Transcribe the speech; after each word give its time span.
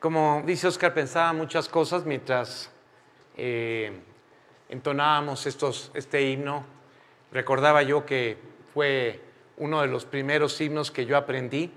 Como 0.00 0.42
dice 0.44 0.68
Oscar, 0.68 0.92
pensaba 0.92 1.32
muchas 1.32 1.70
cosas 1.70 2.04
mientras 2.04 2.70
eh, 3.34 3.98
entonábamos 4.68 5.46
este 5.46 6.22
himno. 6.22 6.66
Recordaba 7.32 7.82
yo 7.82 8.04
que 8.04 8.36
fue 8.74 9.22
uno 9.56 9.80
de 9.80 9.86
los 9.86 10.04
primeros 10.04 10.60
himnos 10.60 10.90
que 10.90 11.06
yo 11.06 11.16
aprendí 11.16 11.72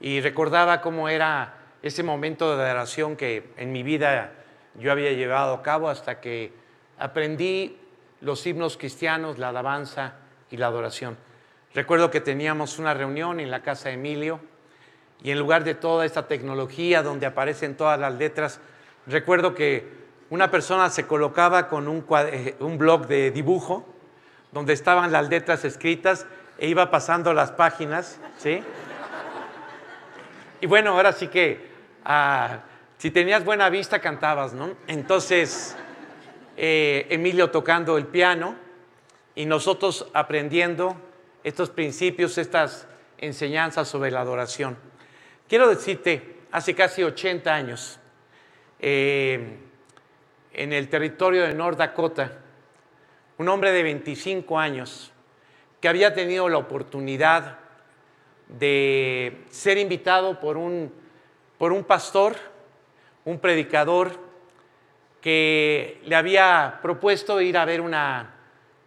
y 0.00 0.20
recordaba 0.20 0.80
cómo 0.80 1.08
era 1.08 1.56
ese 1.82 2.04
momento 2.04 2.56
de 2.56 2.62
adoración 2.62 3.16
que 3.16 3.50
en 3.56 3.72
mi 3.72 3.82
vida 3.82 4.32
yo 4.76 4.92
había 4.92 5.10
llevado 5.10 5.54
a 5.54 5.62
cabo 5.62 5.88
hasta 5.88 6.20
que 6.20 6.52
aprendí 6.98 7.78
los 8.20 8.46
himnos 8.46 8.76
cristianos, 8.76 9.38
la 9.38 9.48
alabanza 9.48 10.14
y 10.52 10.56
la 10.56 10.68
adoración. 10.68 11.16
Recuerdo 11.74 12.12
que 12.12 12.20
teníamos 12.20 12.78
una 12.78 12.94
reunión 12.94 13.40
en 13.40 13.50
la 13.50 13.60
casa 13.60 13.88
de 13.88 13.96
Emilio 13.96 14.40
y 15.24 15.30
en 15.30 15.38
lugar 15.38 15.64
de 15.64 15.74
toda 15.74 16.04
esta 16.04 16.28
tecnología 16.28 17.02
donde 17.02 17.24
aparecen 17.24 17.76
todas 17.76 17.98
las 17.98 18.12
letras, 18.14 18.60
recuerdo 19.06 19.54
que 19.54 19.88
una 20.28 20.50
persona 20.50 20.90
se 20.90 21.06
colocaba 21.06 21.66
con 21.68 21.88
un, 21.88 22.04
eh, 22.10 22.54
un 22.60 22.76
blog 22.76 23.06
de 23.06 23.30
dibujo 23.30 23.86
donde 24.52 24.74
estaban 24.74 25.10
las 25.12 25.30
letras 25.30 25.64
escritas 25.64 26.26
e 26.58 26.68
iba 26.68 26.90
pasando 26.90 27.32
las 27.32 27.50
páginas, 27.52 28.20
¿sí? 28.36 28.62
Y 30.60 30.66
bueno, 30.66 30.90
ahora 30.90 31.12
sí 31.12 31.28
que 31.28 31.70
ah, 32.04 32.58
si 32.98 33.10
tenías 33.10 33.46
buena 33.46 33.70
vista 33.70 34.00
cantabas, 34.00 34.52
¿no? 34.52 34.72
Entonces, 34.86 35.74
eh, 36.58 37.06
Emilio 37.08 37.50
tocando 37.50 37.96
el 37.96 38.06
piano 38.06 38.56
y 39.34 39.46
nosotros 39.46 40.06
aprendiendo 40.12 40.96
estos 41.44 41.70
principios, 41.70 42.36
estas 42.36 42.86
enseñanzas 43.16 43.88
sobre 43.88 44.10
la 44.10 44.20
adoración. 44.20 44.76
Quiero 45.54 45.68
decirte, 45.68 46.40
hace 46.50 46.74
casi 46.74 47.04
80 47.04 47.54
años, 47.54 48.00
eh, 48.80 49.56
en 50.52 50.72
el 50.72 50.88
territorio 50.88 51.44
de 51.44 51.54
North 51.54 51.78
Dakota, 51.78 52.40
un 53.38 53.48
hombre 53.48 53.70
de 53.70 53.84
25 53.84 54.58
años 54.58 55.12
que 55.80 55.86
había 55.86 56.12
tenido 56.12 56.48
la 56.48 56.58
oportunidad 56.58 57.60
de 58.48 59.44
ser 59.48 59.78
invitado 59.78 60.40
por 60.40 60.56
un, 60.56 60.92
por 61.56 61.70
un 61.70 61.84
pastor, 61.84 62.34
un 63.24 63.38
predicador, 63.38 64.10
que 65.20 66.00
le 66.04 66.16
había 66.16 66.80
propuesto 66.82 67.40
ir 67.40 67.56
a 67.58 67.64
ver 67.64 67.80
una, 67.80 68.34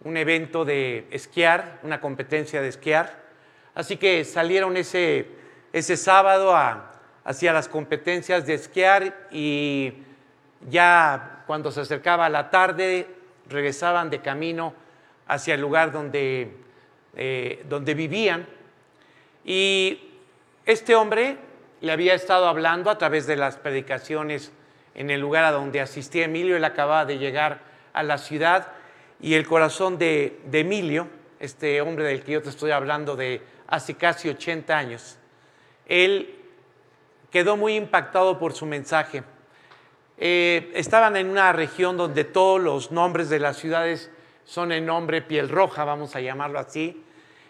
un 0.03 0.17
evento 0.17 0.65
de 0.65 1.07
esquiar, 1.11 1.79
una 1.83 2.01
competencia 2.01 2.61
de 2.61 2.67
esquiar. 2.67 3.23
Así 3.73 3.95
que 3.95 4.25
salieron 4.25 4.75
ese, 4.75 5.36
ese 5.73 5.97
sábado 5.97 6.55
a, 6.55 6.91
hacia 7.23 7.53
las 7.53 7.67
competencias 7.67 8.45
de 8.45 8.53
esquiar 8.53 9.27
y 9.31 9.93
ya 10.69 11.43
cuando 11.47 11.71
se 11.71 11.81
acercaba 11.81 12.29
la 12.29 12.49
tarde 12.49 13.07
regresaban 13.49 14.09
de 14.09 14.21
camino 14.21 14.73
hacia 15.27 15.55
el 15.55 15.61
lugar 15.61 15.91
donde, 15.91 16.55
eh, 17.15 17.63
donde 17.67 17.93
vivían. 17.93 18.47
Y 19.43 19.99
este 20.65 20.95
hombre 20.95 21.37
le 21.81 21.91
había 21.91 22.13
estado 22.13 22.47
hablando 22.47 22.89
a 22.89 22.97
través 22.97 23.27
de 23.27 23.35
las 23.35 23.57
predicaciones 23.57 24.51
en 24.95 25.09
el 25.09 25.21
lugar 25.21 25.45
a 25.45 25.51
donde 25.51 25.79
asistía 25.79 26.25
Emilio. 26.25 26.57
Él 26.57 26.65
acababa 26.65 27.05
de 27.05 27.17
llegar 27.17 27.59
a 27.93 28.03
la 28.03 28.17
ciudad 28.17 28.67
y 29.19 29.33
el 29.33 29.47
corazón 29.47 29.97
de, 29.97 30.39
Emilio, 30.51 31.07
este 31.39 31.81
hombre 31.81 32.05
del 32.05 32.23
que 32.23 32.33
yo 32.33 32.41
te 32.41 32.49
estoy 32.49 32.71
hablando 32.71 33.15
de 33.15 33.41
hace 33.67 33.95
casi 33.95 34.29
80 34.29 34.77
años, 34.77 35.16
él 35.87 36.35
quedó 37.31 37.57
muy 37.57 37.75
impactado 37.75 38.37
por 38.37 38.53
su 38.53 38.65
mensaje. 38.65 39.23
Eh, 40.17 40.71
estaban 40.73 41.15
en 41.15 41.29
una 41.29 41.53
región 41.53 41.97
donde 41.97 42.23
todos 42.23 42.61
los 42.61 42.91
nombres 42.91 43.29
de 43.29 43.39
las 43.39 43.57
ciudades 43.57 44.11
son 44.45 44.71
en 44.71 44.85
nombre 44.85 45.21
piel 45.21 45.49
roja, 45.49 45.83
vamos 45.83 46.15
a 46.15 46.21
llamarlo 46.21 46.59
así, 46.59 47.03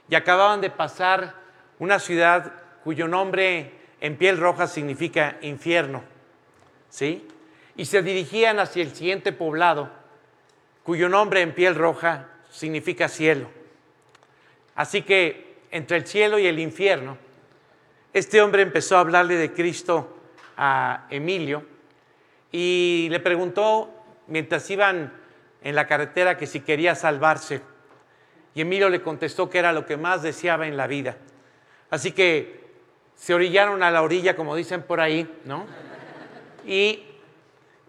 y 0.10 0.16
acababan 0.16 0.62
de 0.62 0.70
pasar 0.70 1.36
una 1.80 2.00
ciudad 2.00 2.54
cuyo 2.84 3.08
nombre 3.08 3.72
en 4.02 4.18
piel 4.18 4.38
roja 4.38 4.68
significa 4.68 5.38
infierno, 5.42 6.04
¿sí? 6.90 7.28
Y 7.76 7.86
se 7.86 8.02
dirigían 8.02 8.60
hacia 8.60 8.84
el 8.84 8.96
siguiente 8.96 9.32
poblado, 9.32 9.90
cuyo 10.84 11.10
nombre 11.10 11.42
en 11.42 11.54
piel 11.54 11.76
roja 11.76 12.28
significa 12.50 13.08
cielo. 13.08 13.50
Así 14.76 15.04
que 15.04 15.58
entre 15.72 15.98
el 15.98 16.08
cielo 16.08 16.40
y 16.40 16.48
el 16.48 16.60
infierno, 16.60 17.18
este 18.18 18.42
hombre 18.42 18.64
empezó 18.64 18.98
a 18.98 19.02
hablarle 19.02 19.36
de 19.36 19.54
Cristo 19.54 20.18
a 20.58 21.06
Emilio, 21.12 21.64
y 22.52 23.08
le 23.12 23.20
preguntó 23.20 23.94
mientras 24.28 24.68
iban 24.72 25.14
en 25.62 25.76
la 25.76 25.86
carretera 25.86 26.36
que 26.36 26.48
si 26.48 26.62
quería 26.62 26.96
salvarse. 26.96 27.62
Y 28.56 28.62
Emilio 28.62 28.90
le 28.90 29.02
contestó 29.02 29.50
que 29.50 29.60
era 29.60 29.72
lo 29.72 29.86
que 29.86 29.98
más 29.98 30.24
deseaba 30.24 30.68
en 30.68 30.78
la 30.78 30.88
vida. 30.88 31.16
Así 31.92 32.12
que 32.12 32.66
se 33.16 33.36
orillaron 33.36 33.84
a 33.84 33.92
la 33.92 34.02
orilla, 34.02 34.36
como 34.36 34.56
dicen 34.56 34.82
por 34.82 35.00
ahí, 35.00 35.32
¿no? 35.46 35.68
Y 36.66 37.04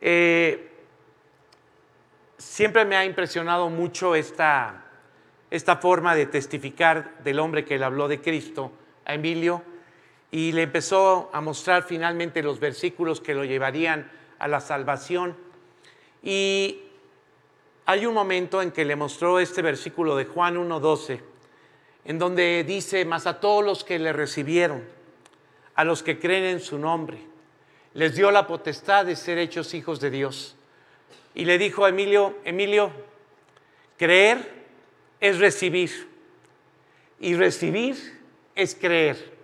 eh, 0.01 0.71
siempre 2.37 2.85
me 2.85 2.97
ha 2.97 3.05
impresionado 3.07 3.71
mucho 3.71 4.15
esta, 4.15 4.85
esta 5.51 5.77
forma 5.77 6.15
de 6.15 6.27
testificar 6.27 7.19
del 7.25 7.39
hombre 7.39 7.65
que 7.65 7.79
le 7.79 7.85
habló 7.87 8.09
de 8.09 8.21
Cristo 8.21 8.73
a 9.07 9.15
Emilio 9.15 9.63
y 10.31 10.53
le 10.53 10.63
empezó 10.63 11.31
a 11.33 11.41
mostrar 11.41 11.85
finalmente 11.85 12.43
los 12.43 12.61
versículos 12.61 13.21
que 13.21 13.35
lo 13.35 13.45
llevarían 13.45 14.11
a 14.39 14.49
la 14.49 14.61
salvación. 14.61 15.37
Y 16.23 16.81
hay 17.87 18.05
un 18.05 18.15
momento 18.15 18.61
en 18.61 18.71
que 18.71 18.85
le 18.85 18.97
mostró 18.97 19.39
este 19.39 19.63
versículo 19.63 20.17
de 20.17 20.27
Juan 20.27 20.57
1.12, 20.57 21.21
en 22.05 22.19
donde 22.19 22.65
dice, 22.65 23.05
más 23.05 23.27
a 23.27 23.41
todos 23.41 23.65
los 23.65 23.85
que 23.85 23.99
le 23.99 24.13
recibieron, 24.13 24.85
a 25.75 25.85
los 25.85 26.03
que 26.03 26.19
creen 26.19 26.45
en 26.45 26.61
su 26.61 26.79
nombre, 26.79 27.19
les 27.95 28.15
dio 28.15 28.31
la 28.31 28.47
potestad 28.47 29.07
de 29.07 29.17
ser 29.17 29.39
hechos 29.39 29.73
hijos 29.75 30.01
de 30.01 30.11
Dios. 30.11 30.57
Y 31.35 31.45
le 31.45 31.57
dijo 31.57 31.85
a 31.85 31.89
Emilio, 31.89 32.37
Emilio, 32.45 32.91
creer 33.97 34.59
es 35.21 35.39
recibir 35.39 36.09
y 37.21 37.35
recibir 37.35 37.97
es 38.55 38.75
creer. 38.75 39.38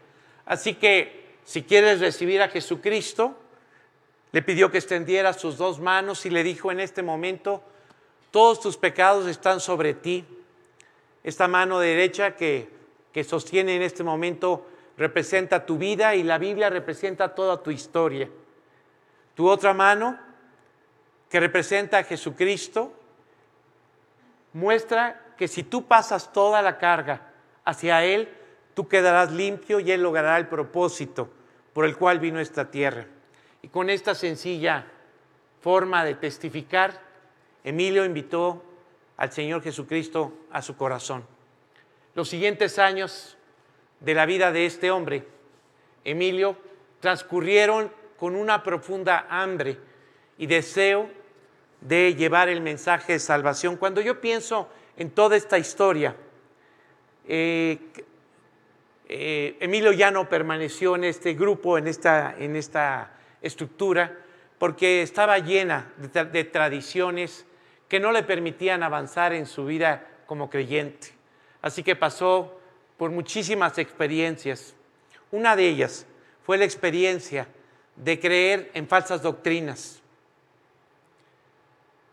Así 0.46 0.74
que 0.74 1.36
si 1.44 1.62
quieres 1.62 2.00
recibir 2.00 2.42
a 2.42 2.48
Jesucristo, 2.48 3.36
le 4.32 4.42
pidió 4.42 4.70
que 4.70 4.78
extendiera 4.78 5.32
sus 5.32 5.56
dos 5.56 5.78
manos 5.78 6.26
y 6.26 6.30
le 6.30 6.42
dijo 6.42 6.72
en 6.72 6.80
este 6.80 7.02
momento, 7.02 7.62
todos 8.30 8.60
tus 8.60 8.76
pecados 8.76 9.26
están 9.26 9.60
sobre 9.60 9.94
ti. 9.94 10.24
Esta 11.22 11.46
mano 11.46 11.78
derecha 11.78 12.34
que, 12.34 12.68
que 13.12 13.22
sostiene 13.22 13.76
en 13.76 13.82
este 13.82 14.02
momento 14.02 14.66
representa 14.96 15.64
tu 15.64 15.78
vida 15.78 16.14
y 16.14 16.22
la 16.22 16.38
Biblia 16.38 16.68
representa 16.68 17.34
toda 17.34 17.62
tu 17.62 17.70
historia. 17.70 18.28
Tu 19.34 19.48
otra 19.48 19.72
mano, 19.72 20.18
que 21.28 21.40
representa 21.40 21.98
a 21.98 22.04
Jesucristo, 22.04 22.92
muestra 24.52 25.20
que 25.36 25.48
si 25.48 25.64
tú 25.64 25.86
pasas 25.86 26.32
toda 26.32 26.62
la 26.62 26.78
carga 26.78 27.32
hacia 27.64 28.04
Él, 28.04 28.28
tú 28.74 28.88
quedarás 28.88 29.32
limpio 29.32 29.80
y 29.80 29.90
Él 29.90 30.02
logrará 30.02 30.36
el 30.36 30.48
propósito 30.48 31.30
por 31.72 31.84
el 31.84 31.96
cual 31.96 32.18
vino 32.18 32.40
esta 32.40 32.70
tierra. 32.70 33.06
Y 33.62 33.68
con 33.68 33.88
esta 33.88 34.14
sencilla 34.14 34.86
forma 35.60 36.04
de 36.04 36.14
testificar, 36.14 37.00
Emilio 37.62 38.04
invitó 38.04 38.62
al 39.16 39.32
Señor 39.32 39.62
Jesucristo 39.62 40.32
a 40.50 40.60
su 40.60 40.76
corazón. 40.76 41.24
Los 42.14 42.28
siguientes 42.28 42.78
años 42.78 43.36
de 44.00 44.14
la 44.14 44.26
vida 44.26 44.52
de 44.52 44.66
este 44.66 44.90
hombre, 44.90 45.26
Emilio, 46.04 46.56
transcurrieron 47.00 47.90
con 48.18 48.36
una 48.36 48.62
profunda 48.62 49.26
hambre 49.28 49.78
y 50.38 50.46
deseo 50.46 51.08
de 51.80 52.14
llevar 52.14 52.48
el 52.48 52.60
mensaje 52.60 53.14
de 53.14 53.18
salvación. 53.18 53.76
Cuando 53.76 54.00
yo 54.00 54.20
pienso 54.20 54.68
en 54.96 55.10
toda 55.10 55.36
esta 55.36 55.58
historia, 55.58 56.14
eh, 57.26 57.78
eh, 59.16 59.56
Emilio 59.60 59.92
ya 59.92 60.10
no 60.10 60.28
permaneció 60.28 60.96
en 60.96 61.04
este 61.04 61.34
grupo, 61.34 61.78
en 61.78 61.86
esta, 61.86 62.34
en 62.36 62.56
esta 62.56 63.12
estructura 63.42 64.18
porque 64.58 65.02
estaba 65.02 65.38
llena 65.38 65.92
de, 65.96 66.42
tradiciones 66.42 67.46
que 67.88 68.00
no 68.00 68.10
le 68.10 68.24
permitían 68.24 68.82
avanzar 68.82 69.32
en 69.32 69.46
su 69.46 69.66
vida 69.66 70.04
como 70.26 70.50
creyente. 70.50 71.12
Así 71.62 71.84
que 71.84 71.94
pasó 71.94 72.58
por 72.96 73.12
muchísimas 73.12 73.78
experiencias. 73.78 74.74
Una 75.30 75.54
de 75.54 75.68
ellas 75.68 76.06
fue 76.44 76.58
la 76.58 76.64
experiencia 76.64 77.46
de 77.94 78.18
creer 78.18 78.72
en 78.74 78.88
falsas 78.88 79.22
doctrinas. 79.22 80.02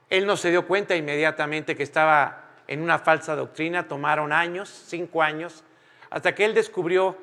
Él 0.07 0.27
no 0.27 0.37
se 0.37 0.51
dio 0.51 0.67
cuenta 0.67 0.95
inmediatamente 0.95 1.75
que 1.75 1.81
estaba 1.81 2.49
en 2.67 2.83
una 2.83 2.99
falsa 2.99 3.35
doctrina, 3.35 3.87
tomaron 3.87 4.31
años, 4.31 4.69
cinco 4.85 5.23
años, 5.23 5.63
hasta 6.11 6.35
que 6.35 6.45
él 6.45 6.53
descubrió 6.53 7.17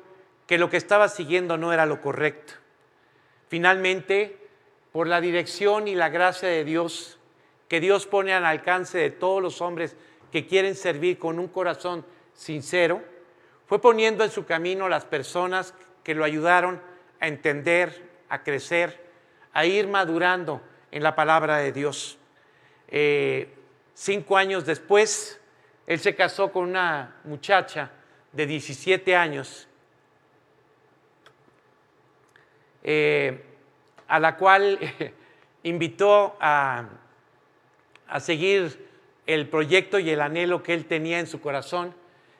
que 0.47 0.57
lo 0.57 0.69
que 0.69 0.77
estaba 0.77 1.07
siguiendo 1.07 1.57
no 1.57 1.71
era 1.71 1.85
lo 1.85 2.01
correcto. 2.01 2.53
Finalmente, 3.47 4.35
por 4.91 5.07
la 5.07 5.21
dirección 5.21 5.87
y 5.87 5.95
la 5.95 6.09
gracia 6.09 6.49
de 6.49 6.65
Dios, 6.65 7.19
que 7.67 7.79
Dios 7.79 8.07
pone 8.07 8.33
al 8.33 8.45
alcance 8.45 8.97
de 8.97 9.11
todos 9.11 9.41
los 9.41 9.61
hombres 9.61 9.95
que 10.31 10.47
quieren 10.47 10.75
servir 10.75 11.19
con 11.19 11.39
un 11.39 11.47
corazón 11.47 12.03
sincero, 12.33 13.03
fue 13.67 13.79
poniendo 13.79 14.23
en 14.23 14.31
su 14.31 14.45
camino 14.45 14.89
las 14.89 15.05
personas 15.05 15.75
que 16.03 16.15
lo 16.15 16.23
ayudaron 16.23 16.81
a 17.19 17.27
entender, 17.27 18.09
a 18.27 18.41
crecer, 18.41 19.05
a 19.53 19.67
ir 19.67 19.87
madurando 19.87 20.61
en 20.89 21.03
la 21.03 21.15
palabra 21.15 21.57
de 21.57 21.71
Dios. 21.71 22.17
Eh, 22.87 23.53
cinco 23.93 24.35
años 24.35 24.65
después, 24.65 25.39
él 25.85 25.99
se 25.99 26.15
casó 26.15 26.51
con 26.51 26.67
una 26.67 27.17
muchacha 27.25 27.91
de 28.31 28.45
17 28.45 29.15
años 29.15 29.69
Eh, 32.83 33.43
a 34.07 34.19
la 34.19 34.37
cual 34.37 34.79
invitó 35.63 36.35
a, 36.39 36.85
a 38.07 38.19
seguir 38.19 38.87
el 39.27 39.47
proyecto 39.47 39.99
y 39.99 40.09
el 40.09 40.21
anhelo 40.21 40.63
que 40.63 40.73
él 40.73 40.85
tenía 40.85 41.19
en 41.19 41.27
su 41.27 41.41
corazón 41.41 41.93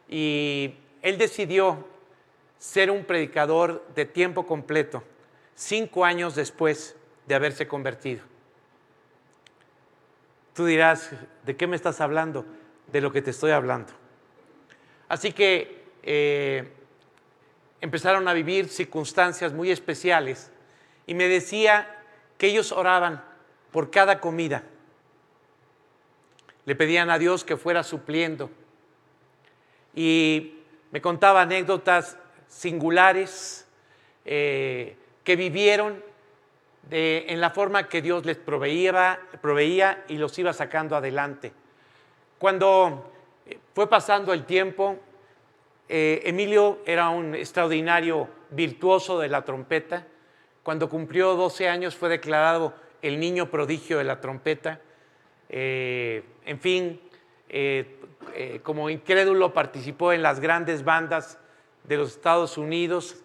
y 0.08 0.74
él 1.02 1.18
decidió 1.18 1.86
ser 2.58 2.90
un 2.90 3.04
predicador 3.04 3.86
de 3.94 4.06
tiempo 4.06 4.48
completo, 4.48 5.04
cinco 5.54 6.06
años 6.06 6.36
después 6.36 6.96
de 7.28 7.36
haberse 7.36 7.68
convertido. 7.68 8.24
Tú 10.56 10.66
dirás, 10.66 11.12
¿de 11.46 11.56
qué 11.56 11.68
me 11.68 11.76
estás 11.76 12.02
hablando? 12.02 12.46
De 12.88 13.02
lo 13.02 13.12
que 13.12 13.22
te 13.22 13.30
estoy 13.30 13.52
hablando. 13.52 13.94
Así 15.08 15.32
que 15.32 15.79
eh, 16.04 16.72
empezaron 17.82 18.28
a 18.28 18.34
vivir 18.34 18.70
circunstancias 18.70 19.54
muy 19.54 19.72
especiales 19.72 20.52
y 21.08 21.14
me 21.14 21.28
decía 21.28 22.04
que 22.38 22.48
ellos 22.48 22.72
oraban 22.72 23.24
por 23.72 23.92
cada 23.92 24.20
comida. 24.20 24.64
Le 26.66 26.76
pedían 26.76 27.10
a 27.10 27.18
Dios 27.18 27.44
que 27.44 27.58
fuera 27.58 27.84
supliendo. 27.84 28.50
Y 29.96 30.60
me 30.92 31.02
contaba 31.02 31.42
anécdotas 31.42 32.18
singulares 32.48 33.68
eh, 34.26 34.96
que 35.24 35.36
vivieron 35.36 36.04
en 36.92 37.40
la 37.40 37.52
forma 37.52 37.88
que 37.88 38.02
Dios 38.02 38.26
les 38.26 38.38
proveía, 38.38 39.20
proveía 39.42 40.04
y 40.08 40.18
los 40.18 40.38
iba 40.40 40.54
sacando 40.54 40.96
adelante. 40.96 41.54
Cuando 42.40 43.12
fue 43.76 43.88
pasando 43.88 44.34
el 44.34 44.46
tiempo, 44.46 44.98
eh, 45.92 46.22
Emilio 46.24 46.80
era 46.86 47.10
un 47.10 47.34
extraordinario 47.34 48.30
virtuoso 48.52 49.20
de 49.20 49.28
la 49.28 49.44
trompeta. 49.44 50.06
Cuando 50.62 50.88
cumplió 50.88 51.36
12 51.36 51.68
años 51.68 51.96
fue 51.96 52.10
declarado 52.10 52.76
el 53.02 53.20
niño 53.20 53.50
prodigio 53.50 53.98
de 53.98 54.04
la 54.04 54.22
trompeta. 54.22 54.80
Eh, 55.50 56.24
en 56.46 56.60
fin, 56.60 57.02
eh, 57.50 57.98
como 58.62 58.92
incrédulo 58.92 59.52
participó 59.52 60.14
en 60.14 60.22
las 60.22 60.40
grandes 60.40 60.84
bandas 60.84 61.40
de 61.86 61.98
los 61.98 62.12
Estados 62.12 62.58
Unidos, 62.58 63.24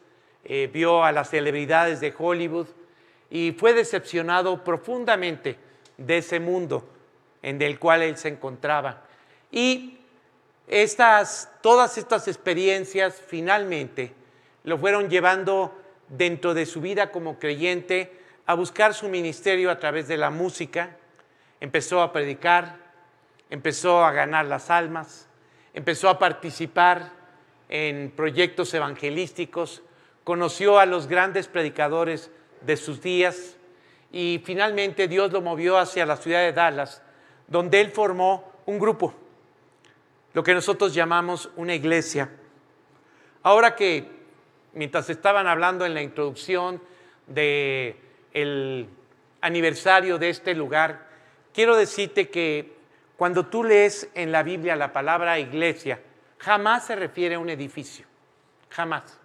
vio 0.73 1.05
a 1.05 1.11
las 1.11 1.31
celebridades 1.31 2.01
de 2.01 2.13
Hollywood 2.17 2.67
y 3.31 3.53
fue 3.53 3.73
decepcionado 3.73 4.63
profundamente 4.63 5.57
de 5.97 6.19
ese 6.19 6.39
mundo 6.39 6.87
en 7.41 7.61
el 7.63 7.79
cual 7.79 8.03
él 8.03 8.19
se 8.19 8.29
encontraba. 8.29 9.05
Y 9.51 9.99
estas, 10.67 11.51
todas 11.61 11.99
estas 11.99 12.27
experiencias 12.27 13.21
finalmente 13.27 14.15
lo 14.65 14.79
fueron 14.79 15.11
llevando 15.11 15.79
dentro 16.09 16.55
de 16.55 16.67
su 16.67 16.81
vida 16.81 17.11
como 17.11 17.39
creyente 17.39 18.19
a 18.47 18.55
buscar 18.55 18.95
su 18.95 19.09
ministerio 19.09 19.71
a 19.71 19.79
través 19.79 20.09
de 20.09 20.17
la 20.17 20.31
música. 20.31 20.97
Empezó 21.61 22.01
a 22.01 22.13
predicar, 22.13 22.79
empezó 23.51 24.05
a 24.05 24.13
ganar 24.13 24.47
las 24.47 24.71
almas, 24.71 25.29
empezó 25.75 26.09
a 26.09 26.19
participar 26.19 27.11
en 27.69 28.11
proyectos 28.11 28.73
evangelísticos, 28.73 29.83
conoció 30.25 30.79
a 30.79 30.87
los 30.87 31.09
grandes 31.09 31.47
predicadores 31.49 32.31
de 32.63 32.77
sus 32.77 33.03
días 33.03 33.57
y 34.13 34.41
finalmente 34.45 35.09
Dios 35.09 35.31
lo 35.33 35.43
movió 35.43 35.77
hacia 35.77 36.07
la 36.07 36.17
ciudad 36.17 36.41
de 36.41 36.53
Dallas, 36.53 37.03
donde 37.49 37.81
él 37.81 37.91
formó 37.91 38.51
un 38.65 38.79
grupo 38.79 39.15
lo 40.35 40.43
que 40.43 40.53
nosotros 40.53 40.93
llamamos 40.93 41.49
una 41.57 41.75
iglesia. 41.75 42.29
Ahora 43.43 43.75
que, 43.75 44.11
mientras 44.75 45.09
estaban 45.09 45.47
hablando 45.47 45.87
en 45.87 45.95
la 45.95 46.03
introducción 46.03 46.83
del 47.27 47.97
el 48.33 48.89
aniversario 49.41 50.19
de 50.19 50.31
este 50.31 50.55
lugar, 50.55 51.07
quiero 51.53 51.77
decirte 51.77 52.29
que 52.29 52.75
cuando 53.17 53.47
tú 53.47 53.63
lees 53.63 54.11
en 54.15 54.33
la 54.33 54.43
Biblia 54.43 54.75
la 54.75 54.93
palabra 54.93 55.39
iglesia, 55.39 56.01
jamás 56.39 56.87
se 56.87 56.97
refiere 56.97 57.37
a 57.37 57.39
un 57.39 57.49
edificio, 57.49 58.05
jamás. 58.71 59.21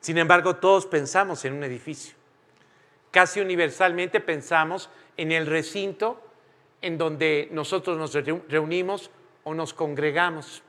Sin 0.00 0.18
embargo, 0.18 0.56
todos 0.56 0.86
pensamos 0.86 1.44
en 1.44 1.54
un 1.54 1.64
edificio. 1.64 2.14
Casi 3.10 3.40
universalmente 3.40 4.20
pensamos 4.20 4.88
en 5.16 5.32
el 5.32 5.46
recinto 5.46 6.22
en 6.80 6.96
donde 6.96 7.48
nosotros 7.50 7.98
nos 7.98 8.14
reunimos 8.48 9.10
o 9.48 9.54
nos 9.54 9.72
congregamos. 9.72 10.62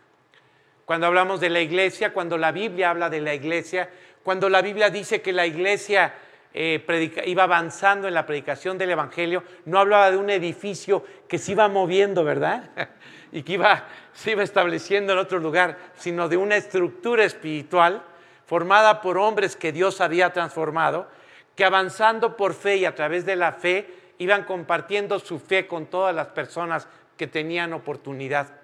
Cuando 0.85 1.07
hablamos 1.07 1.41
de 1.41 1.49
la 1.49 1.59
iglesia, 1.59 2.13
cuando 2.13 2.37
la 2.37 2.53
Biblia 2.53 2.91
habla 2.91 3.09
de 3.09 3.19
la 3.19 3.33
iglesia, 3.33 3.89
cuando 4.23 4.47
la 4.47 4.61
Biblia 4.61 4.89
dice 4.89 5.21
que 5.21 5.33
la 5.33 5.45
iglesia 5.45 6.13
eh, 6.53 7.13
iba 7.25 7.43
avanzando 7.43 8.07
en 8.07 8.13
la 8.13 8.25
predicación 8.25 8.77
del 8.77 8.91
Evangelio, 8.91 9.43
no 9.65 9.79
hablaba 9.79 10.09
de 10.11 10.17
un 10.17 10.29
edificio 10.29 11.03
que 11.27 11.37
se 11.37 11.51
iba 11.51 11.67
moviendo, 11.67 12.23
¿verdad? 12.23 12.69
y 13.33 13.43
que 13.43 13.53
iba, 13.53 13.85
se 14.13 14.31
iba 14.31 14.43
estableciendo 14.43 15.11
en 15.11 15.19
otro 15.19 15.39
lugar, 15.39 15.77
sino 15.97 16.29
de 16.29 16.37
una 16.37 16.55
estructura 16.55 17.25
espiritual 17.25 18.01
formada 18.45 19.01
por 19.01 19.17
hombres 19.17 19.57
que 19.57 19.73
Dios 19.73 19.99
había 19.99 20.31
transformado, 20.31 21.09
que 21.53 21.65
avanzando 21.65 22.37
por 22.37 22.53
fe 22.53 22.77
y 22.77 22.85
a 22.85 22.95
través 22.95 23.25
de 23.25 23.35
la 23.35 23.51
fe 23.51 24.13
iban 24.19 24.45
compartiendo 24.45 25.19
su 25.19 25.37
fe 25.37 25.67
con 25.67 25.87
todas 25.87 26.15
las 26.15 26.27
personas 26.27 26.87
que 27.17 27.27
tenían 27.27 27.73
oportunidad. 27.73 28.58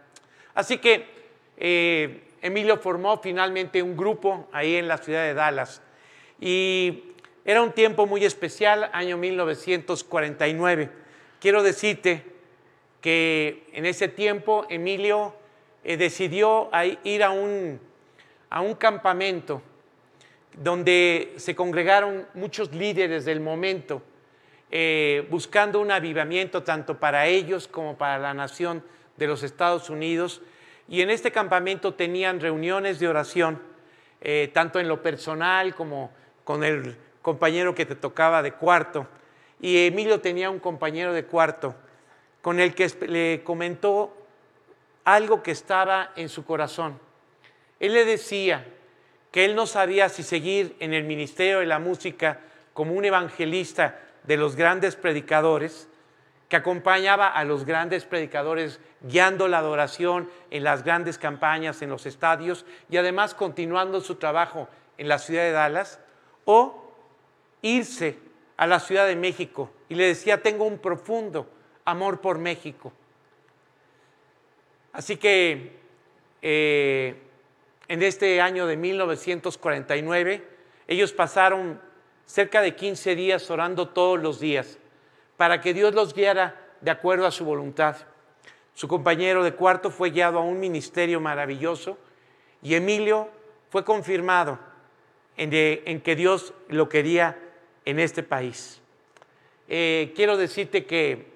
Así 0.56 0.80
que 0.80 1.06
eh, 1.57 2.24
Emilio 2.42 2.78
formó 2.78 3.18
finalmente 3.18 3.84
un 3.84 3.96
grupo 3.96 4.48
ahí 4.52 4.78
en 4.78 4.88
la 4.88 4.98
ciudad 4.98 5.24
de 5.24 5.34
Dallas. 5.34 5.81
Y 6.40 7.04
era 7.44 7.62
un 7.62 7.72
tiempo 7.72 8.07
muy 8.07 8.25
especial, 8.25 8.90
año 8.94 9.18
1949. 9.18 10.90
Quiero 11.40 11.62
decirte 11.62 12.24
que 13.02 13.68
en 13.74 13.85
ese 13.85 14.07
tiempo 14.07 14.66
Emilio 14.69 15.35
eh, 15.83 15.97
decidió 15.97 16.71
ir 17.04 17.24
a 17.24 17.30
un, 17.30 17.80
a 18.50 18.62
un 18.62 18.74
campamento 18.76 19.62
donde 20.57 21.33
se 21.35 21.54
congregaron 21.54 22.26
muchos 22.33 22.74
líderes 22.74 23.26
del 23.26 23.42
momento, 23.42 24.02
eh, 24.71 25.28
buscando 25.30 25.80
un 25.80 25.92
avivamiento 25.92 26.64
tanto 26.64 26.97
para 26.97 27.28
ellos 27.28 27.68
como 27.68 27.97
para 27.97 28.18
la 28.18 28.33
nación 28.33 28.83
de 29.18 29.28
los 29.28 29.44
Estados 29.44 29.90
Unidos 29.90 30.42
y 30.88 31.02
en 31.02 31.10
este 31.10 31.31
campamento 31.31 31.94
tenían 31.94 32.40
reuniones 32.40 33.00
de 33.00 33.07
oración, 33.07 33.62
eh, 34.22 34.52
tanto 34.54 34.80
en 34.80 34.88
lo 34.88 35.02
personal 35.02 35.74
como 35.74 36.12
con 36.44 36.64
el 36.64 36.95
compañero 37.22 37.74
que 37.74 37.86
te 37.86 37.95
tocaba 37.95 38.44
de 38.44 38.54
cuarto. 38.54 39.07
Y 39.60 39.88
Emilio 39.88 40.22
tenía 40.22 40.50
un 40.50 40.60
compañero 40.60 41.14
de 41.14 41.26
cuarto 41.26 41.76
con 42.42 42.60
el 42.60 42.76
que 42.76 42.88
le 43.07 43.42
comentó 43.44 44.16
algo 45.04 45.42
que 45.42 45.52
estaba 45.52 46.12
en 46.16 46.30
su 46.30 46.45
corazón. 46.45 47.00
Él 47.80 47.94
le 47.94 48.06
decía 48.06 48.66
que 49.31 49.45
él 49.45 49.56
no 49.56 49.66
sabía 49.66 50.10
si 50.10 50.24
seguir 50.24 50.76
en 50.80 50.94
el 50.94 51.04
ministerio 51.04 51.60
de 51.60 51.66
la 51.66 51.80
música 51.80 52.40
como 52.74 52.94
un 52.94 53.06
evangelista 53.06 54.00
de 54.24 54.38
los 54.38 54.56
grandes 54.56 54.95
predicadores, 54.95 55.88
que 56.49 56.56
acompañaba 56.56 57.28
a 57.28 57.44
los 57.44 57.66
grandes 57.66 58.06
predicadores 58.06 58.80
guiando 59.02 59.47
la 59.47 59.59
adoración 59.59 60.30
en 60.52 60.64
las 60.64 60.83
grandes 60.83 61.18
campañas, 61.18 61.81
en 61.81 61.90
los 61.90 62.06
estadios 62.06 62.66
y 62.90 62.97
además 62.97 63.33
continuando 63.33 64.02
su 64.02 64.16
trabajo 64.16 64.68
en 64.97 65.07
la 65.07 65.18
ciudad 65.18 65.44
de 65.44 65.52
Dallas, 65.52 65.99
o 66.45 66.94
irse 67.61 68.18
a 68.57 68.68
la 68.68 68.80
Ciudad 68.80 69.07
de 69.07 69.16
México 69.16 69.71
y 69.90 69.95
le 69.95 70.06
decía, 70.06 70.42
tengo 70.42 70.66
un 70.66 70.78
profundo 70.78 71.49
amor 71.83 72.21
por 72.21 72.37
México. 72.37 72.94
Así 74.94 75.18
que 75.18 75.75
eh, 76.42 77.16
en 77.87 78.04
este 78.04 78.40
año 78.40 78.68
de 78.68 78.78
1949, 78.78 80.47
ellos 80.87 81.11
pasaron 81.11 81.81
cerca 82.25 82.61
de 82.61 82.75
15 82.75 83.16
días 83.16 83.49
orando 83.49 83.90
todos 83.90 84.19
los 84.19 84.40
días 84.40 84.78
para 85.37 85.61
que 85.61 85.73
Dios 85.73 85.94
los 85.94 86.13
guiara 86.13 86.56
de 86.81 86.92
acuerdo 86.92 87.25
a 87.25 87.31
su 87.31 87.45
voluntad. 87.45 87.97
Su 88.73 88.87
compañero 88.87 89.44
de 89.44 89.54
cuarto 89.54 89.89
fue 89.89 90.11
guiado 90.11 90.39
a 90.39 90.44
un 90.44 90.59
ministerio 90.59 91.19
maravilloso 91.21 91.97
y 92.61 92.75
Emilio 92.75 93.30
fue 93.69 93.83
confirmado 93.83 94.59
en, 95.37 96.01
que 96.01 96.15
Dios 96.15 96.54
lo 96.68 96.89
quería 96.89 97.37
en 97.85 97.99
este 97.99 98.23
país. 98.23 98.81
Eh, 99.68 100.13
quiero 100.15 100.37
decirte 100.37 100.85
que 100.85 101.33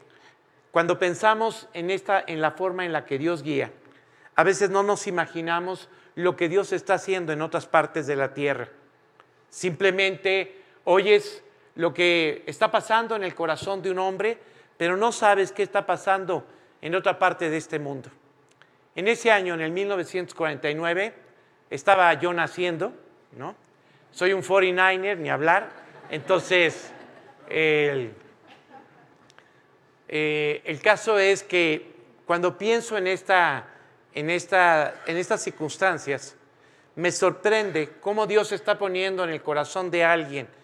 cuando 0.72 1.00
pensamos 1.00 1.68
en, 1.74 1.90
esta, 1.90 2.24
en 2.26 2.42
la 2.42 2.52
forma 2.52 2.86
en 2.86 2.94
la 2.94 3.06
que 3.06 3.18
Dios 3.18 3.44
guía, 3.44 3.72
a 4.36 4.44
veces 4.44 4.70
no 4.70 4.84
nos 4.84 5.08
imaginamos 5.08 5.90
lo 6.16 6.36
que 6.36 6.50
Dios 6.50 6.72
está 6.72 6.96
haciendo 6.96 7.34
en 7.34 7.42
otras 7.42 7.66
partes 7.66 8.08
de 8.08 8.16
la 8.16 8.34
tierra. 8.34 8.70
Simplemente 9.50 10.62
oyes 10.84 11.44
lo 11.80 11.94
que 11.94 12.44
está 12.46 12.70
pasando 12.70 13.16
en 13.16 13.24
el 13.24 13.34
corazón 13.34 13.82
de 13.82 13.90
un 13.90 14.00
hombre, 14.00 14.38
pero 14.76 14.98
no 14.98 15.14
sabes 15.14 15.54
qué 15.54 15.64
está 15.64 15.86
pasando 15.86 16.46
en 16.82 16.94
otra 16.94 17.18
parte 17.18 17.50
de 17.50 17.56
este 17.56 17.80
mundo. 17.80 18.10
En 18.98 19.08
ese 19.08 19.32
año, 19.32 19.54
en 19.54 19.62
el 19.62 19.72
1949, 19.72 21.14
estaba 21.70 22.14
yo 22.16 22.34
naciendo, 22.34 22.92
¿no? 23.32 23.56
Soy 24.12 24.34
un 24.34 24.44
49er, 24.44 25.20
ni 25.20 25.30
hablar. 25.30 25.70
Entonces, 26.10 26.92
el, 27.48 28.12
eh, 30.10 30.62
el 30.66 30.82
caso 30.82 31.18
es 31.18 31.44
que 31.44 31.94
cuando 32.26 32.58
pienso 32.58 32.98
en, 32.98 33.08
esta, 33.08 33.68
en, 34.14 34.30
esta, 34.30 34.96
en 35.06 35.16
estas 35.16 35.42
circunstancias, 35.42 36.36
me 36.98 37.14
sorprende 37.14 37.92
cómo 38.02 38.28
Dios 38.28 38.52
está 38.52 38.78
poniendo 38.78 39.24
en 39.24 39.30
el 39.30 39.42
corazón 39.42 39.90
de 39.90 40.04
alguien 40.04 40.59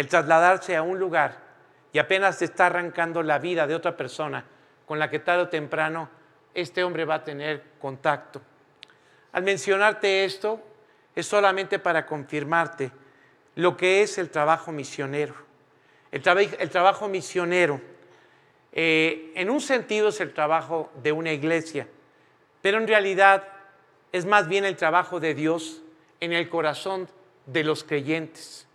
el 0.00 0.08
trasladarse 0.08 0.76
a 0.76 0.82
un 0.82 0.98
lugar 0.98 1.36
y 1.92 1.98
apenas 1.98 2.40
está 2.40 2.66
arrancando 2.66 3.22
la 3.22 3.38
vida 3.38 3.66
de 3.66 3.74
otra 3.74 3.98
persona 3.98 4.42
con 4.86 4.98
la 4.98 5.10
que 5.10 5.18
tarde 5.18 5.42
o 5.42 5.48
temprano 5.48 6.08
este 6.54 6.82
hombre 6.82 7.04
va 7.04 7.16
a 7.16 7.24
tener 7.24 7.62
contacto. 7.78 8.40
Al 9.32 9.42
mencionarte 9.42 10.24
esto, 10.24 10.58
es 11.14 11.26
solamente 11.26 11.78
para 11.78 12.06
confirmarte 12.06 12.90
lo 13.56 13.76
que 13.76 14.02
es 14.02 14.16
el 14.16 14.30
trabajo 14.30 14.72
misionero. 14.72 15.34
El, 16.10 16.22
el 16.58 16.70
trabajo 16.70 17.06
misionero, 17.06 17.78
eh, 18.72 19.32
en 19.34 19.50
un 19.50 19.60
sentido 19.60 20.08
es 20.08 20.20
el 20.22 20.32
trabajo 20.32 20.90
de 21.02 21.12
una 21.12 21.30
iglesia, 21.30 21.86
pero 22.62 22.78
en 22.78 22.88
realidad 22.88 23.46
es 24.12 24.24
más 24.24 24.48
bien 24.48 24.64
el 24.64 24.76
trabajo 24.76 25.20
de 25.20 25.34
Dios 25.34 25.82
en 26.20 26.32
el 26.32 26.48
corazón 26.48 27.06
de 27.44 27.64
los 27.64 27.84
creyentes. 27.84 28.66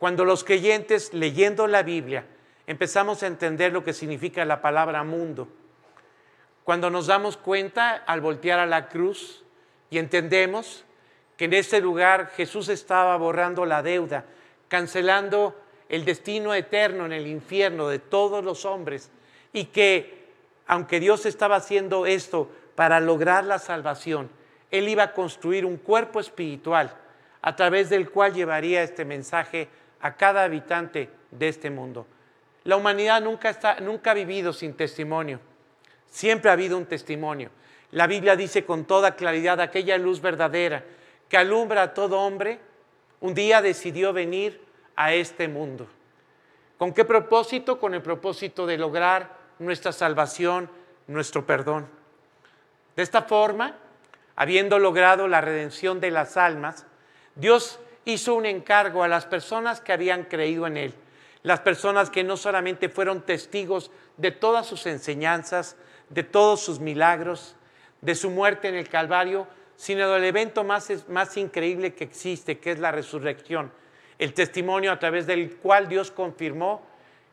Cuando 0.00 0.24
los 0.24 0.44
creyentes, 0.44 1.12
leyendo 1.12 1.66
la 1.66 1.82
Biblia, 1.82 2.24
empezamos 2.66 3.22
a 3.22 3.26
entender 3.26 3.70
lo 3.70 3.84
que 3.84 3.92
significa 3.92 4.42
la 4.46 4.62
palabra 4.62 5.04
mundo, 5.04 5.46
cuando 6.64 6.88
nos 6.88 7.06
damos 7.06 7.36
cuenta 7.36 7.96
al 7.96 8.22
voltear 8.22 8.60
a 8.60 8.64
la 8.64 8.88
cruz 8.88 9.44
y 9.90 9.98
entendemos 9.98 10.86
que 11.36 11.44
en 11.44 11.52
ese 11.52 11.82
lugar 11.82 12.30
Jesús 12.34 12.70
estaba 12.70 13.14
borrando 13.18 13.66
la 13.66 13.82
deuda, 13.82 14.24
cancelando 14.68 15.54
el 15.90 16.06
destino 16.06 16.54
eterno 16.54 17.04
en 17.04 17.12
el 17.12 17.26
infierno 17.26 17.86
de 17.88 17.98
todos 17.98 18.42
los 18.42 18.64
hombres 18.64 19.10
y 19.52 19.66
que 19.66 20.30
aunque 20.66 20.98
Dios 20.98 21.26
estaba 21.26 21.56
haciendo 21.56 22.06
esto 22.06 22.50
para 22.74 23.00
lograr 23.00 23.44
la 23.44 23.58
salvación, 23.58 24.30
Él 24.70 24.88
iba 24.88 25.02
a 25.02 25.12
construir 25.12 25.66
un 25.66 25.76
cuerpo 25.76 26.20
espiritual 26.20 26.96
a 27.42 27.54
través 27.54 27.90
del 27.90 28.10
cual 28.10 28.32
llevaría 28.32 28.82
este 28.82 29.04
mensaje 29.04 29.68
a 30.00 30.16
cada 30.16 30.44
habitante 30.44 31.10
de 31.30 31.48
este 31.48 31.70
mundo. 31.70 32.06
La 32.64 32.76
humanidad 32.76 33.22
nunca, 33.22 33.50
está, 33.50 33.80
nunca 33.80 34.10
ha 34.10 34.14
vivido 34.14 34.52
sin 34.52 34.74
testimonio. 34.74 35.40
Siempre 36.06 36.50
ha 36.50 36.54
habido 36.54 36.76
un 36.76 36.86
testimonio. 36.86 37.50
La 37.92 38.06
Biblia 38.06 38.36
dice 38.36 38.64
con 38.64 38.84
toda 38.84 39.16
claridad, 39.16 39.60
aquella 39.60 39.98
luz 39.98 40.20
verdadera 40.20 40.84
que 41.28 41.36
alumbra 41.36 41.82
a 41.82 41.94
todo 41.94 42.20
hombre, 42.20 42.58
un 43.20 43.34
día 43.34 43.62
decidió 43.62 44.12
venir 44.12 44.60
a 44.96 45.14
este 45.14 45.48
mundo. 45.48 45.86
¿Con 46.76 46.92
qué 46.92 47.04
propósito? 47.04 47.78
Con 47.78 47.94
el 47.94 48.02
propósito 48.02 48.66
de 48.66 48.78
lograr 48.78 49.36
nuestra 49.58 49.92
salvación, 49.92 50.68
nuestro 51.06 51.46
perdón. 51.46 51.86
De 52.96 53.02
esta 53.02 53.22
forma, 53.22 53.76
habiendo 54.34 54.78
logrado 54.78 55.28
la 55.28 55.40
redención 55.40 56.00
de 56.00 56.10
las 56.10 56.36
almas, 56.36 56.86
Dios 57.34 57.78
hizo 58.04 58.34
un 58.34 58.46
encargo 58.46 59.02
a 59.02 59.08
las 59.08 59.26
personas 59.26 59.80
que 59.80 59.92
habían 59.92 60.24
creído 60.24 60.66
en 60.66 60.76
Él, 60.76 60.94
las 61.42 61.60
personas 61.60 62.10
que 62.10 62.24
no 62.24 62.36
solamente 62.36 62.88
fueron 62.88 63.22
testigos 63.22 63.90
de 64.16 64.30
todas 64.30 64.66
sus 64.66 64.86
enseñanzas, 64.86 65.76
de 66.08 66.22
todos 66.22 66.60
sus 66.60 66.80
milagros, 66.80 67.56
de 68.00 68.14
su 68.14 68.30
muerte 68.30 68.68
en 68.68 68.74
el 68.74 68.88
Calvario, 68.88 69.46
sino 69.76 70.10
del 70.10 70.24
evento 70.24 70.64
más, 70.64 70.90
más 71.08 71.36
increíble 71.36 71.94
que 71.94 72.04
existe, 72.04 72.58
que 72.58 72.72
es 72.72 72.78
la 72.78 72.90
resurrección, 72.90 73.72
el 74.18 74.34
testimonio 74.34 74.92
a 74.92 74.98
través 74.98 75.26
del 75.26 75.56
cual 75.56 75.88
Dios 75.88 76.10
confirmó 76.10 76.82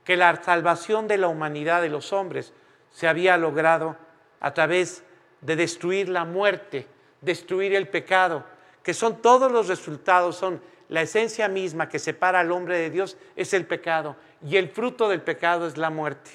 que 0.06 0.16
la 0.16 0.42
salvación 0.42 1.08
de 1.08 1.18
la 1.18 1.28
humanidad, 1.28 1.82
de 1.82 1.90
los 1.90 2.14
hombres, 2.14 2.54
se 2.92 3.08
había 3.10 3.36
logrado 3.38 3.98
a 4.40 4.54
través 4.54 5.04
de 5.42 5.58
destruir 5.58 6.08
la 6.08 6.24
muerte, 6.24 6.88
destruir 7.22 7.76
el 7.76 7.90
pecado, 7.90 8.46
que 8.88 8.94
son 8.94 9.22
todos 9.22 9.52
los 9.52 9.68
resultados, 9.68 10.38
son 10.38 10.62
la 10.88 11.02
esencia 11.02 11.50
misma 11.50 11.90
que 11.90 12.00
separa 12.00 12.40
al 12.40 12.54
hombre 12.54 12.78
de 12.78 12.90
Dios, 12.90 13.18
es 13.36 13.54
el 13.54 13.66
pecado, 13.66 14.16
y 14.42 14.56
el 14.56 14.70
fruto 14.70 15.10
del 15.10 15.22
pecado 15.22 15.68
es 15.68 15.76
la 15.76 15.90
muerte. 15.90 16.32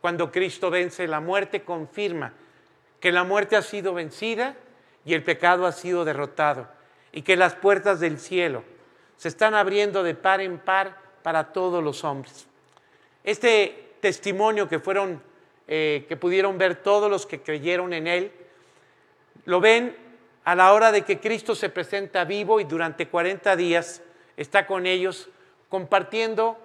Cuando 0.00 0.32
Cristo 0.32 0.70
vence 0.70 1.06
la 1.06 1.20
muerte, 1.20 1.64
confirma 1.64 2.32
que 2.98 3.12
la 3.12 3.24
muerte 3.24 3.56
ha 3.56 3.60
sido 3.60 3.92
vencida 3.92 4.56
y 5.04 5.12
el 5.12 5.22
pecado 5.22 5.66
ha 5.66 5.72
sido 5.72 6.06
derrotado 6.06 6.66
y 7.12 7.20
que 7.20 7.36
las 7.36 7.56
puertas 7.56 8.00
del 8.00 8.18
cielo 8.18 8.64
se 9.18 9.28
están 9.28 9.54
abriendo 9.54 10.02
de 10.02 10.14
par 10.14 10.40
en 10.40 10.60
par 10.60 10.96
para 11.22 11.52
todos 11.52 11.84
los 11.84 12.04
hombres. 12.04 12.46
Este 13.22 13.96
testimonio 14.00 14.66
que 14.66 14.78
fueron, 14.78 15.22
eh, 15.68 16.06
que 16.08 16.16
pudieron 16.16 16.56
ver 16.56 16.76
todos 16.76 17.10
los 17.10 17.26
que 17.26 17.42
creyeron 17.42 17.92
en 17.92 18.06
él, 18.06 18.32
lo 19.44 19.60
ven 19.60 20.00
a 20.44 20.54
la 20.54 20.72
hora 20.72 20.92
de 20.92 21.02
que 21.02 21.20
Cristo 21.20 21.54
se 21.54 21.68
presenta 21.68 22.24
vivo 22.24 22.60
y 22.60 22.64
durante 22.64 23.08
40 23.08 23.54
días 23.56 24.02
está 24.36 24.66
con 24.66 24.86
ellos 24.86 25.28
compartiendo 25.68 26.58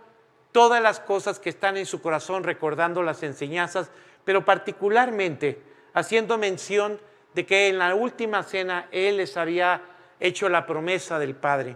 todas 0.52 0.82
las 0.82 1.00
cosas 1.00 1.40
que 1.40 1.50
están 1.50 1.78
en 1.78 1.86
su 1.86 2.02
corazón, 2.02 2.44
recordando 2.44 3.04
las 3.04 3.22
enseñanzas, 3.24 3.92
pero 4.26 4.44
particularmente 4.44 5.62
haciendo 5.94 6.38
mención 6.38 7.00
de 7.34 7.46
que 7.46 7.68
en 7.68 7.78
la 7.78 7.94
última 7.94 8.44
cena 8.44 8.88
Él 8.92 9.18
les 9.18 9.38
había 9.38 9.82
hecho 10.20 10.50
la 10.50 10.66
promesa 10.66 11.20
del 11.20 11.36
Padre. 11.36 11.76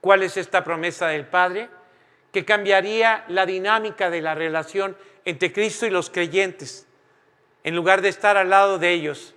¿Cuál 0.00 0.22
es 0.22 0.36
esta 0.36 0.64
promesa 0.64 1.06
del 1.06 1.26
Padre? 1.26 1.70
Que 2.32 2.44
cambiaría 2.44 3.24
la 3.28 3.46
dinámica 3.46 4.10
de 4.10 4.20
la 4.20 4.34
relación 4.34 4.96
entre 5.24 5.52
Cristo 5.52 5.86
y 5.86 5.90
los 5.90 6.10
creyentes. 6.10 6.86
En 7.62 7.74
lugar 7.74 8.02
de 8.02 8.08
estar 8.10 8.36
al 8.36 8.50
lado 8.50 8.78
de 8.78 8.90
ellos, 8.90 9.33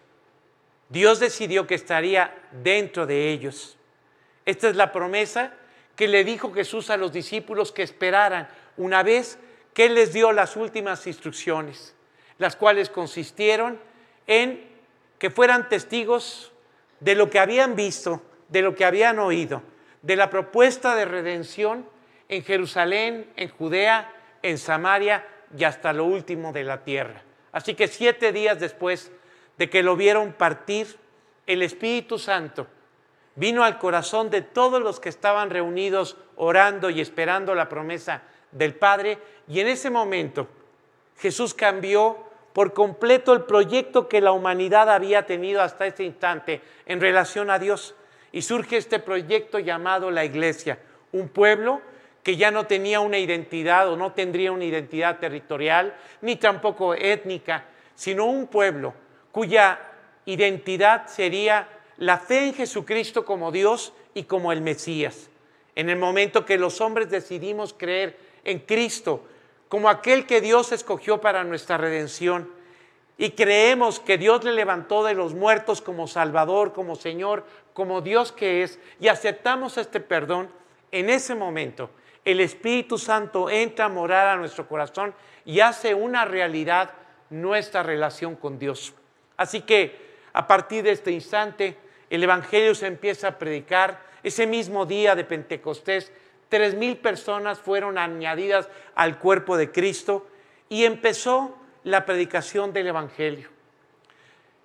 Dios 0.90 1.20
decidió 1.20 1.68
que 1.68 1.76
estaría 1.76 2.34
dentro 2.64 3.06
de 3.06 3.32
ellos. 3.32 3.78
Esta 4.46 4.70
es 4.70 4.76
la 4.76 4.92
promesa 4.92 5.54
que 5.96 6.08
le 6.08 6.24
dijo 6.24 6.54
Jesús 6.54 6.90
a 6.90 6.98
los 6.98 7.12
discípulos 7.12 7.72
que 7.72 7.84
esperaran 7.84 8.48
una 8.78 9.04
vez 9.04 9.40
que 9.74 9.86
Él 9.86 9.96
les 9.96 10.14
dio 10.14 10.32
las 10.32 10.56
últimas 10.56 11.06
instrucciones, 11.08 11.96
las 12.38 12.56
cuales 12.56 12.90
consistieron 12.90 13.80
en 14.28 14.66
que 15.20 15.30
fueran 15.30 15.70
testigos 15.70 16.52
de 17.00 17.16
lo 17.16 17.30
que 17.30 17.40
habían 17.40 17.76
visto, 17.76 18.22
de 18.50 18.62
lo 18.62 18.76
que 18.76 18.86
habían 18.86 19.20
oído, 19.20 19.62
de 20.02 20.16
la 20.16 20.30
propuesta 20.30 20.96
de 20.96 21.06
redención 21.06 21.88
en 22.30 22.44
Jerusalén, 22.44 23.32
en 23.36 23.50
Judea, 23.50 24.14
en 24.42 24.58
Samaria 24.58 25.28
y 25.58 25.64
hasta 25.64 25.94
lo 25.94 26.06
último 26.06 26.54
de 26.54 26.64
la 26.64 26.84
tierra. 26.84 27.24
Así 27.52 27.74
que 27.74 27.88
siete 27.88 28.32
días 28.32 28.60
después 28.60 29.12
de 29.58 29.70
que 29.70 29.84
lo 29.84 29.96
vieron 29.96 30.34
partir, 30.34 30.98
el 31.46 31.62
Espíritu 31.62 32.20
Santo 32.20 32.68
vino 33.36 33.64
al 33.64 33.78
corazón 33.78 34.30
de 34.30 34.42
todos 34.42 34.82
los 34.82 35.00
que 35.00 35.10
estaban 35.10 35.50
reunidos 35.50 36.18
orando 36.36 36.90
y 36.90 37.02
esperando 37.02 37.54
la 37.56 37.70
promesa 37.70 38.24
del 38.52 38.76
Padre 38.76 39.20
y 39.48 39.60
en 39.60 39.68
ese 39.68 39.90
momento 39.90 40.48
Jesús 41.18 41.54
cambió 41.54 42.28
por 42.54 42.74
completo 42.74 43.34
el 43.34 43.44
proyecto 43.44 44.10
que 44.10 44.20
la 44.20 44.32
humanidad 44.32 44.90
había 44.90 45.28
tenido 45.28 45.62
hasta 45.62 45.86
este 45.86 46.04
instante 46.04 46.62
en 46.88 47.00
relación 47.00 47.52
a 47.52 47.60
Dios. 47.60 47.94
Y 48.32 48.42
surge 48.42 48.78
este 48.78 48.98
proyecto 48.98 49.60
llamado 49.60 50.10
la 50.10 50.26
iglesia, 50.26 50.80
un 51.12 51.30
pueblo 51.30 51.82
que 52.24 52.36
ya 52.36 52.50
no 52.50 52.66
tenía 52.66 53.00
una 53.00 53.20
identidad 53.20 53.88
o 53.90 53.96
no 53.96 54.14
tendría 54.14 54.52
una 54.52 54.66
identidad 54.66 55.20
territorial, 55.20 55.96
ni 56.22 56.36
tampoco 56.36 56.96
étnica, 56.96 57.66
sino 57.94 58.26
un 58.26 58.48
pueblo 58.48 58.96
cuya 59.38 59.80
identidad 60.26 61.06
sería 61.06 61.70
la 61.98 62.18
fe 62.18 62.48
en 62.48 62.56
Jesucristo 62.56 63.24
como 63.24 63.52
Dios 63.52 63.94
y 64.16 64.24
como 64.24 64.52
el 64.52 64.62
Mesías. 64.62 65.30
En 65.76 65.92
el 65.92 66.00
momento 66.00 66.44
que 66.44 66.58
los 66.58 66.82
hombres 66.82 67.12
decidimos 67.12 67.76
creer 67.78 68.18
en 68.44 68.58
Cristo 68.58 69.22
como 69.70 69.90
aquel 69.90 70.26
que 70.26 70.42
Dios 70.42 70.72
escogió 70.72 71.22
para 71.22 71.44
nuestra 71.44 71.78
redención 71.78 72.52
y 73.16 73.30
creemos 73.30 74.00
que 74.00 74.18
Dios 74.18 74.44
le 74.44 74.54
levantó 74.54 75.04
de 75.04 75.14
los 75.14 75.36
muertos 75.36 75.84
como 75.84 76.08
Salvador, 76.08 76.74
como 76.74 76.96
Señor, 76.96 77.46
como 77.74 78.02
Dios 78.02 78.32
que 78.32 78.64
es, 78.64 78.80
y 79.00 79.08
aceptamos 79.08 79.78
este 79.78 80.00
perdón, 80.00 80.50
en 80.92 81.12
ese 81.12 81.36
momento 81.36 81.92
el 82.26 82.40
Espíritu 82.40 82.98
Santo 82.98 83.52
entra 83.52 83.86
a 83.86 83.90
morar 83.90 84.30
a 84.30 84.38
nuestro 84.38 84.68
corazón 84.68 85.14
y 85.46 85.60
hace 85.60 85.94
una 85.94 86.26
realidad 86.26 86.90
nuestra 87.30 87.84
relación 87.84 88.36
con 88.36 88.58
Dios. 88.58 88.96
Así 89.38 89.62
que 89.62 90.08
a 90.34 90.46
partir 90.48 90.84
de 90.84 90.92
este 90.92 91.12
instante, 91.12 91.78
el 92.10 92.24
Evangelio 92.24 92.76
se 92.76 92.88
empieza 92.88 93.30
a 93.30 93.40
predicar. 93.40 94.06
Ese 94.24 94.46
mismo 94.48 94.86
día 94.86 95.16
de 95.16 95.24
Pentecostés, 95.24 96.12
tres 96.50 96.76
mil 96.76 96.98
personas 96.98 97.60
fueron 97.60 97.98
añadidas 97.98 98.68
al 98.96 99.20
cuerpo 99.20 99.58
de 99.58 99.72
Cristo 99.72 100.28
y 100.70 100.86
empezó 100.86 101.58
la 101.84 102.06
predicación 102.06 102.74
del 102.74 102.88
Evangelio. 102.88 103.50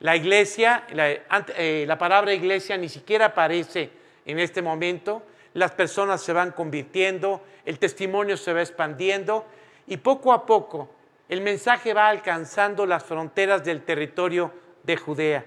La 0.01 0.17
iglesia, 0.17 0.85
la, 0.93 1.11
eh, 1.11 1.85
la 1.87 1.97
palabra 1.97 2.33
iglesia 2.33 2.77
ni 2.77 2.89
siquiera 2.89 3.27
aparece 3.27 3.91
en 4.27 4.41
este 4.41 4.61
momento. 4.63 5.23
Las 5.55 5.73
personas 5.73 6.23
se 6.23 6.33
van 6.33 6.51
convirtiendo, 6.51 7.43
el 7.65 7.79
testimonio 7.79 8.37
se 8.37 8.53
va 8.53 8.63
expandiendo 8.63 9.47
y 9.87 9.99
poco 9.99 10.33
a 10.33 10.45
poco 10.45 10.89
el 11.29 11.41
mensaje 11.41 11.95
va 11.95 12.09
alcanzando 12.09 12.85
las 12.85 13.05
fronteras 13.05 13.65
del 13.65 13.83
territorio 13.85 14.53
de 14.83 14.97
Judea. 14.97 15.45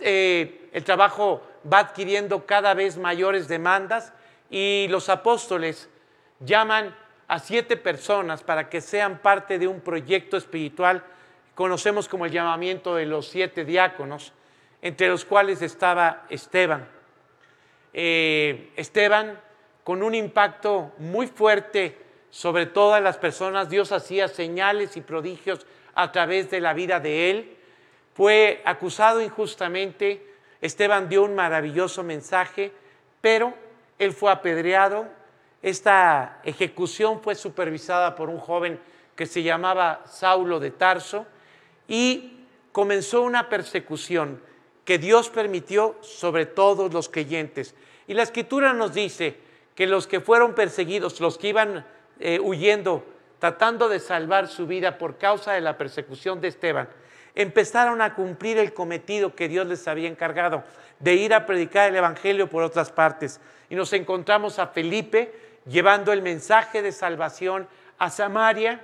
Eh, 0.00 0.68
el 0.72 0.84
trabajo 0.84 1.42
va 1.70 1.78
adquiriendo 1.78 2.46
cada 2.46 2.74
vez 2.74 2.96
mayores 2.96 3.48
demandas 3.48 4.12
y 4.50 4.86
los 4.88 5.08
apóstoles 5.08 5.88
llaman 6.40 6.94
a 7.28 7.38
siete 7.38 7.76
personas 7.76 8.42
para 8.42 8.68
que 8.68 8.80
sean 8.80 9.18
parte 9.18 9.58
de 9.58 9.68
un 9.68 9.80
proyecto 9.80 10.36
espiritual, 10.36 11.04
conocemos 11.54 12.08
como 12.08 12.26
el 12.26 12.32
llamamiento 12.32 12.96
de 12.96 13.06
los 13.06 13.28
siete 13.28 13.64
diáconos, 13.64 14.32
entre 14.82 15.08
los 15.08 15.24
cuales 15.24 15.62
estaba 15.62 16.24
Esteban. 16.28 16.88
Eh, 17.92 18.72
Esteban 18.76 19.38
con 19.84 20.02
un 20.02 20.14
impacto 20.14 20.92
muy 20.98 21.26
fuerte 21.26 21.98
sobre 22.30 22.66
todas 22.66 23.02
las 23.02 23.16
personas. 23.16 23.68
Dios 23.68 23.92
hacía 23.92 24.28
señales 24.28 24.96
y 24.96 25.00
prodigios 25.00 25.66
a 25.94 26.12
través 26.12 26.50
de 26.50 26.60
la 26.60 26.72
vida 26.72 27.00
de 27.00 27.30
él. 27.30 27.56
Fue 28.20 28.60
acusado 28.66 29.22
injustamente. 29.22 30.22
Esteban 30.60 31.08
dio 31.08 31.22
un 31.22 31.34
maravilloso 31.34 32.02
mensaje, 32.02 32.70
pero 33.22 33.54
él 33.98 34.12
fue 34.12 34.30
apedreado. 34.30 35.08
Esta 35.62 36.38
ejecución 36.44 37.22
fue 37.22 37.34
supervisada 37.34 38.14
por 38.14 38.28
un 38.28 38.36
joven 38.36 38.78
que 39.16 39.24
se 39.24 39.42
llamaba 39.42 40.02
Saulo 40.04 40.60
de 40.60 40.70
Tarso 40.70 41.24
y 41.88 42.44
comenzó 42.72 43.22
una 43.22 43.48
persecución 43.48 44.42
que 44.84 44.98
Dios 44.98 45.30
permitió 45.30 45.96
sobre 46.02 46.44
todos 46.44 46.92
los 46.92 47.08
creyentes. 47.08 47.74
Y 48.06 48.12
la 48.12 48.24
escritura 48.24 48.74
nos 48.74 48.92
dice 48.92 49.38
que 49.74 49.86
los 49.86 50.06
que 50.06 50.20
fueron 50.20 50.54
perseguidos, 50.54 51.18
los 51.20 51.38
que 51.38 51.48
iban 51.48 51.86
eh, 52.18 52.38
huyendo, 52.38 53.02
tratando 53.38 53.88
de 53.88 53.98
salvar 53.98 54.46
su 54.46 54.66
vida 54.66 54.98
por 54.98 55.16
causa 55.16 55.54
de 55.54 55.62
la 55.62 55.78
persecución 55.78 56.42
de 56.42 56.48
Esteban, 56.48 56.86
empezaron 57.34 58.02
a 58.02 58.14
cumplir 58.14 58.58
el 58.58 58.72
cometido 58.72 59.34
que 59.34 59.48
Dios 59.48 59.66
les 59.66 59.86
había 59.88 60.08
encargado 60.08 60.64
de 60.98 61.14
ir 61.14 61.34
a 61.34 61.46
predicar 61.46 61.88
el 61.88 61.96
Evangelio 61.96 62.48
por 62.48 62.62
otras 62.62 62.90
partes. 62.90 63.40
Y 63.68 63.74
nos 63.74 63.92
encontramos 63.92 64.58
a 64.58 64.68
Felipe 64.68 65.32
llevando 65.66 66.12
el 66.12 66.22
mensaje 66.22 66.82
de 66.82 66.92
salvación 66.92 67.68
a 67.98 68.10
Samaria 68.10 68.80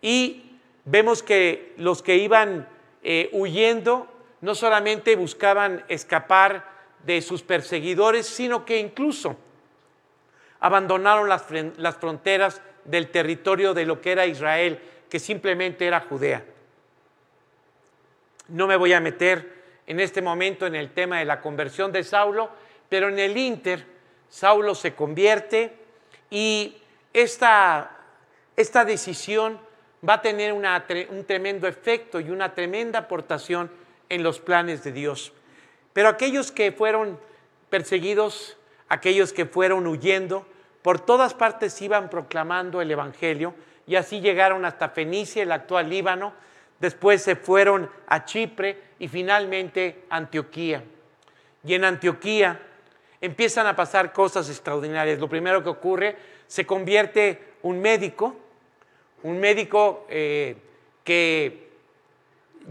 y 0.00 0.58
vemos 0.84 1.22
que 1.22 1.74
los 1.76 2.02
que 2.02 2.16
iban 2.16 2.68
eh, 3.02 3.28
huyendo 3.32 4.08
no 4.40 4.54
solamente 4.54 5.16
buscaban 5.16 5.84
escapar 5.88 6.64
de 7.04 7.22
sus 7.22 7.42
perseguidores, 7.42 8.26
sino 8.26 8.64
que 8.64 8.78
incluso 8.78 9.36
abandonaron 10.60 11.28
las, 11.28 11.44
las 11.76 11.96
fronteras 11.96 12.60
del 12.84 13.10
territorio 13.10 13.74
de 13.74 13.86
lo 13.86 14.00
que 14.00 14.12
era 14.12 14.26
Israel, 14.26 14.80
que 15.08 15.18
simplemente 15.18 15.86
era 15.86 16.00
Judea. 16.00 16.44
No 18.48 18.66
me 18.66 18.76
voy 18.76 18.92
a 18.92 19.00
meter 19.00 19.54
en 19.86 20.00
este 20.00 20.22
momento 20.22 20.66
en 20.66 20.74
el 20.74 20.92
tema 20.92 21.18
de 21.18 21.24
la 21.24 21.40
conversión 21.40 21.92
de 21.92 22.04
Saulo, 22.04 22.50
pero 22.88 23.08
en 23.08 23.18
el 23.18 23.36
Inter, 23.36 23.84
Saulo 24.28 24.74
se 24.74 24.94
convierte 24.94 25.72
y 26.30 26.76
esta, 27.12 27.90
esta 28.56 28.84
decisión 28.84 29.58
va 30.06 30.14
a 30.14 30.22
tener 30.22 30.52
un 30.52 31.24
tremendo 31.24 31.66
efecto 31.66 32.20
y 32.20 32.30
una 32.30 32.54
tremenda 32.54 33.00
aportación 33.00 33.70
en 34.08 34.22
los 34.22 34.38
planes 34.38 34.84
de 34.84 34.92
Dios. 34.92 35.32
Pero 35.92 36.08
aquellos 36.08 36.52
que 36.52 36.72
fueron 36.72 37.18
perseguidos, 37.70 38.56
aquellos 38.88 39.32
que 39.32 39.46
fueron 39.46 39.86
huyendo, 39.86 40.46
por 40.82 41.00
todas 41.00 41.34
partes 41.34 41.80
iban 41.82 42.10
proclamando 42.10 42.80
el 42.80 42.90
Evangelio 42.90 43.54
y 43.86 43.96
así 43.96 44.20
llegaron 44.20 44.64
hasta 44.64 44.90
Fenicia, 44.90 45.42
el 45.42 45.52
actual 45.52 45.88
Líbano, 45.88 46.32
después 46.80 47.22
se 47.22 47.36
fueron 47.36 47.90
a 48.06 48.24
Chipre 48.24 48.78
y 48.98 49.08
finalmente 49.08 50.04
Antioquía. 50.10 50.82
Y 51.64 51.74
en 51.74 51.84
Antioquía 51.84 52.60
empiezan 53.20 53.66
a 53.66 53.76
pasar 53.76 54.12
cosas 54.12 54.48
extraordinarias. 54.48 55.18
Lo 55.18 55.28
primero 55.28 55.62
que 55.62 55.68
ocurre, 55.68 56.16
se 56.46 56.64
convierte 56.66 57.54
un 57.62 57.80
médico, 57.80 58.36
un 59.22 59.40
médico 59.40 60.06
eh, 60.08 60.56
que 61.02 61.66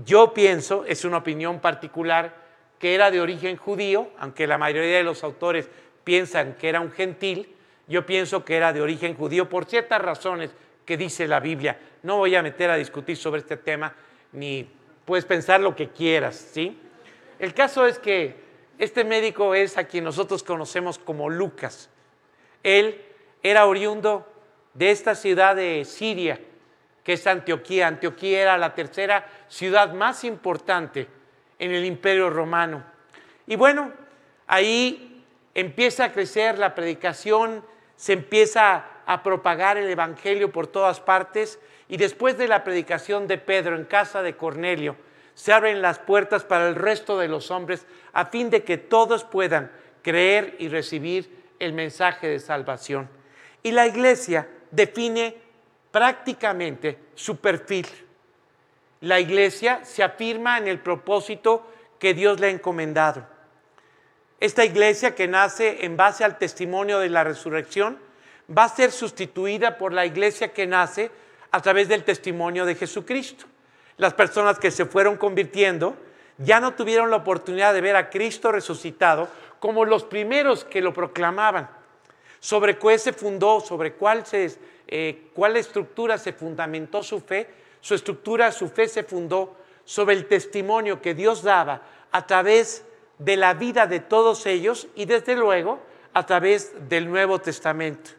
yo 0.06 0.34
pienso, 0.34 0.86
es 0.86 1.06
una 1.06 1.18
opinión 1.18 1.60
particular, 1.60 2.46
que 2.80 2.96
era 2.96 3.12
de 3.12 3.22
origen 3.22 3.58
judío, 3.58 4.10
aunque 4.20 4.48
la 4.48 4.58
mayoría 4.58 4.98
de 4.98 5.04
los 5.04 5.24
autores 5.24 5.70
piensan 6.04 6.54
que 6.56 6.70
era 6.70 6.82
un 6.82 6.92
gentil, 6.92 7.56
yo 7.88 8.06
pienso 8.06 8.44
que 8.44 8.56
era 8.56 8.74
de 8.74 8.82
origen 8.82 9.16
judío 9.16 9.48
por 9.48 9.66
ciertas 9.66 10.02
razones 10.02 10.52
que 10.86 10.98
dice 10.98 11.28
la 11.28 11.40
Biblia. 11.40 11.80
No 12.04 12.18
voy 12.18 12.36
a 12.36 12.44
meter 12.44 12.70
a 12.70 12.78
discutir 12.78 13.18
sobre 13.18 13.42
este 13.42 13.58
tema, 13.58 13.94
ni 14.32 14.70
puedes 15.04 15.26
pensar 15.26 15.60
lo 15.60 15.76
que 15.76 15.90
quieras, 15.90 16.36
¿sí? 16.36 16.80
El 17.40 17.54
caso 17.54 17.86
es 17.86 18.00
que 18.00 18.36
este 18.78 19.04
médico 19.04 19.56
es 19.56 19.78
a 19.78 19.86
quien 19.86 20.04
nosotros 20.04 20.44
conocemos 20.44 21.00
como 21.00 21.30
Lucas. 21.30 21.90
Él 22.64 23.02
era 23.42 23.66
oriundo 23.66 24.32
de 24.74 24.92
esta 24.92 25.16
ciudad 25.16 25.56
de 25.56 25.86
Siria, 25.86 26.40
que 27.04 27.14
es 27.14 27.28
Antioquía. 27.28 27.88
Antioquía 27.88 28.42
era 28.42 28.58
la 28.58 28.74
tercera 28.74 29.28
ciudad 29.48 29.94
más 29.94 30.24
importante 30.24 31.08
en 31.60 31.72
el 31.72 31.86
imperio 31.86 32.30
romano. 32.30 32.84
Y 33.48 33.56
bueno, 33.56 33.92
ahí 34.48 35.24
empieza 35.54 36.06
a 36.06 36.12
crecer 36.12 36.58
la 36.58 36.76
predicación, 36.76 37.64
se 37.96 38.14
empieza 38.14 38.86
a 39.06 39.24
propagar 39.24 39.78
el 39.78 39.90
Evangelio 39.90 40.52
por 40.52 40.68
todas 40.68 41.00
partes 41.00 41.60
y 41.88 41.98
después 41.98 42.38
de 42.38 42.48
la 42.48 42.64
predicación 42.64 43.28
de 43.28 43.38
Pedro 43.38 43.76
en 43.76 43.86
casa 43.86 44.22
de 44.22 44.36
Cornelio, 44.36 44.96
se 45.36 45.52
abren 45.52 45.82
las 45.82 46.00
puertas 46.00 46.44
para 46.44 46.68
el 46.68 46.76
resto 46.76 47.18
de 47.20 47.28
los 47.28 47.52
hombres 47.52 47.86
a 48.14 48.26
fin 48.26 48.50
de 48.50 48.64
que 48.64 48.78
todos 48.78 49.24
puedan 49.24 49.72
creer 50.02 50.56
y 50.60 50.70
recibir 50.70 51.44
el 51.60 51.74
mensaje 51.74 52.28
de 52.28 52.40
salvación. 52.40 53.10
Y 53.62 53.72
la 53.72 53.88
iglesia 53.88 54.48
define 54.72 55.36
prácticamente 55.92 57.00
su 57.16 57.38
perfil. 57.38 57.88
La 59.02 59.20
iglesia 59.20 59.84
se 59.84 60.04
afirma 60.04 60.58
en 60.58 60.68
el 60.68 60.80
propósito 60.80 61.68
que 62.00 62.14
Dios 62.14 62.40
le 62.40 62.48
ha 62.48 62.52
encomendado. 62.52 63.28
Esta 64.40 64.66
iglesia 64.66 65.16
que 65.16 65.28
nace 65.28 65.86
en 65.86 65.98
base 65.98 66.24
al 66.24 66.38
testimonio 66.38 67.00
de 67.00 67.10
la 67.10 67.24
resurrección 67.24 68.00
va 68.50 68.66
a 68.66 68.70
ser 68.70 68.92
sustituida 68.92 69.78
por 69.78 69.94
la 69.94 70.06
iglesia 70.06 70.54
que 70.54 70.68
nace 70.68 71.12
a 71.52 71.62
través 71.62 71.88
del 71.88 72.04
testimonio 72.04 72.66
de 72.66 72.76
Jesucristo. 72.76 73.46
Las 73.98 74.14
personas 74.14 74.60
que 74.60 74.72
se 74.72 74.86
fueron 74.86 75.18
convirtiendo 75.18 75.96
ya 76.38 76.60
no 76.60 76.74
tuvieron 76.74 77.10
la 77.10 77.18
oportunidad 77.18 77.74
de 77.74 77.82
ver 77.82 77.96
a 77.96 78.10
Cristo 78.10 78.52
resucitado 78.52 79.28
como 79.60 79.86
los 79.86 80.04
primeros 80.04 80.66
que 80.66 80.82
lo 80.82 80.94
proclamaban. 80.94 81.70
Sobre 82.40 82.78
cuál 82.78 83.00
se 83.00 83.14
fundó, 83.14 83.62
sobre 83.62 83.94
cuál, 83.94 84.26
se, 84.26 84.54
eh, 84.88 85.30
cuál 85.34 85.56
estructura 85.56 86.18
se 86.18 86.34
fundamentó 86.34 87.02
su 87.02 87.22
fe, 87.22 87.50
su 87.80 87.96
estructura, 87.96 88.52
su 88.52 88.68
fe 88.68 88.88
se 88.88 89.04
fundó 89.04 89.56
sobre 89.86 90.16
el 90.16 90.28
testimonio 90.28 91.02
que 91.02 91.14
Dios 91.14 91.42
daba 91.42 91.82
a 92.12 92.28
través 92.28 92.84
de 93.18 93.38
la 93.38 93.54
vida 93.54 93.88
de 93.88 94.02
todos 94.02 94.46
ellos 94.46 94.88
y 94.96 95.06
desde 95.06 95.36
luego 95.36 95.80
a 96.14 96.26
través 96.26 96.74
del 96.90 97.10
Nuevo 97.10 97.40
Testamento. 97.40 98.12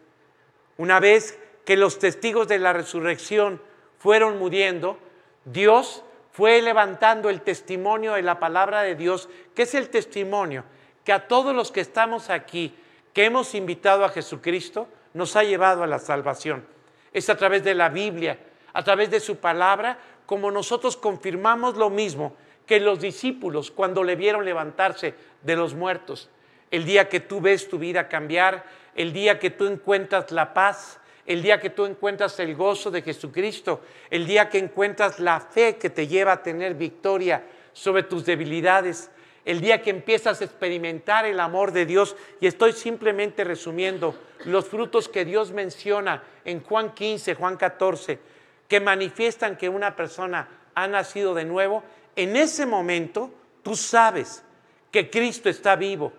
Una 0.76 1.00
vez 1.00 1.38
que 1.64 1.76
los 1.76 1.98
testigos 1.98 2.48
de 2.48 2.58
la 2.58 2.72
resurrección 2.72 3.60
fueron 3.98 4.38
muriendo, 4.38 4.98
Dios 5.44 6.02
fue 6.32 6.60
levantando 6.62 7.30
el 7.30 7.40
testimonio 7.40 8.14
de 8.14 8.22
la 8.22 8.38
palabra 8.38 8.82
de 8.82 8.94
Dios, 8.94 9.28
que 9.54 9.62
es 9.62 9.74
el 9.74 9.88
testimonio 9.88 10.64
que 11.06 11.12
a 11.12 11.28
todos 11.28 11.54
los 11.54 11.70
que 11.70 11.80
estamos 11.80 12.30
aquí, 12.30 12.74
que 13.14 13.24
hemos 13.24 13.54
invitado 13.54 14.04
a 14.04 14.08
Jesucristo, 14.08 14.88
nos 15.14 15.36
ha 15.36 15.44
llevado 15.44 15.84
a 15.84 15.86
la 15.86 16.00
salvación. 16.00 16.66
Es 17.12 17.30
a 17.30 17.36
través 17.36 17.62
de 17.62 17.74
la 17.74 17.88
Biblia, 17.88 18.40
a 18.72 18.82
través 18.82 19.08
de 19.12 19.20
su 19.20 19.36
palabra, 19.36 19.98
como 20.26 20.50
nosotros 20.50 20.96
confirmamos 20.96 21.76
lo 21.76 21.90
mismo 21.90 22.34
que 22.66 22.80
los 22.80 23.00
discípulos 23.00 23.70
cuando 23.70 24.02
le 24.02 24.16
vieron 24.16 24.44
levantarse 24.44 25.14
de 25.42 25.56
los 25.56 25.74
muertos. 25.74 26.28
el 26.72 26.84
día 26.84 27.08
que 27.08 27.20
tú 27.20 27.40
ves 27.40 27.68
tu 27.68 27.78
vida 27.78 28.08
cambiar, 28.08 28.64
el 28.96 29.12
día 29.12 29.38
que 29.38 29.50
tú 29.50 29.66
encuentras 29.66 30.32
la 30.32 30.52
paz, 30.54 30.98
el 31.26 31.42
día 31.42 31.60
que 31.60 31.70
tú 31.70 31.84
encuentras 31.84 32.40
el 32.40 32.56
gozo 32.56 32.90
de 32.90 33.02
Jesucristo, 33.02 33.82
el 34.10 34.26
día 34.26 34.48
que 34.48 34.58
encuentras 34.58 35.20
la 35.20 35.38
fe 35.38 35.76
que 35.76 35.90
te 35.90 36.08
lleva 36.08 36.32
a 36.32 36.42
tener 36.42 36.74
victoria 36.74 37.44
sobre 37.72 38.04
tus 38.04 38.24
debilidades, 38.24 39.10
el 39.44 39.60
día 39.60 39.82
que 39.82 39.90
empiezas 39.90 40.40
a 40.40 40.44
experimentar 40.44 41.26
el 41.26 41.40
amor 41.40 41.72
de 41.72 41.84
Dios. 41.84 42.16
Y 42.40 42.46
estoy 42.46 42.72
simplemente 42.72 43.44
resumiendo 43.44 44.16
los 44.46 44.66
frutos 44.66 45.08
que 45.08 45.24
Dios 45.24 45.52
menciona 45.52 46.22
en 46.44 46.62
Juan 46.62 46.94
15, 46.94 47.34
Juan 47.34 47.56
14, 47.56 48.18
que 48.66 48.80
manifiestan 48.80 49.56
que 49.56 49.68
una 49.68 49.94
persona 49.94 50.48
ha 50.74 50.88
nacido 50.88 51.34
de 51.34 51.44
nuevo. 51.44 51.84
En 52.16 52.34
ese 52.34 52.64
momento 52.64 53.30
tú 53.62 53.76
sabes 53.76 54.42
que 54.90 55.10
Cristo 55.10 55.50
está 55.50 55.76
vivo, 55.76 56.14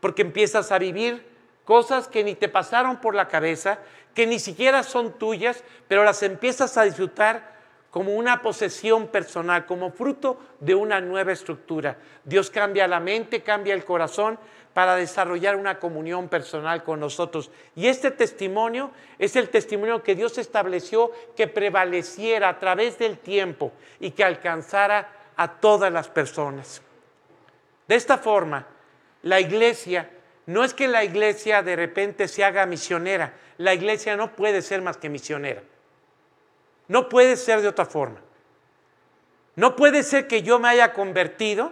porque 0.00 0.22
empiezas 0.22 0.72
a 0.72 0.78
vivir 0.78 1.27
cosas 1.68 2.08
que 2.08 2.24
ni 2.24 2.34
te 2.34 2.48
pasaron 2.48 2.96
por 2.96 3.14
la 3.14 3.28
cabeza, 3.28 3.80
que 4.14 4.26
ni 4.26 4.38
siquiera 4.38 4.82
son 4.82 5.18
tuyas, 5.18 5.62
pero 5.86 6.02
las 6.02 6.22
empiezas 6.22 6.78
a 6.78 6.84
disfrutar 6.84 7.58
como 7.90 8.14
una 8.14 8.40
posesión 8.40 9.08
personal, 9.08 9.66
como 9.66 9.90
fruto 9.90 10.40
de 10.60 10.74
una 10.74 11.02
nueva 11.02 11.32
estructura. 11.32 11.98
Dios 12.24 12.48
cambia 12.48 12.88
la 12.88 13.00
mente, 13.00 13.42
cambia 13.42 13.74
el 13.74 13.84
corazón 13.84 14.38
para 14.72 14.96
desarrollar 14.96 15.56
una 15.56 15.78
comunión 15.78 16.30
personal 16.30 16.82
con 16.84 17.00
nosotros. 17.00 17.50
Y 17.76 17.88
este 17.88 18.10
testimonio 18.12 18.90
es 19.18 19.36
el 19.36 19.50
testimonio 19.50 20.02
que 20.02 20.14
Dios 20.14 20.38
estableció 20.38 21.12
que 21.36 21.48
prevaleciera 21.48 22.48
a 22.48 22.58
través 22.58 22.98
del 22.98 23.18
tiempo 23.18 23.72
y 24.00 24.12
que 24.12 24.24
alcanzara 24.24 25.12
a 25.36 25.60
todas 25.60 25.92
las 25.92 26.08
personas. 26.08 26.80
De 27.86 27.94
esta 27.94 28.16
forma, 28.16 28.66
la 29.20 29.38
iglesia 29.38 30.08
no 30.48 30.64
es 30.64 30.72
que 30.72 30.88
la 30.88 31.04
iglesia 31.04 31.62
de 31.62 31.76
repente 31.76 32.26
se 32.26 32.42
haga 32.42 32.64
misionera, 32.64 33.34
la 33.58 33.74
iglesia 33.74 34.16
no 34.16 34.34
puede 34.34 34.62
ser 34.62 34.80
más 34.80 34.96
que 34.96 35.10
misionera. 35.10 35.62
No 36.86 37.10
puede 37.10 37.36
ser 37.36 37.60
de 37.60 37.68
otra 37.68 37.84
forma. 37.84 38.18
No 39.56 39.76
puede 39.76 40.02
ser 40.02 40.26
que 40.26 40.42
yo 40.42 40.58
me 40.58 40.68
haya 40.68 40.94
convertido. 40.94 41.70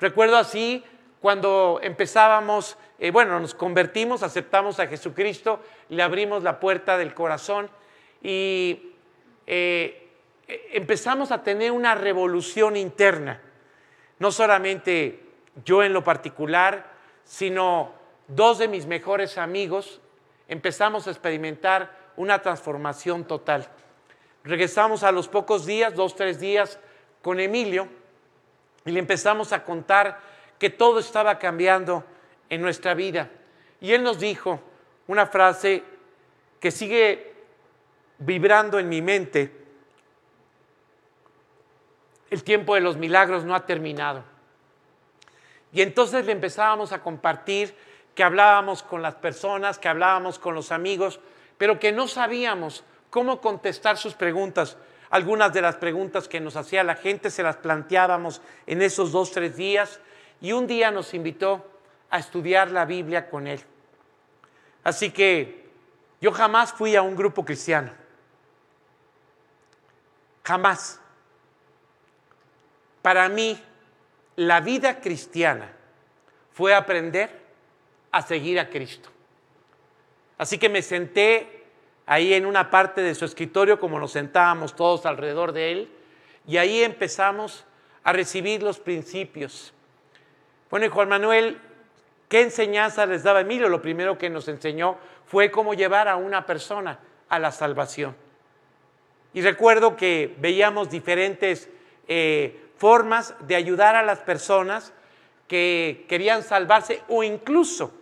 Recuerdo 0.00 0.38
así 0.38 0.82
cuando 1.20 1.80
empezábamos, 1.82 2.78
eh, 2.98 3.10
bueno, 3.10 3.38
nos 3.40 3.54
convertimos, 3.54 4.22
aceptamos 4.22 4.80
a 4.80 4.86
Jesucristo, 4.86 5.60
le 5.90 6.02
abrimos 6.02 6.42
la 6.42 6.60
puerta 6.60 6.96
del 6.96 7.12
corazón 7.12 7.68
y 8.22 8.94
eh, 9.46 10.08
empezamos 10.72 11.30
a 11.30 11.42
tener 11.42 11.72
una 11.72 11.94
revolución 11.94 12.74
interna. 12.74 13.38
No 14.18 14.32
solamente 14.32 15.20
yo 15.62 15.82
en 15.82 15.92
lo 15.92 16.02
particular, 16.02 16.96
sino 17.22 17.97
dos 18.28 18.58
de 18.58 18.68
mis 18.68 18.86
mejores 18.86 19.38
amigos 19.38 20.00
empezamos 20.46 21.06
a 21.06 21.10
experimentar 21.10 21.90
una 22.16 22.40
transformación 22.40 23.24
total. 23.24 23.68
Regresamos 24.44 25.02
a 25.02 25.12
los 25.12 25.28
pocos 25.28 25.66
días, 25.66 25.94
dos, 25.94 26.14
tres 26.14 26.38
días, 26.38 26.78
con 27.22 27.40
Emilio 27.40 27.88
y 28.84 28.92
le 28.92 29.00
empezamos 29.00 29.52
a 29.52 29.64
contar 29.64 30.20
que 30.58 30.70
todo 30.70 31.00
estaba 31.00 31.38
cambiando 31.38 32.04
en 32.48 32.62
nuestra 32.62 32.94
vida. 32.94 33.30
Y 33.80 33.92
él 33.92 34.02
nos 34.02 34.18
dijo 34.18 34.60
una 35.06 35.26
frase 35.26 35.82
que 36.60 36.70
sigue 36.70 37.34
vibrando 38.18 38.78
en 38.78 38.88
mi 38.88 39.02
mente. 39.02 39.52
El 42.30 42.42
tiempo 42.42 42.74
de 42.74 42.80
los 42.80 42.96
milagros 42.96 43.44
no 43.44 43.54
ha 43.54 43.66
terminado. 43.66 44.24
Y 45.72 45.82
entonces 45.82 46.24
le 46.24 46.32
empezábamos 46.32 46.92
a 46.92 47.02
compartir 47.02 47.74
que 48.18 48.24
hablábamos 48.24 48.82
con 48.82 49.00
las 49.00 49.14
personas, 49.14 49.78
que 49.78 49.86
hablábamos 49.86 50.40
con 50.40 50.52
los 50.52 50.72
amigos, 50.72 51.20
pero 51.56 51.78
que 51.78 51.92
no 51.92 52.08
sabíamos 52.08 52.82
cómo 53.10 53.40
contestar 53.40 53.96
sus 53.96 54.14
preguntas. 54.14 54.76
Algunas 55.10 55.52
de 55.52 55.62
las 55.62 55.76
preguntas 55.76 56.26
que 56.26 56.40
nos 56.40 56.56
hacía 56.56 56.82
la 56.82 56.96
gente 56.96 57.30
se 57.30 57.44
las 57.44 57.58
planteábamos 57.58 58.42
en 58.66 58.82
esos 58.82 59.12
dos, 59.12 59.30
tres 59.30 59.56
días 59.56 60.00
y 60.40 60.50
un 60.50 60.66
día 60.66 60.90
nos 60.90 61.14
invitó 61.14 61.64
a 62.10 62.18
estudiar 62.18 62.72
la 62.72 62.86
Biblia 62.86 63.30
con 63.30 63.46
él. 63.46 63.60
Así 64.82 65.12
que 65.12 65.70
yo 66.20 66.32
jamás 66.32 66.72
fui 66.72 66.96
a 66.96 67.02
un 67.02 67.14
grupo 67.14 67.44
cristiano. 67.44 67.92
Jamás. 70.42 71.00
Para 73.00 73.28
mí, 73.28 73.62
la 74.34 74.60
vida 74.60 75.00
cristiana 75.00 75.70
fue 76.50 76.74
aprender 76.74 77.46
a 78.10 78.22
seguir 78.22 78.58
a 78.58 78.68
Cristo. 78.70 79.10
Así 80.38 80.58
que 80.58 80.68
me 80.68 80.82
senté 80.82 81.64
ahí 82.06 82.32
en 82.32 82.46
una 82.46 82.70
parte 82.70 83.02
de 83.02 83.14
su 83.14 83.24
escritorio, 83.24 83.78
como 83.78 83.98
nos 83.98 84.12
sentábamos 84.12 84.74
todos 84.74 85.04
alrededor 85.04 85.52
de 85.52 85.72
él, 85.72 85.88
y 86.46 86.56
ahí 86.56 86.82
empezamos 86.82 87.64
a 88.04 88.12
recibir 88.12 88.62
los 88.62 88.78
principios. 88.78 89.74
Bueno, 90.70 90.86
y 90.86 90.88
Juan 90.88 91.08
Manuel, 91.08 91.60
¿qué 92.28 92.40
enseñanza 92.40 93.04
les 93.04 93.22
daba 93.22 93.42
Emilio? 93.42 93.68
Lo 93.68 93.82
primero 93.82 94.16
que 94.16 94.30
nos 94.30 94.48
enseñó 94.48 94.96
fue 95.26 95.50
cómo 95.50 95.74
llevar 95.74 96.08
a 96.08 96.16
una 96.16 96.46
persona 96.46 97.00
a 97.28 97.38
la 97.38 97.52
salvación. 97.52 98.16
Y 99.34 99.42
recuerdo 99.42 99.96
que 99.96 100.34
veíamos 100.38 100.88
diferentes 100.88 101.68
eh, 102.06 102.68
formas 102.78 103.34
de 103.46 103.56
ayudar 103.56 103.94
a 103.94 104.02
las 104.02 104.20
personas 104.20 104.92
que 105.48 106.04
querían 106.08 106.42
salvarse 106.42 107.02
o 107.08 107.24
incluso 107.24 107.92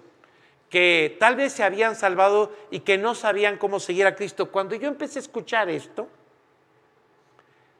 que 0.69 1.17
tal 1.21 1.37
vez 1.37 1.53
se 1.53 1.63
habían 1.63 1.95
salvado 1.95 2.53
y 2.71 2.81
que 2.81 2.99
no 2.99 3.15
sabían 3.15 3.57
cómo 3.57 3.81
seguir 3.81 4.07
a 4.07 4.17
Cristo. 4.17 4.51
Cuando 4.51 4.75
yo 4.75 4.89
empecé 4.89 5.21
a 5.21 5.23
escuchar 5.23 5.71
esto, 5.71 6.09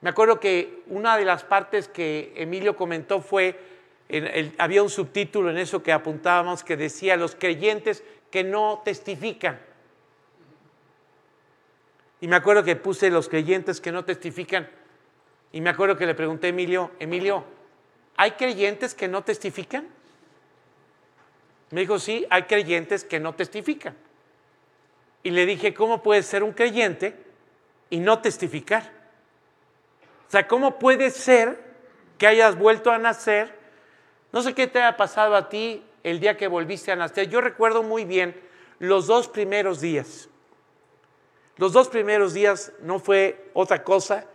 me 0.01 0.11
acuerdo 0.11 0.39
que 0.39 0.83
una 0.87 1.17
de 1.17 1.25
las 1.25 1.43
partes 1.43 1.89
que 1.89 2.33
Emilio 2.37 2.77
comentó 2.77 3.21
fue, 3.21 3.59
había 4.59 4.83
un 4.83 4.91
subtítulo 4.91 5.51
en 5.51 5.59
eso 5.59 5.83
que 5.83 5.93
apuntábamos 5.93 6.63
que 6.63 6.77
decía 6.77 7.17
los 7.17 7.35
creyentes 7.35 8.05
que 8.31 8.45
no 8.45 8.83
testifican. 8.85 9.61
Y 12.21 12.29
me 12.29 12.37
acuerdo 12.37 12.63
que 12.63 12.77
puse 12.77 13.11
los 13.11 13.29
creyentes 13.29 13.81
que 13.81 13.93
no 13.93 14.05
testifican. 14.05 14.69
Y 15.53 15.61
me 15.61 15.71
acuerdo 15.71 15.97
que 15.97 16.07
le 16.07 16.15
pregunté 16.15 16.47
a 16.47 16.51
Emilio, 16.51 16.93
Emilio, 16.99 17.45
¿hay 18.17 18.33
creyentes 18.33 18.95
que 18.95 19.09
no 19.09 19.23
testifican? 19.23 19.87
Me 21.71 21.81
dijo, 21.81 21.99
sí, 21.99 22.27
hay 22.31 22.45
creyentes 22.45 23.05
que 23.05 23.21
no 23.21 23.35
testifican. 23.35 23.97
Y 25.23 25.31
le 25.31 25.47
dije, 25.47 25.75
¿cómo 25.75 26.03
puedes 26.03 26.27
ser 26.27 26.43
un 26.43 26.53
creyente 26.53 27.17
y 27.91 27.99
no 27.99 28.21
testificar? 28.21 28.93
O 30.29 30.31
sea, 30.31 30.47
¿cómo 30.47 30.79
puede 30.79 31.11
ser 31.11 31.59
que 32.19 32.27
hayas 32.27 32.57
vuelto 32.57 32.91
a 32.91 32.99
nacer? 32.99 33.55
No 34.33 34.43
sé 34.43 34.55
qué 34.55 34.67
te 34.67 34.83
ha 34.83 34.97
pasado 34.97 35.35
a 35.35 35.49
ti 35.49 35.83
el 36.05 36.21
día 36.21 36.37
que 36.37 36.47
volviste 36.47 36.93
a 36.93 36.97
nacer. 36.97 37.29
Yo 37.29 37.41
recuerdo 37.41 37.83
muy 37.83 38.05
bien 38.05 38.41
los 38.79 39.07
dos 39.07 39.29
primeros 39.29 39.81
días. 39.81 40.29
Los 41.57 41.73
dos 41.73 41.89
primeros 41.89 42.35
días 42.35 42.73
no 42.81 42.99
fue 42.99 43.51
otra 43.55 43.83
cosa 43.83 44.27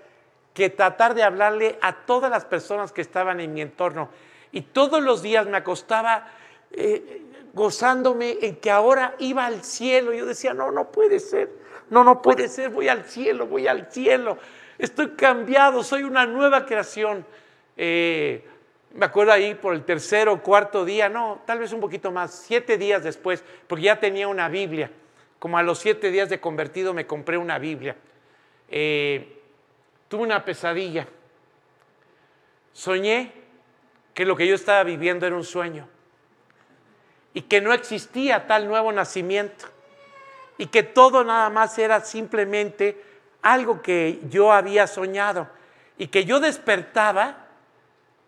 que 0.53 0.69
tratar 0.69 1.13
de 1.13 1.23
hablarle 1.23 1.77
a 1.81 2.05
todas 2.05 2.29
las 2.29 2.45
personas 2.45 2.91
que 2.91 3.01
estaban 3.01 3.39
en 3.39 3.53
mi 3.53 3.61
entorno. 3.61 4.09
Y 4.51 4.61
todos 4.61 5.01
los 5.01 5.21
días 5.21 5.47
me 5.47 5.57
acostaba 5.57 6.27
eh, 6.71 7.21
gozándome 7.53 8.37
en 8.41 8.57
que 8.57 8.71
ahora 8.71 9.15
iba 9.19 9.45
al 9.45 9.63
cielo. 9.63 10.13
Yo 10.13 10.25
decía, 10.25 10.53
no, 10.53 10.71
no 10.71 10.91
puede 10.91 11.19
ser, 11.19 11.49
no, 11.89 12.03
no 12.03 12.21
puede 12.21 12.47
ser, 12.47 12.69
voy 12.69 12.89
al 12.89 13.05
cielo, 13.05 13.47
voy 13.47 13.67
al 13.67 13.91
cielo. 13.91 14.37
Estoy 14.77 15.11
cambiado, 15.11 15.83
soy 15.83 16.03
una 16.03 16.25
nueva 16.25 16.65
creación. 16.65 17.25
Eh, 17.77 18.45
me 18.93 19.05
acuerdo 19.05 19.31
ahí 19.31 19.55
por 19.55 19.73
el 19.73 19.85
tercer 19.85 20.27
o 20.27 20.41
cuarto 20.41 20.83
día, 20.83 21.07
no, 21.07 21.41
tal 21.45 21.59
vez 21.59 21.71
un 21.71 21.79
poquito 21.79 22.11
más, 22.11 22.33
siete 22.33 22.77
días 22.77 23.03
después, 23.03 23.43
porque 23.67 23.85
ya 23.85 23.99
tenía 23.99 24.27
una 24.27 24.49
Biblia. 24.49 24.91
Como 25.39 25.57
a 25.57 25.63
los 25.63 25.79
siete 25.79 26.11
días 26.11 26.29
de 26.29 26.39
convertido 26.39 26.93
me 26.93 27.07
compré 27.07 27.37
una 27.37 27.57
Biblia. 27.57 27.95
Eh, 28.69 29.40
tuve 30.11 30.23
una 30.23 30.43
pesadilla. 30.43 31.07
Soñé 32.73 33.31
que 34.13 34.25
lo 34.25 34.35
que 34.35 34.45
yo 34.45 34.55
estaba 34.55 34.83
viviendo 34.83 35.25
era 35.25 35.37
un 35.37 35.45
sueño 35.45 35.87
y 37.33 37.43
que 37.43 37.61
no 37.61 37.71
existía 37.71 38.45
tal 38.45 38.67
nuevo 38.67 38.91
nacimiento 38.91 39.67
y 40.57 40.65
que 40.65 40.83
todo 40.83 41.23
nada 41.23 41.49
más 41.49 41.79
era 41.79 42.01
simplemente 42.01 43.01
algo 43.41 43.81
que 43.81 44.19
yo 44.29 44.51
había 44.51 44.85
soñado 44.85 45.47
y 45.97 46.07
que 46.07 46.25
yo 46.25 46.41
despertaba 46.41 47.47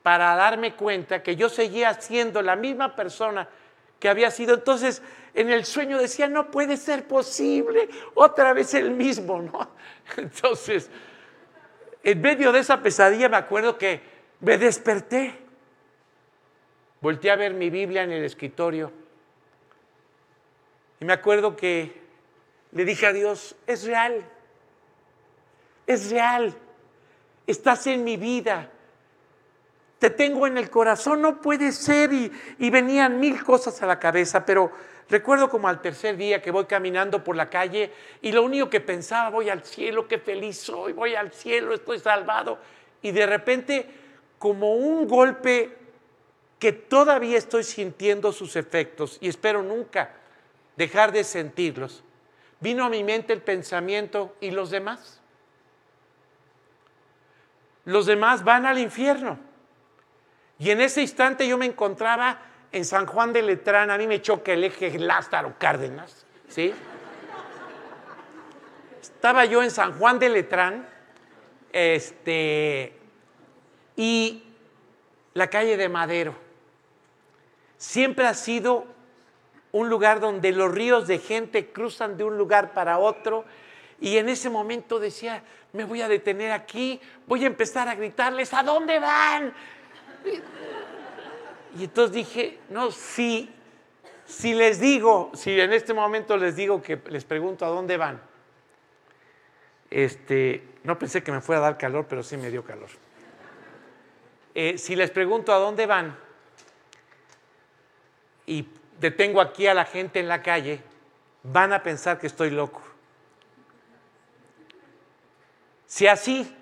para 0.03 0.37
darme 0.37 0.75
cuenta 0.75 1.21
que 1.21 1.35
yo 1.35 1.49
seguía 1.49 1.93
siendo 1.95 2.41
la 2.41 2.55
misma 2.55 2.95
persona 2.95 3.49
que 3.99 4.07
había 4.07 4.31
sido. 4.31 4.53
Entonces, 4.53 5.01
en 5.33 5.51
el 5.51 5.65
sueño 5.65 5.97
decía, 5.97 6.29
no 6.29 6.49
puede 6.49 6.77
ser 6.77 7.09
posible, 7.09 7.89
otra 8.13 8.53
vez 8.53 8.73
el 8.73 8.91
mismo, 8.91 9.41
¿no? 9.41 9.71
Entonces, 10.17 10.89
en 12.03 12.21
medio 12.21 12.51
de 12.51 12.59
esa 12.59 12.81
pesadilla 12.81 13.29
me 13.29 13.37
acuerdo 13.37 13.77
que 13.77 14.01
me 14.41 14.57
desperté. 14.57 15.39
Volté 16.99 17.31
a 17.31 17.35
ver 17.35 17.53
mi 17.53 17.69
Biblia 17.69 18.03
en 18.03 18.11
el 18.11 18.23
escritorio. 18.23 18.91
Y 20.99 21.05
me 21.05 21.13
acuerdo 21.13 21.55
que 21.55 22.01
le 22.71 22.85
dije 22.85 23.07
a 23.07 23.13
Dios, 23.13 23.55
es 23.67 23.85
real, 23.85 24.23
es 25.85 26.09
real, 26.09 26.53
estás 27.45 27.87
en 27.87 28.03
mi 28.03 28.17
vida, 28.17 28.71
te 30.03 30.09
tengo 30.09 30.45
en 30.47 30.57
el 30.57 30.69
corazón, 30.69 31.21
no 31.21 31.39
puede 31.39 31.71
ser. 31.71 32.11
Y, 32.11 32.69
venían 32.69 33.21
mil 33.21 33.41
cosas 33.41 33.81
a 33.81 33.85
la 33.85 33.99
cabeza, 33.99 34.45
pero 34.45 34.69
recuerdo 35.09 35.49
como 35.49 35.69
al 35.69 35.79
tercer 35.79 36.17
día 36.17 36.41
que 36.41 36.51
voy 36.51 36.65
caminando 36.65 37.23
por 37.23 37.37
la 37.37 37.49
calle 37.49 37.89
y 38.21 38.33
lo 38.33 38.43
único 38.43 38.69
que 38.69 38.81
pensaba, 38.81 39.29
voy 39.29 39.49
al 39.49 39.63
cielo, 39.63 40.05
qué 40.05 40.19
feliz 40.19 40.57
soy, 40.57 40.91
voy 40.91 41.15
al 41.15 41.31
cielo, 41.31 41.73
estoy 41.73 41.99
salvado. 41.99 42.59
Y 43.01 43.11
de 43.11 43.25
repente, 43.25 43.87
como 44.39 44.73
un 44.73 45.07
golpe 45.07 45.73
que 46.59 46.73
todavía 46.73 47.37
estoy 47.37 47.63
sintiendo 47.63 48.33
sus 48.33 48.57
efectos 48.57 49.17
y 49.21 49.29
espero 49.29 49.63
nunca 49.63 50.11
dejar 50.75 51.13
de 51.13 51.23
sentirlos, 51.23 52.03
vino 52.59 52.83
a 52.83 52.89
mi 52.89 53.05
mente 53.05 53.31
el 53.31 53.41
pensamiento, 53.41 54.35
¿y 54.41 54.51
los 54.51 54.69
demás? 54.69 55.21
Los 57.85 58.05
demás 58.05 58.43
van 58.43 58.65
al 58.65 58.79
infierno. 58.79 59.52
Y 60.63 60.71
en 60.71 60.79
ese 60.79 61.01
instante 61.01 61.45
yo 61.45 61.57
me 61.57 61.65
encontraba 61.65 62.39
en 62.71 62.85
San 62.85 63.05
Juan 63.05 63.33
de 63.33 63.41
Letrán, 63.41 63.91
a 63.91 63.97
mí 63.97 64.07
me 64.07 64.21
choca 64.21 64.53
el 64.53 64.63
eje 64.63 64.97
Lázaro 64.97 65.55
Cárdenas, 65.57 66.25
¿sí? 66.47 66.73
Estaba 69.01 69.43
yo 69.43 69.61
en 69.61 69.71
San 69.71 69.99
Juan 69.99 70.19
de 70.19 70.29
Letrán, 70.29 70.87
este, 71.73 72.97
y 73.97 74.41
la 75.33 75.49
calle 75.49 75.75
de 75.75 75.89
Madero. 75.89 76.33
Siempre 77.75 78.25
ha 78.25 78.33
sido 78.33 78.85
un 79.73 79.89
lugar 79.89 80.21
donde 80.21 80.53
los 80.53 80.71
ríos 80.71 81.07
de 81.07 81.19
gente 81.19 81.73
cruzan 81.73 82.15
de 82.15 82.23
un 82.23 82.37
lugar 82.37 82.71
para 82.71 82.99
otro. 82.99 83.43
Y 83.99 84.15
en 84.15 84.29
ese 84.29 84.49
momento 84.49 84.97
decía, 84.97 85.43
me 85.73 85.83
voy 85.83 86.01
a 86.01 86.07
detener 86.07 86.53
aquí, 86.53 87.01
voy 87.27 87.43
a 87.43 87.47
empezar 87.47 87.89
a 87.89 87.95
gritarles, 87.95 88.53
¿a 88.53 88.63
dónde 88.63 88.99
van? 88.99 89.53
Y 91.77 91.85
entonces 91.85 92.13
dije, 92.13 92.59
no, 92.69 92.91
si, 92.91 93.53
si 94.25 94.53
les 94.53 94.79
digo, 94.79 95.31
si 95.33 95.59
en 95.59 95.73
este 95.73 95.93
momento 95.93 96.37
les 96.37 96.55
digo 96.55 96.81
que 96.81 97.01
les 97.07 97.25
pregunto 97.25 97.65
a 97.65 97.69
dónde 97.69 97.97
van, 97.97 98.21
este, 99.89 100.63
no 100.83 100.97
pensé 100.97 101.23
que 101.23 101.31
me 101.31 101.41
fuera 101.41 101.61
a 101.61 101.63
dar 101.65 101.77
calor, 101.77 102.05
pero 102.07 102.23
sí 102.23 102.37
me 102.37 102.49
dio 102.49 102.63
calor. 102.63 102.89
Eh, 104.55 104.77
si 104.77 104.95
les 104.95 105.09
pregunto 105.09 105.53
a 105.53 105.57
dónde 105.57 105.85
van 105.87 106.15
y 108.45 108.67
detengo 108.99 109.41
aquí 109.41 109.67
a 109.67 109.73
la 109.73 109.85
gente 109.85 110.19
en 110.19 110.27
la 110.27 110.41
calle, 110.41 110.81
van 111.43 111.73
a 111.73 111.81
pensar 111.81 112.19
que 112.19 112.27
estoy 112.27 112.51
loco. 112.51 112.81
Si 115.87 116.07
así, 116.07 116.55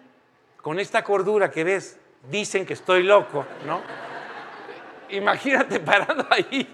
con 0.62 0.80
esta 0.80 1.04
cordura 1.04 1.52
que 1.52 1.64
ves, 1.64 1.98
dicen 2.30 2.66
que 2.66 2.74
estoy 2.74 3.04
loco, 3.04 3.46
¿no? 3.66 3.82
Imagínate 5.10 5.80
parando 5.80 6.26
ahí 6.30 6.68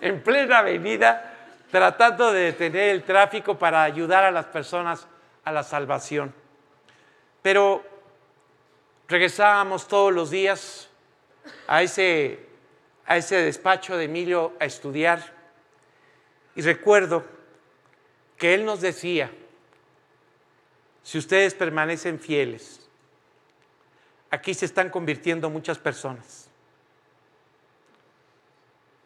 en 0.00 0.22
plena 0.22 0.58
avenida 0.58 1.28
tratando 1.70 2.32
de 2.32 2.44
detener 2.44 2.90
el 2.90 3.02
tráfico 3.02 3.58
para 3.58 3.82
ayudar 3.82 4.24
a 4.24 4.30
las 4.30 4.46
personas 4.46 5.06
a 5.44 5.52
la 5.52 5.62
salvación. 5.62 6.34
Pero 7.40 7.82
regresábamos 9.08 9.88
todos 9.88 10.12
los 10.12 10.30
días 10.30 10.88
a 11.66 11.82
ese, 11.82 12.46
a 13.06 13.16
ese 13.16 13.36
despacho 13.36 13.96
de 13.96 14.04
Emilio 14.04 14.52
a 14.60 14.66
estudiar 14.66 15.22
y 16.54 16.60
recuerdo 16.60 17.24
que 18.36 18.54
él 18.54 18.64
nos 18.64 18.80
decía, 18.80 19.30
si 21.02 21.18
ustedes 21.18 21.54
permanecen 21.54 22.18
fieles, 22.20 22.81
aquí 24.32 24.54
se 24.54 24.64
están 24.64 24.88
convirtiendo 24.88 25.50
muchas 25.50 25.78
personas. 25.78 26.48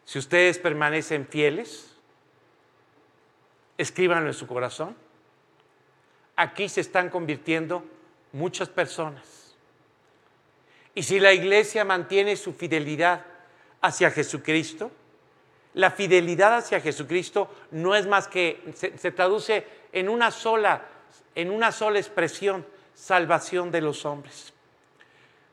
Si 0.05 0.17
ustedes 0.17 0.57
permanecen 0.57 1.27
fieles, 1.27 1.97
escríbanlo 3.77 4.29
en 4.29 4.33
su 4.33 4.47
corazón. 4.47 4.95
Aquí 6.37 6.69
se 6.69 6.79
están 6.79 7.09
convirtiendo 7.09 7.83
muchas 8.31 8.69
personas. 8.69 9.53
Y 10.95 11.03
si 11.03 11.19
la 11.19 11.33
iglesia 11.33 11.83
mantiene 11.83 12.37
su 12.37 12.53
fidelidad 12.53 13.25
hacia 13.81 14.09
Jesucristo, 14.09 14.91
la 15.73 15.91
fidelidad 15.91 16.55
hacia 16.55 16.79
Jesucristo 16.79 17.53
no 17.71 17.95
es 17.95 18.07
más 18.07 18.29
que, 18.29 18.63
se, 18.75 18.97
se, 18.97 19.11
traduce 19.11 19.67
en 19.91 20.07
una 20.07 20.31
sola, 20.31 20.85
en 21.35 21.51
una 21.51 21.73
sola 21.73 21.99
expresión, 21.99 22.65
salvación 22.95 23.71
de 23.71 23.81
los 23.81 24.05
hombres. 24.05 24.53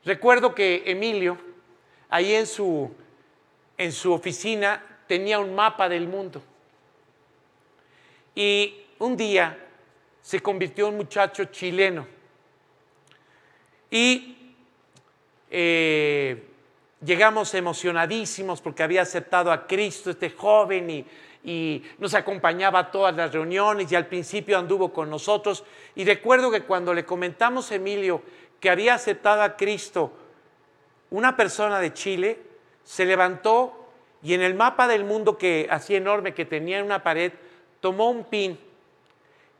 Recuerdo 0.05 0.53
que 0.53 0.83
Emilio, 0.85 1.35
ahí 2.09 2.35
en 2.35 2.45
su, 2.45 2.93
en 3.75 3.91
su 3.91 4.13
oficina 4.13 4.81
tenía 5.07 5.39
un 5.39 5.55
mapa 5.55 5.89
del 5.89 6.07
mundo. 6.07 6.43
Y 8.35 8.75
un 8.99 9.17
día 9.17 9.57
se 10.21 10.41
convirtió 10.41 10.87
en 10.87 10.93
un 10.93 10.97
muchacho 10.97 11.45
chileno. 11.45 12.07
Y 13.89 14.53
eh, 15.49 16.49
llegamos 17.03 17.53
emocionadísimos 17.55 18.61
porque 18.61 18.83
había 18.83 19.01
aceptado 19.01 19.51
a 19.51 19.65
Cristo, 19.65 20.11
este 20.11 20.29
joven, 20.29 20.89
y, 20.89 21.05
y 21.43 21.83
nos 21.97 22.13
acompañaba 22.13 22.79
a 22.79 22.91
todas 22.91 23.15
las 23.15 23.31
reuniones 23.31 23.91
y 23.91 23.95
al 23.95 24.05
principio 24.05 24.57
anduvo 24.59 24.93
con 24.93 25.09
nosotros. 25.09 25.63
Y 25.95 26.05
recuerdo 26.05 26.51
que 26.51 26.61
cuando 26.61 26.93
le 26.93 27.05
comentamos 27.05 27.71
a 27.71 27.75
Emilio 27.75 28.21
que 28.65 28.71
había 28.71 28.95
aceptado 28.95 29.43
a 29.43 29.55
Cristo, 29.55 30.11
una 31.11 31.37
persona 31.37 31.79
de 31.79 31.93
Chile, 31.93 32.41
se 32.83 33.05
levantó 33.05 33.91
y 34.23 34.33
en 34.33 34.41
el 34.41 34.55
mapa 34.55 34.87
del 34.87 35.03
mundo 35.03 35.37
que 35.37 35.67
así 35.69 35.95
enorme 35.95 36.33
que 36.33 36.45
tenía 36.45 36.79
en 36.79 36.85
una 36.85 37.03
pared, 37.03 37.31
tomó 37.79 38.09
un 38.09 38.23
pin 38.23 38.59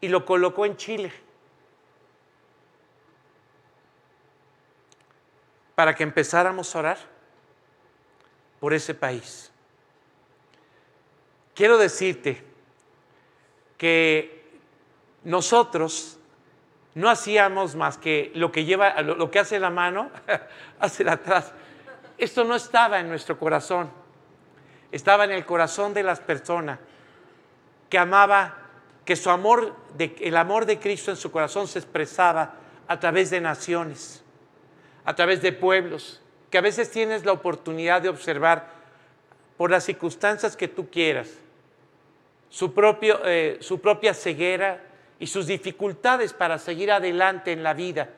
y 0.02 0.08
lo 0.08 0.26
colocó 0.26 0.65
en 0.65 0.76
Chile. 0.76 1.13
Para 5.76 5.94
que 5.94 6.02
empezáramos 6.02 6.76
a 6.76 6.80
orar 6.80 6.98
por 8.60 8.74
ese 8.74 8.96
país. 8.96 9.52
Quiero 11.54 11.78
decirte 11.78 12.44
que 13.78 14.60
nosotros 15.24 16.14
no 16.95 17.10
hacíamos 17.10 17.75
más 17.75 17.97
que 17.97 18.31
lo 18.36 18.51
que 18.51 18.63
lleva, 18.63 19.01
lo 19.01 19.29
que 19.29 19.39
hace 19.39 19.60
la 19.60 19.69
mano, 19.69 20.10
hace 20.79 21.08
atrás. 21.08 21.51
Esto 22.17 22.45
no 22.45 22.55
estaba 22.55 22.99
en 22.99 23.10
nuestro 23.10 23.38
corazón, 23.38 23.91
estaba 24.91 25.25
en 25.25 25.31
el 25.31 25.45
corazón 25.45 25.93
de 25.93 26.03
las 26.03 26.21
personas 26.21 26.79
que 27.89 27.97
amaba, 27.97 28.58
que 29.03 29.17
su 29.17 29.29
amor, 29.29 29.75
el 29.99 30.38
amor 30.38 30.65
de 30.65 30.79
Cristo 30.79 31.12
en 31.12 31.17
su 31.17 31.31
corazón 31.31 31.67
se 31.67 31.79
expresaba 31.79 32.55
a 32.88 32.99
través 32.99 33.29
de 33.29 33.41
naciones, 33.41 34.23
a 35.03 35.13
través 35.15 35.41
de 35.41 35.51
pueblos, 35.51 36.21
que 36.49 36.58
a 36.58 36.62
veces 36.62 36.89
tienes 36.91 37.25
la 37.25 37.34
oportunidad 37.34 38.01
de 38.01 38.10
observar 38.10 38.69
por 39.58 39.69
las 39.69 39.84
circunstancias 39.84 40.55
que 40.55 40.69
tú 40.69 40.89
quieras, 40.89 41.29
su, 42.49 42.73
eh, 43.25 43.58
su 43.60 43.81
propia 43.81 44.13
ceguera 44.13 44.81
y 45.19 45.28
sus 45.28 45.47
dificultades 45.47 46.34
para 46.34 46.58
seguir 46.58 46.91
adelante 46.91 47.51
en 47.51 47.63
la 47.63 47.73
vida 47.73 48.10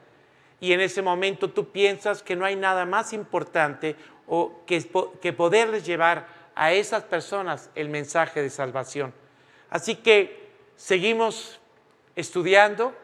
y 0.60 0.74
en 0.74 0.82
ese 0.82 1.02
momento 1.02 1.52
tú 1.52 1.72
piensas 1.72 2.24
que 2.24 2.36
no 2.36 2.46
hay 2.46 2.56
nada 2.56 2.86
más 2.86 3.14
importante 3.14 3.96
o 4.28 4.62
que, 4.66 4.84
que 5.22 5.34
poderles 5.34 5.86
llevar 5.86 6.28
a 6.56 6.74
esas 6.74 7.04
personas 7.04 7.70
el 7.76 7.90
mensaje 7.90 8.42
de 8.42 8.50
salvación. 8.50 9.14
Así 9.70 9.96
que 9.96 10.48
seguimos 10.76 11.60
estudiando 12.16 12.96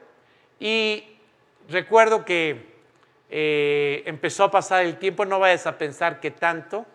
y 0.60 1.04
recuerdo 1.70 2.26
que 2.26 2.74
eh, 3.30 4.04
empezó 4.06 4.46
a 4.46 4.52
pasar 4.52 4.84
el 4.84 4.98
tiempo, 4.98 5.26
no 5.26 5.40
vayas 5.40 5.68
a 5.68 5.78
pensar 5.78 6.20
que 6.20 6.32
tanto, 6.32 6.86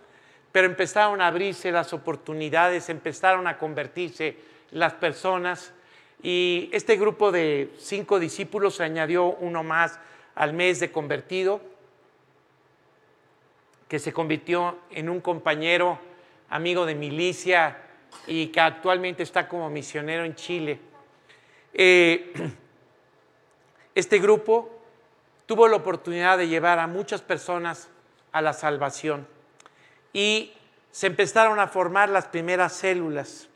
pero 0.51 0.67
empezaron 0.67 1.21
a 1.21 1.29
abrirse 1.29 1.71
las 1.71 1.93
oportunidades, 1.93 2.89
empezaron 2.89 3.47
a 3.47 3.59
convertirse 3.59 4.37
las 4.73 4.95
personas 4.95 5.73
y 6.23 6.69
este 6.73 6.97
grupo 6.97 7.31
de 7.31 7.73
cinco 7.79 8.19
discípulos 8.19 8.77
se 8.77 8.85
añadió 8.85 9.27
uno 9.27 9.63
más 9.63 9.99
al 10.35 10.53
mes 10.53 10.81
de 10.81 10.91
convertido, 10.91 11.61
que 13.89 13.99
se 13.99 14.13
convirtió 14.13 14.79
en 14.91 15.09
un 15.09 15.21
compañero 15.21 15.99
amigo 16.51 16.87
de 16.87 16.95
milicia 16.95 17.79
y 18.27 18.49
que 18.49 18.61
actualmente 18.61 19.23
está 19.23 19.49
como 19.49 19.71
misionero 19.71 20.25
en 20.25 20.35
Chile. 20.35 20.79
Eh, 21.73 22.33
este 23.95 24.19
grupo 24.19 24.71
tuvo 25.47 25.69
la 25.69 25.77
oportunidad 25.77 26.37
de 26.37 26.49
llevar 26.49 26.79
a 26.79 26.87
muchas 26.87 27.23
personas 27.23 27.89
a 28.33 28.43
la 28.43 28.53
salvación 28.53 29.27
y 30.13 30.53
se 30.91 31.07
empezaron 31.07 31.59
a 31.61 31.69
formar 31.69 32.09
las 32.09 32.27
primeras 32.27 32.73
células. 32.75 33.49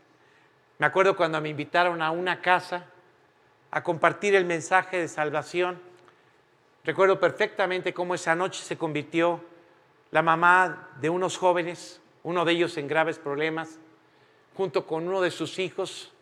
Me 0.83 0.87
acuerdo 0.87 1.15
cuando 1.15 1.41
me 1.41 1.49
invitaron 1.49 2.03
a 2.03 2.11
una 2.11 2.41
casa 2.41 2.87
a 3.71 3.85
compartir 3.85 4.35
el 4.35 4.45
mensaje 4.45 4.99
de 4.99 5.07
salvación. 5.07 5.81
Recuerdo 6.83 7.21
perfectamente 7.21 7.95
cómo 7.95 8.17
esa 8.17 8.35
noche 8.35 8.65
se 8.65 8.77
convirtió 8.77 9.45
la 10.11 10.23
mamá 10.23 10.89
de 11.01 11.09
unos 11.09 11.37
jóvenes, 11.37 12.01
uno 12.25 12.45
de 12.45 12.55
ellos 12.55 12.77
en 12.79 12.89
graves 12.89 13.21
problemas, 13.21 13.79
junto 14.57 14.85
con 14.85 15.07
uno 15.07 15.21
de 15.21 15.31
sus 15.31 15.61
hijos. 15.61 16.13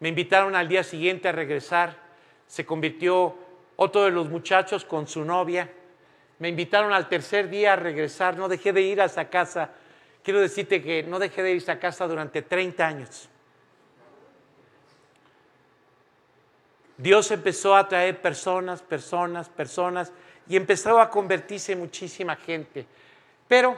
Me 0.00 0.08
invitaron 0.08 0.56
al 0.56 0.66
día 0.66 0.82
siguiente 0.82 1.28
a 1.28 1.32
regresar. 1.32 1.96
Se 2.48 2.66
convirtió 2.66 3.36
otro 3.76 4.02
de 4.02 4.10
los 4.10 4.28
muchachos 4.28 4.84
con 4.84 5.06
su 5.06 5.24
novia. 5.24 5.70
Me 6.40 6.48
invitaron 6.48 6.92
al 6.92 7.08
tercer 7.08 7.48
día 7.48 7.74
a 7.74 7.76
regresar. 7.76 8.36
No 8.36 8.48
dejé 8.48 8.72
de 8.72 8.82
ir 8.82 9.00
a 9.00 9.04
esa 9.04 9.30
casa. 9.30 9.70
Quiero 10.24 10.40
decirte 10.40 10.82
que 10.82 11.04
no 11.04 11.20
dejé 11.20 11.44
de 11.44 11.50
ir 11.52 11.58
a 11.58 11.58
esa 11.58 11.78
casa 11.78 12.08
durante 12.08 12.42
30 12.42 12.84
años. 12.84 13.30
Dios 17.00 17.30
empezó 17.30 17.74
a 17.74 17.88
traer 17.88 18.20
personas, 18.20 18.82
personas, 18.82 19.48
personas 19.48 20.12
y 20.46 20.56
empezó 20.56 21.00
a 21.00 21.08
convertirse 21.08 21.72
en 21.72 21.78
muchísima 21.78 22.36
gente. 22.36 22.84
Pero 23.48 23.74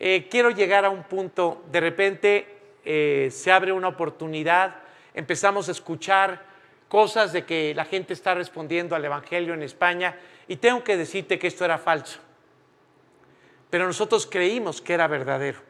eh, 0.00 0.26
quiero 0.28 0.50
llegar 0.50 0.84
a 0.84 0.90
un 0.90 1.04
punto, 1.04 1.62
de 1.70 1.78
repente 1.78 2.58
eh, 2.84 3.28
se 3.30 3.52
abre 3.52 3.70
una 3.70 3.86
oportunidad, 3.86 4.74
empezamos 5.14 5.68
a 5.68 5.72
escuchar 5.72 6.42
cosas 6.88 7.32
de 7.32 7.44
que 7.44 7.72
la 7.72 7.84
gente 7.84 8.14
está 8.14 8.34
respondiendo 8.34 8.96
al 8.96 9.04
Evangelio 9.04 9.54
en 9.54 9.62
España 9.62 10.16
y 10.48 10.56
tengo 10.56 10.82
que 10.82 10.96
decirte 10.96 11.38
que 11.38 11.46
esto 11.46 11.64
era 11.64 11.78
falso. 11.78 12.18
Pero 13.70 13.86
nosotros 13.86 14.26
creímos 14.26 14.80
que 14.80 14.94
era 14.94 15.06
verdadero. 15.06 15.60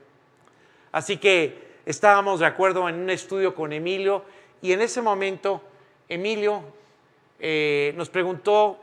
Así 0.92 1.18
que 1.18 1.76
estábamos 1.84 2.40
de 2.40 2.46
acuerdo 2.46 2.88
en 2.88 2.94
un 2.94 3.10
estudio 3.10 3.54
con 3.54 3.74
Emilio 3.74 4.24
y 4.62 4.72
en 4.72 4.80
ese 4.80 5.02
momento 5.02 5.62
Emilio 6.10 6.62
eh, 7.38 7.94
nos 7.96 8.10
preguntó 8.10 8.78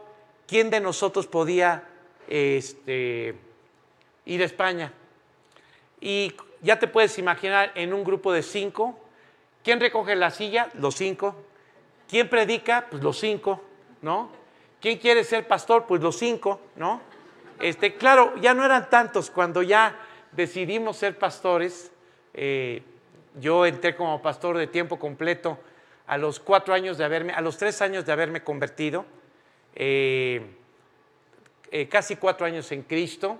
quién 0.47 0.69
de 0.69 0.79
nosotros 0.79 1.27
podía 1.27 1.83
este, 2.27 3.35
ir 4.25 4.41
a 4.41 4.45
España. 4.45 4.93
Y 5.99 6.33
ya 6.61 6.79
te 6.79 6.87
puedes 6.87 7.19
imaginar 7.19 7.71
en 7.75 7.93
un 7.93 8.03
grupo 8.03 8.31
de 8.31 8.41
cinco, 8.41 8.97
¿quién 9.61 9.79
recoge 9.79 10.15
la 10.15 10.31
silla? 10.31 10.69
Los 10.75 10.95
cinco. 10.95 11.35
¿Quién 12.09 12.29
predica? 12.29 12.87
Pues 12.89 13.03
los 13.03 13.19
cinco, 13.19 13.61
¿no? 14.01 14.29
¿Quién 14.79 14.97
quiere 14.97 15.25
ser 15.25 15.47
pastor? 15.47 15.85
Pues 15.85 16.01
los 16.01 16.17
cinco, 16.17 16.61
¿no? 16.77 17.01
Este, 17.59 17.95
claro, 17.95 18.33
ya 18.39 18.53
no 18.53 18.63
eran 18.63 18.89
tantos 18.89 19.29
cuando 19.29 19.61
ya 19.61 19.99
decidimos 20.31 20.95
ser 20.95 21.19
pastores. 21.19 21.91
Eh, 22.33 22.81
yo 23.41 23.65
entré 23.65 23.97
como 23.97 24.21
pastor 24.21 24.57
de 24.57 24.67
tiempo 24.67 24.97
completo 24.97 25.59
a 26.07 26.17
los 26.17 26.39
cuatro 26.39 26.73
años 26.73 26.97
de 26.97 27.03
haberme, 27.03 27.33
a 27.33 27.41
los 27.41 27.57
tres 27.57 27.81
años 27.81 28.05
de 28.05 28.11
haberme 28.11 28.43
convertido, 28.43 29.05
eh, 29.75 30.41
eh, 31.69 31.87
casi 31.89 32.15
cuatro 32.15 32.45
años 32.45 32.71
en 32.71 32.83
Cristo, 32.83 33.39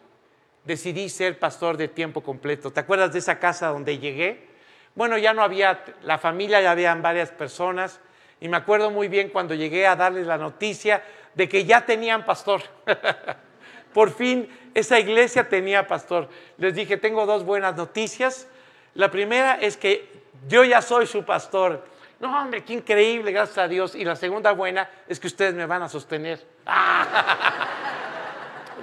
decidí 0.65 1.07
ser 1.09 1.39
pastor 1.39 1.77
de 1.77 1.87
tiempo 1.87 2.21
completo. 2.21 2.71
¿Te 2.71 2.81
acuerdas 2.81 3.13
de 3.13 3.19
esa 3.19 3.39
casa 3.39 3.69
donde 3.69 3.97
llegué? 3.97 4.47
Bueno, 4.95 5.17
ya 5.17 5.33
no 5.33 5.41
había, 5.41 5.83
la 6.03 6.17
familia 6.17 6.59
ya 6.59 6.71
habían 6.71 7.01
varias 7.01 7.31
personas, 7.31 8.01
y 8.39 8.49
me 8.49 8.57
acuerdo 8.57 8.91
muy 8.91 9.07
bien 9.07 9.29
cuando 9.29 9.55
llegué 9.55 9.87
a 9.87 9.95
darles 9.95 10.27
la 10.27 10.37
noticia 10.37 11.03
de 11.33 11.47
que 11.47 11.65
ya 11.65 11.85
tenían 11.85 12.25
pastor. 12.25 12.61
Por 13.93 14.11
fin 14.11 14.49
esa 14.73 14.99
iglesia 14.99 15.49
tenía 15.49 15.87
pastor. 15.87 16.29
Les 16.57 16.75
dije, 16.75 16.97
tengo 16.97 17.25
dos 17.25 17.43
buenas 17.43 17.75
noticias. 17.75 18.47
La 18.93 19.09
primera 19.09 19.55
es 19.55 19.77
que 19.77 20.07
yo 20.47 20.63
ya 20.63 20.81
soy 20.81 21.07
su 21.07 21.25
pastor. 21.25 21.83
No, 22.19 22.35
hombre, 22.41 22.63
qué 22.63 22.73
increíble, 22.73 23.31
gracias 23.31 23.57
a 23.59 23.67
Dios. 23.67 23.93
Y 23.93 24.03
la 24.03 24.15
segunda 24.15 24.51
buena 24.51 24.89
es 25.07 25.19
que 25.19 25.27
ustedes 25.27 25.53
me 25.53 25.65
van 25.65 25.83
a 25.83 25.89
sostener. 25.89 26.43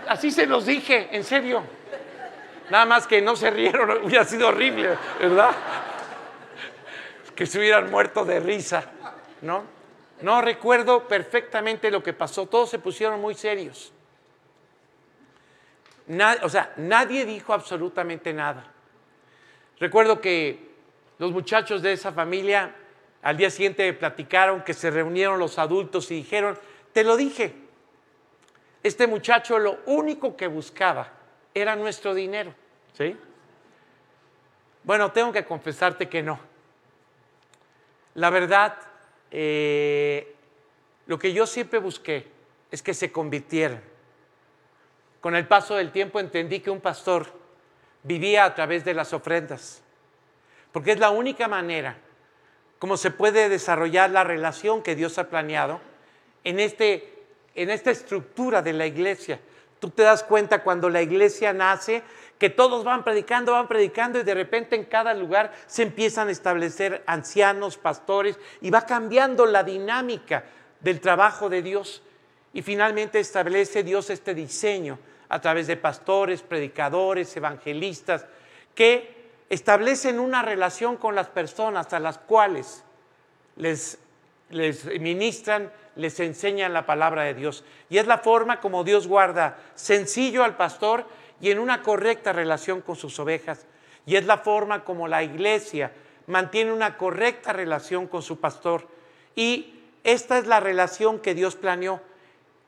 Así 0.09 0.31
se 0.31 0.47
los 0.47 0.67
dije, 0.67 1.09
en 1.11 1.25
serio. 1.25 1.65
Nada 2.71 2.87
más 2.87 3.07
que 3.07 3.21
no 3.21 3.35
se 3.37 3.51
rieron, 3.51 3.91
hubiera 4.05 4.25
sido 4.25 4.49
horrible, 4.49 4.97
¿verdad? 5.21 5.51
Que 7.35 7.47
se 7.47 7.59
hubieran 7.59 7.91
muerto 7.91 8.25
de 8.25 8.41
risa, 8.41 8.85
¿no? 9.43 9.65
No 10.23 10.41
recuerdo 10.41 11.07
perfectamente 11.09 11.91
lo 11.91 12.03
que 12.03 12.13
pasó, 12.13 12.47
todos 12.47 12.71
se 12.71 12.79
pusieron 12.79 13.21
muy 13.21 13.35
serios. 13.35 13.93
o 16.43 16.49
sea, 16.49 16.73
nadie 16.77 17.27
dijo 17.27 17.53
absolutamente 17.53 18.33
nada. 18.33 18.65
Recuerdo 19.81 20.21
que 20.21 20.71
los 21.19 21.33
muchachos 21.33 21.83
de 21.83 21.93
esa 21.93 22.13
familia 22.13 22.75
al 23.25 23.39
día 23.39 23.49
siguiente 23.49 23.91
platicaron 23.95 24.63
que 24.63 24.75
se 24.75 24.91
reunieron 24.91 25.39
los 25.39 25.59
adultos 25.59 26.11
y 26.11 26.17
dijeron, 26.17 26.59
te 26.93 27.03
lo 27.05 27.17
dije, 27.17 27.55
este 28.83 29.07
muchacho 29.07 29.59
lo 29.59 29.79
único 29.87 30.37
que 30.37 30.47
buscaba 30.47 31.11
era 31.55 31.75
nuestro 31.75 32.13
dinero. 32.13 32.55
¿Sí? 32.93 33.17
Bueno, 34.83 35.11
tengo 35.11 35.33
que 35.33 35.43
confesarte 35.43 36.07
que 36.07 36.23
no. 36.23 36.39
La 38.13 38.29
verdad, 38.29 38.77
eh, 39.31 40.37
lo 41.07 41.19
que 41.19 41.33
yo 41.33 41.47
siempre 41.47 41.79
busqué 41.79 42.29
es 42.71 42.83
que 42.83 42.93
se 42.93 43.11
convirtieran. 43.11 43.83
Con 45.23 45.35
el 45.35 45.49
paso 45.49 45.77
del 45.77 45.93
tiempo 45.93 46.21
entendí 46.21 46.61
que 46.61 46.71
un 46.71 46.83
pastor 46.83 47.27
vivía 48.03 48.45
a 48.45 48.55
través 48.55 48.85
de 48.85 48.93
las 48.93 49.15
ofrendas, 49.15 49.83
porque 50.73 50.93
es 50.93 50.99
la 50.99 51.09
única 51.09 51.49
manera 51.49 51.97
cómo 52.85 52.99
se 52.99 53.11
puede 53.11 53.49
desarrollar 53.49 54.11
la 54.11 54.25
relación 54.25 54.83
que 54.83 54.95
Dios 54.95 55.17
ha 55.17 55.31
planeado 55.31 55.81
en, 56.45 56.61
este, 56.61 57.15
en 57.55 57.71
esta 57.71 57.91
estructura 57.91 58.61
de 58.61 58.75
la 58.75 58.87
iglesia. 58.87 59.41
Tú 59.81 59.89
te 59.89 60.03
das 60.03 60.23
cuenta 60.23 60.63
cuando 60.63 60.91
la 60.91 61.01
iglesia 61.01 61.55
nace 61.55 62.03
que 62.39 62.51
todos 62.51 62.85
van 62.85 63.03
predicando, 63.03 63.53
van 63.53 63.69
predicando 63.69 64.19
y 64.19 64.23
de 64.23 64.35
repente 64.35 64.77
en 64.77 64.85
cada 64.85 65.15
lugar 65.15 65.55
se 65.67 65.83
empiezan 65.83 66.29
a 66.29 66.33
establecer 66.33 67.03
ancianos, 67.07 67.79
pastores 67.79 68.39
y 68.61 68.69
va 68.69 68.85
cambiando 68.85 69.47
la 69.47 69.65
dinámica 69.65 70.45
del 70.81 71.01
trabajo 71.01 71.49
de 71.49 71.63
Dios. 71.63 72.03
Y 72.53 72.61
finalmente 72.61 73.19
establece 73.19 73.83
Dios 73.83 74.11
este 74.11 74.35
diseño 74.35 74.99
a 75.31 75.41
través 75.41 75.69
de 75.69 75.79
pastores, 75.79 76.43
predicadores, 76.43 77.35
evangelistas, 77.35 78.27
que 78.75 79.24
establecen 79.49 80.21
una 80.21 80.43
relación 80.43 80.97
con 80.97 81.15
las 81.15 81.29
personas 81.29 81.93
a 81.93 82.01
las 82.01 82.19
cuales 82.19 82.85
les, 83.57 83.99
les 84.51 84.85
ministran, 85.01 85.71
les 85.97 86.19
enseñan 86.21 86.73
la 86.73 86.87
palabra 86.87 87.23
de 87.23 87.35
Dios. 87.35 87.65
Y 87.89 87.99
es 87.99 88.07
la 88.07 88.19
forma 88.19 88.61
como 88.61 88.85
Dios 88.85 89.07
guarda 89.07 89.59
sencillo 89.75 90.45
al 90.45 90.57
pastor 90.57 91.07
y 91.41 91.51
en 91.51 91.59
una 91.59 91.83
correcta 91.83 92.33
relación 92.33 92.81
con 92.81 92.97
sus 92.97 93.19
ovejas. 93.19 93.67
Y 94.07 94.17
es 94.17 94.27
la 94.27 94.39
forma 94.39 94.85
como 94.85 95.09
la 95.09 95.23
iglesia 95.23 95.93
mantiene 96.27 96.73
una 96.73 96.97
correcta 96.97 97.53
relación 97.53 98.07
con 98.07 98.23
su 98.23 98.41
pastor. 98.41 98.89
Y 99.35 99.75
esta 100.05 100.39
es 100.39 100.47
la 100.47 100.61
relación 100.61 101.21
que 101.21 101.35
Dios 101.35 101.57
planeó. 101.57 102.01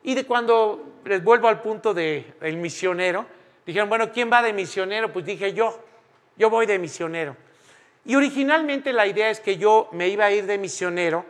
Y 0.03 0.15
de 0.15 0.25
cuando 0.25 1.01
les 1.05 1.23
vuelvo 1.23 1.49
al 1.49 1.63
punto 1.63 1.95
del 1.95 2.35
el 2.41 2.57
misionero, 2.57 3.27
dijeron, 3.65 3.89
bueno, 3.89 4.13
¿quién 4.13 4.31
va 4.31 4.43
de 4.43 4.53
misionero? 4.53 5.13
Pues 5.13 5.25
dije 5.25 5.53
yo. 5.53 5.83
Yo 6.37 6.51
voy 6.51 6.67
de 6.67 6.79
misionero. 6.79 7.37
Y 8.05 8.15
originalmente 8.15 8.93
la 8.93 9.07
idea 9.07 9.31
es 9.31 9.41
que 9.41 9.57
yo 9.57 9.89
me 9.93 10.09
iba 10.09 10.27
a 10.27 10.33
ir 10.33 10.47
de 10.47 10.59
misionero 10.59 11.25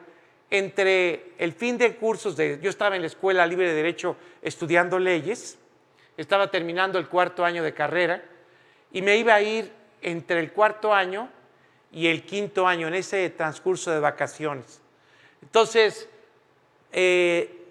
entre 0.51 1.33
el 1.39 1.53
fin 1.53 1.79
de 1.79 1.97
cursos 1.97 2.37
de, 2.37 2.59
yo 2.63 2.71
estaba 2.71 2.95
en 2.97 3.03
la 3.03 3.09
Escuela 3.09 3.47
Libre 3.47 3.69
de 3.69 3.75
Derecho 3.75 4.17
estudiando 4.43 4.99
leyes, 4.99 5.59
estaba 6.17 6.51
terminando 6.51 6.99
el 6.99 7.09
cuarto 7.09 7.45
año 7.45 7.63
de 7.63 7.75
carrera 7.75 8.23
y 8.93 9.03
me 9.03 9.17
iba 9.17 9.35
a 9.35 9.43
ir 9.43 9.73
entre 10.03 10.41
el 10.41 10.53
cuarto 10.53 10.95
año 10.95 11.31
y 11.91 12.07
el 12.07 12.25
quinto 12.25 12.67
año 12.67 12.89
en 12.89 12.95
ese 12.95 13.31
transcurso 13.31 13.91
de 13.91 14.01
vacaciones. 14.01 14.81
Entonces, 15.43 16.09
eh, 16.93 17.67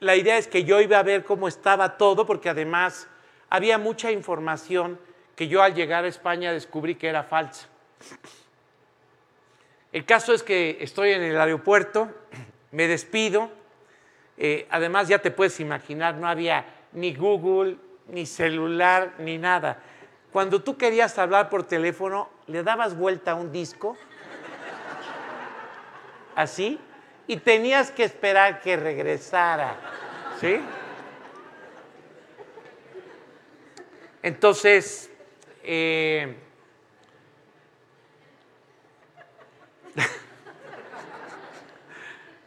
la 0.00 0.16
idea 0.16 0.38
es 0.38 0.46
que 0.46 0.64
yo 0.64 0.80
iba 0.80 0.98
a 0.98 1.02
ver 1.02 1.24
cómo 1.24 1.48
estaba 1.48 1.96
todo, 1.96 2.26
porque 2.26 2.48
además 2.48 3.08
había 3.48 3.78
mucha 3.78 4.10
información 4.10 4.98
que 5.36 5.48
yo 5.48 5.62
al 5.62 5.74
llegar 5.74 6.04
a 6.04 6.08
España 6.08 6.52
descubrí 6.52 6.94
que 6.94 7.08
era 7.08 7.22
falsa. 7.22 7.68
El 9.92 10.04
caso 10.04 10.32
es 10.34 10.42
que 10.42 10.78
estoy 10.80 11.12
en 11.12 11.22
el 11.22 11.38
aeropuerto, 11.38 12.10
me 12.72 12.88
despido, 12.88 13.50
eh, 14.38 14.66
además 14.70 15.08
ya 15.08 15.20
te 15.20 15.30
puedes 15.30 15.60
imaginar, 15.60 16.16
no 16.16 16.26
había 16.26 16.66
ni 16.92 17.14
Google, 17.14 17.76
ni 18.08 18.26
celular, 18.26 19.14
ni 19.18 19.38
nada. 19.38 19.78
Cuando 20.32 20.62
tú 20.62 20.76
querías 20.76 21.18
hablar 21.18 21.48
por 21.48 21.64
teléfono, 21.64 22.28
le 22.46 22.62
dabas 22.62 22.96
vuelta 22.96 23.32
a 23.32 23.34
un 23.34 23.52
disco, 23.52 23.96
así, 26.34 26.78
y 27.26 27.38
tenías 27.38 27.90
que 27.90 28.04
esperar 28.04 28.60
que 28.60 28.76
regresara, 28.76 29.76
¿sí? 30.40 30.60
Entonces, 34.22 35.10
eh, 35.66 36.36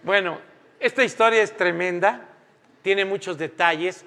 Bueno, 0.03 0.39
esta 0.79 1.03
historia 1.03 1.43
es 1.43 1.55
tremenda, 1.55 2.25
tiene 2.81 3.03
muchos 3.03 3.37
detalles, 3.37 4.05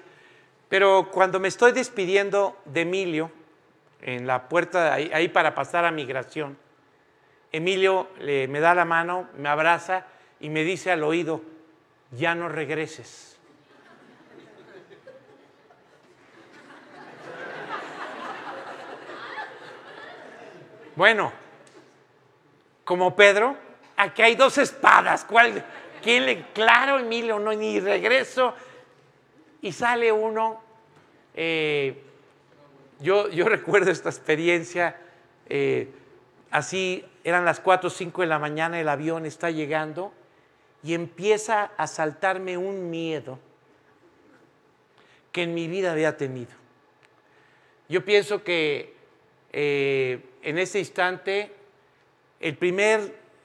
pero 0.67 1.11
cuando 1.11 1.39
me 1.39 1.47
estoy 1.47 1.71
despidiendo 1.71 2.59
de 2.65 2.81
Emilio, 2.81 3.31
en 4.01 4.27
la 4.27 4.49
puerta 4.49 4.93
ahí, 4.93 5.09
ahí 5.13 5.29
para 5.29 5.53
pasar 5.55 5.85
a 5.85 5.91
migración, 5.91 6.57
Emilio 7.51 8.09
me 8.19 8.59
da 8.59 8.73
la 8.73 8.83
mano, 8.83 9.29
me 9.37 9.47
abraza 9.47 10.07
y 10.39 10.49
me 10.49 10.63
dice 10.63 10.91
al 10.91 11.03
oído, 11.03 11.41
ya 12.11 12.33
no 12.33 12.49
regreses. 12.49 13.32
Bueno, 20.95 21.31
como 22.83 23.15
Pedro, 23.15 23.57
aquí 23.97 24.21
hay 24.21 24.35
dos 24.35 24.57
espadas. 24.57 25.25
¿Cuál? 25.25 25.63
¿Quién 26.03 26.25
le? 26.25 26.43
Claro, 26.53 26.99
Emilio, 26.99 27.39
no, 27.39 27.51
ni 27.53 27.79
regreso. 27.79 28.53
Y 29.61 29.71
sale 29.71 30.11
uno. 30.11 30.61
Eh, 31.33 32.03
yo, 32.99 33.29
yo, 33.29 33.49
recuerdo 33.49 33.89
esta 33.89 34.09
experiencia. 34.09 34.97
Eh, 35.49 35.89
así 36.51 37.03
eran 37.23 37.45
las 37.45 37.59
4 37.59 37.87
o 37.87 37.89
5 37.89 38.21
de 38.21 38.27
la 38.27 38.37
mañana, 38.37 38.79
el 38.79 38.89
avión 38.89 39.25
está 39.25 39.49
llegando 39.49 40.13
y 40.83 40.93
empieza 40.93 41.71
a 41.77 41.87
saltarme 41.87 42.57
un 42.57 42.89
miedo 42.89 43.39
que 45.31 45.43
en 45.43 45.53
mi 45.53 45.67
vida 45.67 45.91
había 45.91 46.17
tenido. 46.17 46.51
Yo 47.89 48.03
pienso 48.05 48.43
que 48.43 48.93
eh, 49.51 50.21
en 50.43 50.57
ese 50.57 50.79
instante 50.79 51.51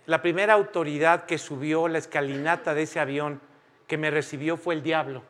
la 0.07 0.23
primera 0.23 0.55
autoridad 0.55 1.27
que 1.27 1.39
subió 1.39 1.87
la 1.87 1.99
escalinata 1.99 2.75
de 2.75 2.83
ese 2.83 2.99
avión 2.99 3.41
que 3.87 3.97
me 3.97 4.11
recibió 4.11 4.57
fue 4.57 4.75
el 4.75 4.83
diablo. 4.83 5.23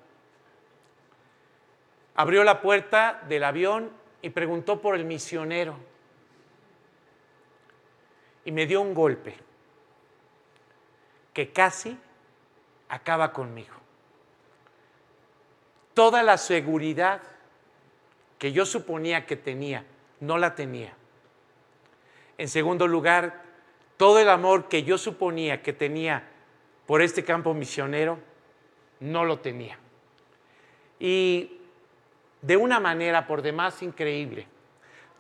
Abrió 2.14 2.43
la 2.43 2.61
puerta 2.61 3.23
del 3.29 3.45
avión 3.45 3.91
y 4.23 4.31
preguntó 4.31 4.81
por 4.81 4.97
el 4.97 5.05
misionero. 5.05 5.77
Y 8.45 8.51
me 8.51 8.66
dio 8.66 8.81
un 8.81 8.95
golpe 8.95 9.37
que 11.33 11.53
casi 11.53 11.97
acaba 12.89 13.33
conmigo. 13.33 13.75
Toda 15.93 16.23
la 16.23 16.39
seguridad 16.39 17.21
que 18.39 18.53
yo 18.53 18.64
suponía 18.64 19.27
que 19.27 19.37
tenía, 19.37 19.85
no 20.21 20.39
la 20.39 20.55
tenía. 20.55 20.98
En 22.39 22.49
segundo 22.49 22.86
lugar, 22.86 23.43
todo 23.97 24.20
el 24.20 24.28
amor 24.28 24.68
que 24.68 24.84
yo 24.84 24.97
suponía 24.97 25.61
que 25.61 25.72
tenía 25.72 26.28
por 26.86 27.03
este 27.03 27.24
campo 27.24 27.53
misionero, 27.53 28.18
no 29.01 29.24
lo 29.24 29.41
tenía. 29.41 29.78
Y 30.99 31.59
de 32.41 32.57
una 32.57 32.80
manera 32.80 33.26
por 33.26 33.43
demás 33.43 33.82
increíble, 33.82 34.47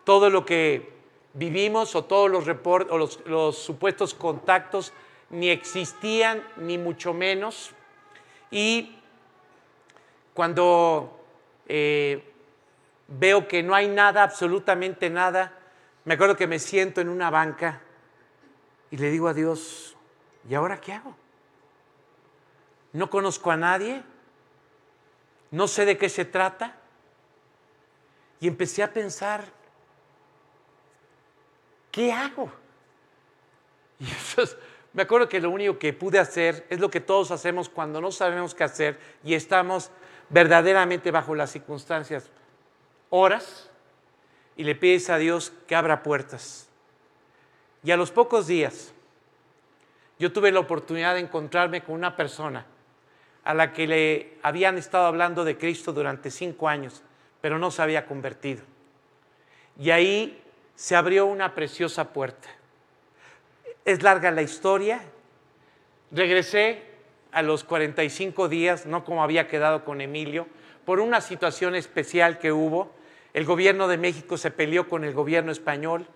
todo 0.04 0.30
lo 0.30 0.46
que 0.46 0.92
vivimos 1.34 1.94
o 1.94 2.04
todos 2.04 2.30
los, 2.30 2.48
o 2.48 2.98
los 3.26 3.58
supuestos 3.58 4.14
contactos 4.14 4.92
ni 5.30 5.50
existían, 5.50 6.42
ni 6.56 6.78
mucho 6.78 7.12
menos. 7.12 7.72
Y 8.50 8.96
cuando 10.32 11.20
eh, 11.66 12.22
veo 13.08 13.46
que 13.46 13.62
no 13.62 13.74
hay 13.74 13.88
nada, 13.88 14.22
absolutamente 14.22 15.10
nada, 15.10 15.57
me 16.08 16.14
acuerdo 16.14 16.38
que 16.38 16.46
me 16.46 16.58
siento 16.58 17.02
en 17.02 17.10
una 17.10 17.28
banca 17.28 17.82
y 18.90 18.96
le 18.96 19.10
digo 19.10 19.28
a 19.28 19.34
Dios, 19.34 19.94
¿y 20.48 20.54
ahora 20.54 20.80
qué 20.80 20.94
hago? 20.94 21.14
No 22.94 23.10
conozco 23.10 23.50
a 23.50 23.58
nadie, 23.58 24.02
no 25.50 25.68
sé 25.68 25.84
de 25.84 25.98
qué 25.98 26.08
se 26.08 26.24
trata. 26.24 26.78
Y 28.40 28.48
empecé 28.48 28.82
a 28.82 28.90
pensar, 28.90 29.44
¿qué 31.90 32.10
hago? 32.10 32.50
Y 33.98 34.06
eso 34.10 34.40
es, 34.40 34.56
me 34.94 35.02
acuerdo 35.02 35.28
que 35.28 35.42
lo 35.42 35.50
único 35.50 35.78
que 35.78 35.92
pude 35.92 36.18
hacer 36.18 36.66
es 36.70 36.80
lo 36.80 36.90
que 36.90 37.00
todos 37.00 37.30
hacemos 37.32 37.68
cuando 37.68 38.00
no 38.00 38.12
sabemos 38.12 38.54
qué 38.54 38.64
hacer 38.64 38.98
y 39.22 39.34
estamos 39.34 39.90
verdaderamente 40.30 41.10
bajo 41.10 41.34
las 41.34 41.52
circunstancias. 41.52 42.30
Horas 43.10 43.68
y 44.58 44.64
le 44.64 44.74
pides 44.74 45.08
a 45.08 45.16
Dios 45.16 45.52
que 45.66 45.74
abra 45.74 46.02
puertas. 46.02 46.68
Y 47.82 47.92
a 47.92 47.96
los 47.96 48.10
pocos 48.10 48.46
días 48.46 48.92
yo 50.18 50.32
tuve 50.32 50.50
la 50.50 50.58
oportunidad 50.58 51.14
de 51.14 51.20
encontrarme 51.20 51.82
con 51.82 51.94
una 51.94 52.16
persona 52.16 52.66
a 53.44 53.54
la 53.54 53.72
que 53.72 53.86
le 53.86 54.36
habían 54.42 54.76
estado 54.76 55.06
hablando 55.06 55.44
de 55.44 55.56
Cristo 55.56 55.92
durante 55.92 56.30
cinco 56.30 56.68
años, 56.68 57.02
pero 57.40 57.58
no 57.58 57.70
se 57.70 57.80
había 57.82 58.04
convertido. 58.04 58.62
Y 59.78 59.90
ahí 59.90 60.42
se 60.74 60.96
abrió 60.96 61.26
una 61.26 61.54
preciosa 61.54 62.12
puerta. 62.12 62.48
Es 63.84 64.02
larga 64.02 64.32
la 64.32 64.42
historia. 64.42 65.00
Regresé 66.10 66.82
a 67.30 67.42
los 67.42 67.62
45 67.62 68.48
días, 68.48 68.86
no 68.86 69.04
como 69.04 69.22
había 69.22 69.46
quedado 69.46 69.84
con 69.84 70.00
Emilio, 70.00 70.48
por 70.84 70.98
una 70.98 71.20
situación 71.20 71.76
especial 71.76 72.38
que 72.38 72.50
hubo. 72.50 72.97
El 73.38 73.44
gobierno 73.44 73.86
de 73.86 73.98
México 73.98 74.36
se 74.36 74.50
peleó 74.50 74.88
con 74.88 75.04
el 75.04 75.14
gobierno 75.14 75.52
español 75.52 76.08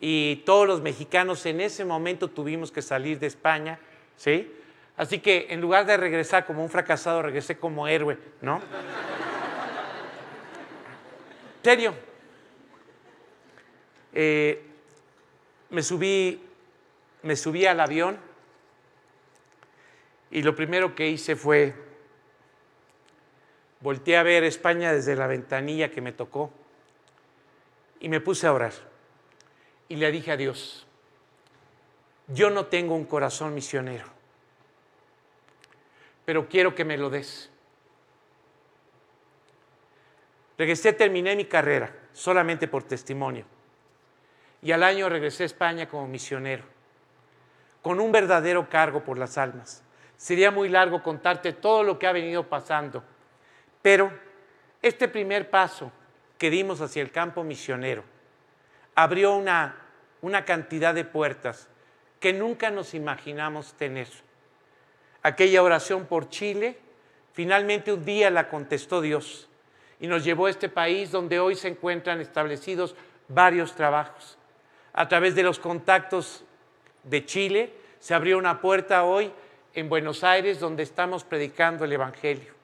y 0.00 0.42
todos 0.44 0.66
los 0.66 0.82
mexicanos 0.82 1.46
en 1.46 1.60
ese 1.60 1.84
momento 1.84 2.26
tuvimos 2.26 2.72
que 2.72 2.82
salir 2.82 3.20
de 3.20 3.28
España, 3.28 3.78
¿sí? 4.16 4.52
Así 4.96 5.20
que 5.20 5.46
en 5.50 5.60
lugar 5.60 5.86
de 5.86 5.96
regresar 5.96 6.44
como 6.44 6.64
un 6.64 6.68
fracasado, 6.68 7.22
regresé 7.22 7.56
como 7.56 7.86
héroe, 7.86 8.18
¿no? 8.40 8.60
serio. 11.62 11.94
Eh, 14.12 14.60
me 15.70 15.84
subí 15.84 16.42
me 17.22 17.36
subí 17.36 17.64
al 17.64 17.78
avión 17.78 18.18
y 20.32 20.42
lo 20.42 20.56
primero 20.56 20.96
que 20.96 21.10
hice 21.10 21.36
fue 21.36 21.85
volteé 23.86 24.16
a 24.16 24.24
ver 24.24 24.42
España 24.42 24.92
desde 24.92 25.14
la 25.14 25.28
ventanilla 25.28 25.92
que 25.92 26.00
me 26.00 26.10
tocó 26.10 26.50
y 28.00 28.08
me 28.08 28.20
puse 28.20 28.48
a 28.48 28.52
orar. 28.52 28.72
Y 29.88 29.94
le 29.94 30.10
dije 30.10 30.32
a 30.32 30.36
Dios, 30.36 30.88
yo 32.26 32.50
no 32.50 32.66
tengo 32.66 32.96
un 32.96 33.04
corazón 33.04 33.54
misionero, 33.54 34.06
pero 36.24 36.48
quiero 36.48 36.74
que 36.74 36.84
me 36.84 36.96
lo 36.96 37.10
des. 37.10 37.48
Regresé, 40.58 40.92
terminé 40.92 41.36
mi 41.36 41.44
carrera 41.44 41.94
solamente 42.12 42.66
por 42.66 42.82
testimonio. 42.82 43.44
Y 44.62 44.72
al 44.72 44.82
año 44.82 45.08
regresé 45.08 45.44
a 45.44 45.46
España 45.46 45.88
como 45.88 46.08
misionero 46.08 46.64
con 47.82 48.00
un 48.00 48.10
verdadero 48.10 48.68
cargo 48.68 49.04
por 49.04 49.16
las 49.16 49.38
almas. 49.38 49.84
Sería 50.16 50.50
muy 50.50 50.68
largo 50.68 51.04
contarte 51.04 51.52
todo 51.52 51.84
lo 51.84 52.00
que 52.00 52.08
ha 52.08 52.12
venido 52.12 52.48
pasando, 52.48 53.04
pero 53.86 54.10
este 54.82 55.06
primer 55.06 55.48
paso 55.48 55.92
que 56.38 56.50
dimos 56.50 56.80
hacia 56.80 57.02
el 57.02 57.12
campo 57.12 57.44
misionero 57.44 58.02
abrió 58.96 59.36
una, 59.36 59.76
una 60.22 60.44
cantidad 60.44 60.92
de 60.92 61.04
puertas 61.04 61.68
que 62.18 62.32
nunca 62.32 62.70
nos 62.70 62.94
imaginamos 62.94 63.74
tener. 63.74 64.08
Aquella 65.22 65.62
oración 65.62 66.06
por 66.06 66.28
Chile, 66.30 66.76
finalmente 67.32 67.92
un 67.92 68.04
día 68.04 68.28
la 68.28 68.48
contestó 68.48 69.00
Dios 69.00 69.48
y 70.00 70.08
nos 70.08 70.24
llevó 70.24 70.46
a 70.46 70.50
este 70.50 70.68
país 70.68 71.12
donde 71.12 71.38
hoy 71.38 71.54
se 71.54 71.68
encuentran 71.68 72.20
establecidos 72.20 72.96
varios 73.28 73.76
trabajos. 73.76 74.36
A 74.94 75.06
través 75.06 75.36
de 75.36 75.44
los 75.44 75.60
contactos 75.60 76.42
de 77.04 77.24
Chile, 77.24 77.72
se 78.00 78.14
abrió 78.14 78.36
una 78.36 78.60
puerta 78.60 79.04
hoy 79.04 79.30
en 79.74 79.88
Buenos 79.88 80.24
Aires 80.24 80.58
donde 80.58 80.82
estamos 80.82 81.22
predicando 81.22 81.84
el 81.84 81.92
Evangelio. 81.92 82.55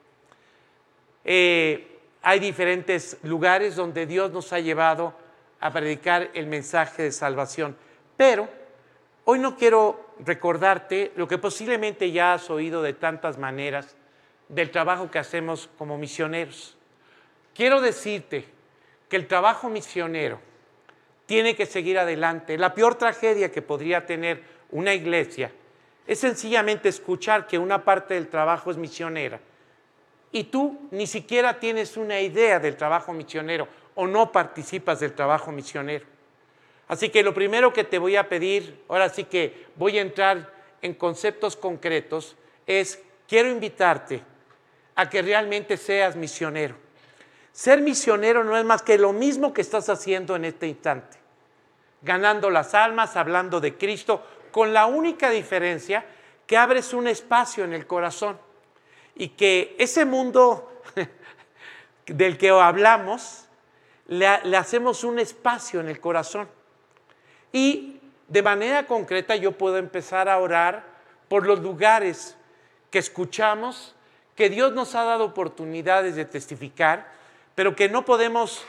Eh, 1.25 1.87
hay 2.21 2.39
diferentes 2.39 3.17
lugares 3.23 3.75
donde 3.75 4.05
Dios 4.05 4.31
nos 4.31 4.53
ha 4.53 4.59
llevado 4.59 5.13
a 5.59 5.71
predicar 5.71 6.29
el 6.33 6.47
mensaje 6.47 7.03
de 7.03 7.11
salvación. 7.11 7.75
Pero 8.17 8.47
hoy 9.25 9.39
no 9.39 9.57
quiero 9.57 10.13
recordarte 10.19 11.11
lo 11.15 11.27
que 11.27 11.37
posiblemente 11.37 12.11
ya 12.11 12.33
has 12.33 12.49
oído 12.49 12.81
de 12.81 12.93
tantas 12.93 13.37
maneras 13.37 13.95
del 14.49 14.71
trabajo 14.71 15.09
que 15.09 15.19
hacemos 15.19 15.69
como 15.77 15.97
misioneros. 15.97 16.77
Quiero 17.53 17.81
decirte 17.81 18.45
que 19.09 19.15
el 19.15 19.27
trabajo 19.27 19.69
misionero 19.69 20.39
tiene 21.25 21.55
que 21.55 21.65
seguir 21.65 21.99
adelante. 21.99 22.57
La 22.57 22.73
peor 22.73 22.95
tragedia 22.95 23.51
que 23.51 23.61
podría 23.61 24.05
tener 24.05 24.43
una 24.71 24.93
iglesia 24.93 25.51
es 26.05 26.19
sencillamente 26.19 26.89
escuchar 26.89 27.47
que 27.47 27.57
una 27.57 27.83
parte 27.83 28.13
del 28.15 28.27
trabajo 28.27 28.71
es 28.71 28.77
misionera 28.77 29.39
y 30.33 30.45
tú 30.45 30.89
ni 30.91 31.07
siquiera 31.07 31.59
tienes 31.59 31.95
una 31.95 32.19
idea 32.19 32.59
del 32.59 32.75
trabajo 32.75 33.13
misionero 33.13 33.67
o 33.95 34.07
no 34.07 34.31
participas 34.31 34.99
del 34.99 35.13
trabajo 35.13 35.51
misionero. 35.51 36.05
Así 36.87 37.09
que 37.09 37.23
lo 37.23 37.35
primero 37.35 37.71
que 37.71 37.83
te 37.83 37.99
voy 37.99 38.15
a 38.15 38.27
pedir, 38.27 38.83
ahora 38.89 39.09
sí 39.09 39.25
que 39.25 39.67
voy 39.75 39.99
a 39.99 40.01
entrar 40.01 40.51
en 40.81 40.95
conceptos 40.95 41.55
concretos, 41.55 42.35
es, 42.65 42.99
quiero 43.27 43.49
invitarte 43.49 44.21
a 44.95 45.07
que 45.07 45.21
realmente 45.21 45.77
seas 45.77 46.15
misionero. 46.15 46.75
Ser 47.51 47.81
misionero 47.81 48.43
no 48.43 48.57
es 48.57 48.65
más 48.65 48.81
que 48.81 48.97
lo 48.97 49.13
mismo 49.13 49.53
que 49.53 49.61
estás 49.61 49.87
haciendo 49.87 50.35
en 50.35 50.45
este 50.45 50.67
instante, 50.67 51.17
ganando 52.01 52.49
las 52.49 52.73
almas, 52.73 53.15
hablando 53.15 53.61
de 53.61 53.77
Cristo, 53.77 54.25
con 54.51 54.73
la 54.73 54.87
única 54.87 55.29
diferencia 55.29 56.03
que 56.47 56.57
abres 56.57 56.91
un 56.91 57.07
espacio 57.07 57.63
en 57.63 57.73
el 57.73 57.85
corazón 57.85 58.37
y 59.15 59.29
que 59.29 59.75
ese 59.77 60.05
mundo 60.05 60.81
del 62.07 62.37
que 62.37 62.49
hablamos, 62.49 63.45
le, 64.07 64.27
hacemos 64.27 65.03
un 65.03 65.19
espacio 65.19 65.79
en 65.79 65.89
el 65.89 65.99
corazón. 65.99 66.47
Y 67.51 67.99
de 68.27 68.41
manera 68.41 68.87
concreta 68.87 69.35
yo 69.35 69.53
puedo 69.53 69.77
empezar 69.77 70.29
a 70.29 70.39
orar 70.39 70.83
por 71.27 71.45
los 71.45 71.59
lugares 71.59 72.35
que 72.89 72.99
escuchamos, 72.99 73.95
que 74.35 74.49
Dios 74.49 74.73
nos 74.73 74.95
ha 74.95 75.03
dado 75.03 75.25
oportunidades 75.25 76.15
de 76.15 76.25
testificar, 76.25 77.11
pero 77.55 77.75
que 77.75 77.89
no 77.89 78.05
podemos 78.05 78.65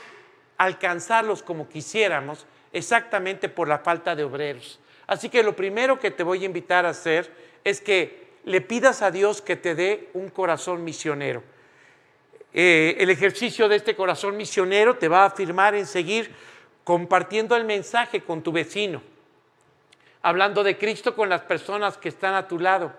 alcanzarlos 0.57 1.43
como 1.43 1.67
quisiéramos 1.67 2.45
exactamente 2.71 3.49
por 3.49 3.67
la 3.67 3.79
falta 3.79 4.15
de 4.15 4.23
obreros. 4.23 4.79
Así 5.07 5.29
que 5.29 5.43
lo 5.43 5.55
primero 5.55 5.99
que 5.99 6.11
te 6.11 6.23
voy 6.23 6.43
a 6.43 6.45
invitar 6.45 6.85
a 6.85 6.89
hacer 6.89 7.31
es 7.63 7.81
que 7.81 8.24
le 8.45 8.61
pidas 8.61 9.01
a 9.01 9.11
Dios 9.11 9.41
que 9.41 9.55
te 9.55 9.75
dé 9.75 10.09
un 10.13 10.29
corazón 10.29 10.83
misionero. 10.83 11.43
Eh, 12.53 12.95
el 12.99 13.09
ejercicio 13.09 13.67
de 13.67 13.75
este 13.75 13.95
corazón 13.95 14.37
misionero 14.37 14.97
te 14.97 15.07
va 15.07 15.23
a 15.23 15.25
afirmar 15.25 15.75
en 15.75 15.85
seguir 15.85 16.31
compartiendo 16.83 17.55
el 17.55 17.65
mensaje 17.65 18.21
con 18.21 18.43
tu 18.43 18.51
vecino, 18.51 19.01
hablando 20.21 20.63
de 20.63 20.77
Cristo 20.77 21.15
con 21.15 21.27
las 21.27 21.41
personas 21.41 21.97
que 21.97 22.09
están 22.09 22.35
a 22.35 22.47
tu 22.47 22.59
lado, 22.59 22.93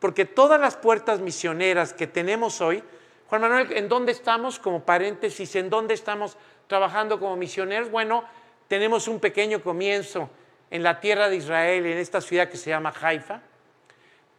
porque 0.00 0.24
todas 0.24 0.58
las 0.58 0.76
puertas 0.76 1.20
misioneras 1.20 1.92
que 1.92 2.06
tenemos 2.06 2.60
hoy, 2.60 2.82
Juan 3.28 3.42
Manuel, 3.42 3.72
¿en 3.72 3.88
dónde 3.88 4.12
estamos? 4.12 4.58
Como 4.58 4.84
paréntesis, 4.84 5.54
¿en 5.56 5.68
dónde 5.68 5.94
estamos 5.94 6.36
trabajando 6.66 7.20
como 7.20 7.36
misioneros? 7.36 7.90
Bueno, 7.90 8.24
tenemos 8.66 9.08
un 9.08 9.20
pequeño 9.20 9.62
comienzo 9.62 10.30
en 10.70 10.82
la 10.82 11.00
tierra 11.00 11.28
de 11.28 11.36
Israel, 11.36 11.84
en 11.84 11.98
esta 11.98 12.20
ciudad 12.20 12.48
que 12.48 12.56
se 12.56 12.70
llama 12.70 12.94
Haifa. 12.98 13.42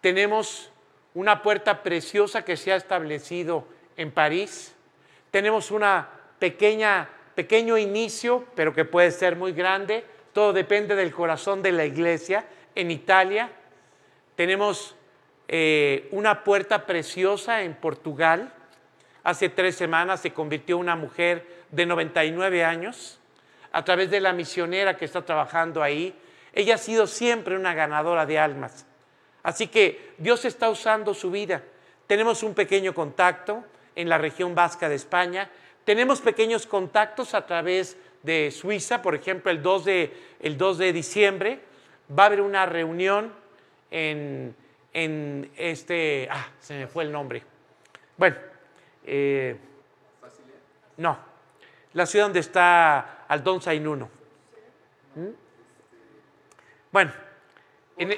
Tenemos 0.02 0.72
una 1.14 1.42
puerta 1.42 1.84
preciosa 1.84 2.46
que 2.46 2.58
se 2.58 2.72
ha 2.72 2.76
establecido 2.76 3.68
en 3.96 4.12
París. 4.12 4.76
Tenemos 5.32 5.72
una 5.72 6.10
pequeña, 6.40 7.10
pequeño 7.36 7.78
inicio, 7.78 8.46
pero 8.56 8.74
que 8.74 8.86
puede 8.86 9.12
ser 9.12 9.36
muy 9.36 9.52
grande. 9.52 10.06
Todo 10.34 10.54
depende 10.54 10.96
del 10.96 11.12
corazón 11.14 11.62
de 11.62 11.72
la 11.72 11.86
iglesia. 11.86 12.46
En 12.76 12.92
Italia 12.92 13.50
tenemos 14.36 14.96
eh, 15.48 16.08
una 16.12 16.44
puerta 16.44 16.86
preciosa 16.86 17.64
en 17.64 17.74
Portugal. 17.74 18.54
Hace 19.24 19.50
tres 19.50 19.76
semanas 19.76 20.22
se 20.22 20.32
convirtió 20.32 20.78
una 20.78 20.96
mujer 20.96 21.46
de 21.72 21.86
99 21.86 22.64
años 22.64 23.20
a 23.72 23.84
través 23.84 24.10
de 24.10 24.20
la 24.20 24.34
misionera 24.34 24.98
que 24.98 25.06
está 25.06 25.26
trabajando 25.26 25.84
ahí. 25.84 26.16
Ella 26.54 26.76
ha 26.76 26.78
sido 26.80 27.08
siempre 27.08 27.56
una 27.56 27.74
ganadora 27.74 28.26
de 28.26 28.40
almas. 28.40 28.87
Así 29.48 29.68
que 29.68 30.12
Dios 30.18 30.44
está 30.44 30.70
usando 30.70 31.14
su 31.14 31.32
vida. 31.32 31.64
Tenemos 32.06 32.44
un 32.44 32.54
pequeño 32.54 32.94
contacto 32.94 33.64
en 33.96 34.10
la 34.10 34.18
región 34.18 34.54
vasca 34.54 34.90
de 34.90 34.96
España. 34.96 35.50
Tenemos 35.86 36.20
pequeños 36.20 36.68
contactos 36.68 37.34
a 37.34 37.46
través 37.46 37.96
de 38.24 38.52
Suiza, 38.52 39.02
por 39.02 39.16
ejemplo, 39.16 39.50
el 39.50 39.64
2 39.64 39.86
de, 39.86 40.14
el 40.42 40.58
2 40.58 40.78
de 40.80 40.92
diciembre 40.92 41.62
va 42.12 42.24
a 42.24 42.26
haber 42.26 42.42
una 42.42 42.66
reunión 42.66 43.32
en, 43.90 44.54
en 44.92 45.50
este, 45.56 46.28
ah, 46.30 46.50
se 46.60 46.80
me 46.80 46.88
fue 46.88 47.06
el 47.06 47.14
nombre. 47.14 47.42
Bueno, 48.18 48.36
eh, 49.06 49.56
no, 50.98 51.18
la 51.94 52.06
ciudad 52.06 52.26
donde 52.26 52.42
está 52.42 53.24
Aldón 53.30 53.62
Sainuno. 53.62 54.10
¿Mm? 55.16 55.30
Bueno, 56.92 57.14
en, 57.98 58.12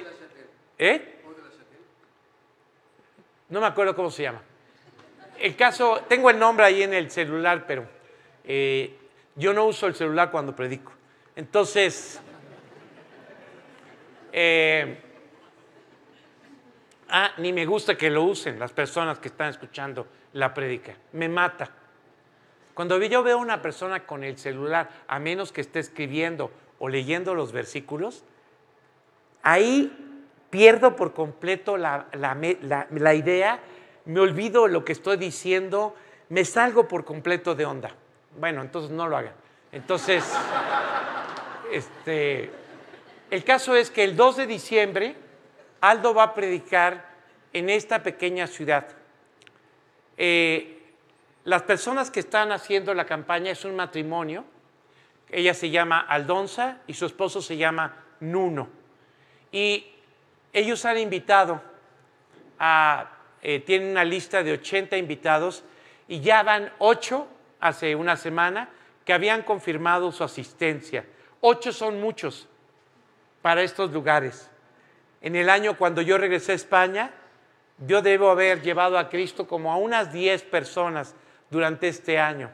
¿eh? 0.80 1.19
No 3.50 3.60
me 3.60 3.66
acuerdo 3.66 3.94
cómo 3.94 4.10
se 4.10 4.22
llama. 4.22 4.42
El 5.38 5.56
caso, 5.56 6.02
tengo 6.08 6.30
el 6.30 6.38
nombre 6.38 6.64
ahí 6.64 6.82
en 6.82 6.94
el 6.94 7.10
celular, 7.10 7.64
pero 7.66 7.86
eh, 8.44 8.96
yo 9.34 9.52
no 9.52 9.66
uso 9.66 9.86
el 9.86 9.94
celular 9.94 10.30
cuando 10.30 10.54
predico. 10.54 10.92
Entonces, 11.34 12.20
eh, 14.32 15.02
ah, 17.08 17.32
ni 17.38 17.52
me 17.52 17.66
gusta 17.66 17.96
que 17.96 18.08
lo 18.08 18.22
usen 18.22 18.58
las 18.58 18.72
personas 18.72 19.18
que 19.18 19.28
están 19.28 19.48
escuchando 19.48 20.06
la 20.34 20.54
predica. 20.54 20.94
Me 21.12 21.28
mata. 21.28 21.70
Cuando 22.74 23.02
yo 23.02 23.22
veo 23.22 23.38
a 23.38 23.40
una 23.40 23.60
persona 23.60 24.06
con 24.06 24.22
el 24.22 24.38
celular, 24.38 24.88
a 25.08 25.18
menos 25.18 25.50
que 25.50 25.60
esté 25.60 25.80
escribiendo 25.80 26.52
o 26.78 26.88
leyendo 26.88 27.34
los 27.34 27.50
versículos, 27.52 28.24
ahí 29.42 30.09
pierdo 30.50 30.96
por 30.96 31.14
completo 31.14 31.76
la, 31.76 32.06
idea, 33.14 33.60
me 34.04 34.20
olvido 34.20 34.68
lo 34.68 34.84
que 34.84 34.92
estoy 34.92 35.16
diciendo, 35.16 35.94
me 36.28 36.44
salgo 36.44 36.88
por 36.88 37.04
completo 37.04 37.54
de 37.54 37.64
onda. 37.64 37.90
Bueno, 38.38 38.60
entonces 38.60 38.90
no 38.90 39.08
lo 39.08 39.16
hagan. 39.16 39.34
Entonces, 39.72 40.24
este, 41.72 42.50
el 43.30 43.44
caso 43.44 43.76
es 43.76 43.90
que 43.90 44.04
el 44.04 44.16
2 44.16 44.36
de 44.36 44.46
diciembre 44.46 45.16
Aldo 45.80 46.12
va 46.12 46.24
a 46.24 46.34
predicar 46.34 47.08
en 47.52 47.70
esta 47.70 48.02
pequeña 48.02 48.46
ciudad. 48.46 48.88
Eh, 50.16 50.76
las 51.44 51.62
personas 51.62 52.10
que 52.10 52.20
están 52.20 52.52
haciendo 52.52 52.92
la 52.92 53.06
campaña 53.06 53.50
es 53.50 53.64
un 53.64 53.76
matrimonio. 53.76 54.44
Ella 55.30 55.54
se 55.54 55.70
llama 55.70 56.00
Aldonza 56.00 56.78
y 56.86 56.94
su 56.94 57.06
esposo 57.06 57.40
se 57.40 57.56
llama 57.56 57.96
Nuno. 58.20 58.68
Y 59.50 59.86
ellos 60.52 60.84
han 60.84 60.98
invitado 60.98 61.60
a, 62.58 63.10
eh, 63.42 63.60
tienen 63.60 63.90
una 63.90 64.04
lista 64.04 64.42
de 64.42 64.52
80 64.52 64.96
invitados 64.96 65.64
y 66.08 66.20
ya 66.20 66.42
van 66.42 66.72
8 66.78 67.26
hace 67.60 67.94
una 67.94 68.16
semana 68.16 68.68
que 69.04 69.12
habían 69.12 69.42
confirmado 69.42 70.12
su 70.12 70.24
asistencia. 70.24 71.04
Ocho 71.40 71.72
son 71.72 72.00
muchos 72.00 72.48
para 73.42 73.62
estos 73.62 73.92
lugares. 73.92 74.50
En 75.22 75.36
el 75.36 75.48
año 75.48 75.76
cuando 75.76 76.02
yo 76.02 76.18
regresé 76.18 76.52
a 76.52 76.56
España, 76.56 77.10
yo 77.86 78.02
debo 78.02 78.30
haber 78.30 78.60
llevado 78.60 78.98
a 78.98 79.08
Cristo 79.08 79.46
como 79.46 79.72
a 79.72 79.76
unas 79.76 80.12
10 80.12 80.42
personas 80.44 81.14
durante 81.48 81.88
este 81.88 82.18
año. 82.18 82.50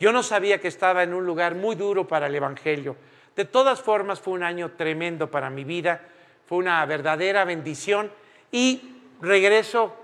Yo 0.00 0.12
no 0.12 0.22
sabía 0.22 0.60
que 0.60 0.68
estaba 0.68 1.02
en 1.02 1.14
un 1.14 1.26
lugar 1.26 1.54
muy 1.54 1.76
duro 1.76 2.08
para 2.08 2.26
el 2.26 2.34
Evangelio. 2.34 2.96
De 3.36 3.44
todas 3.44 3.80
formas, 3.80 4.20
fue 4.20 4.34
un 4.34 4.42
año 4.42 4.72
tremendo 4.72 5.30
para 5.30 5.50
mi 5.50 5.64
vida 5.64 6.00
fue 6.46 6.58
una 6.58 6.84
verdadera 6.86 7.44
bendición 7.44 8.10
y 8.50 8.96
regreso 9.20 9.94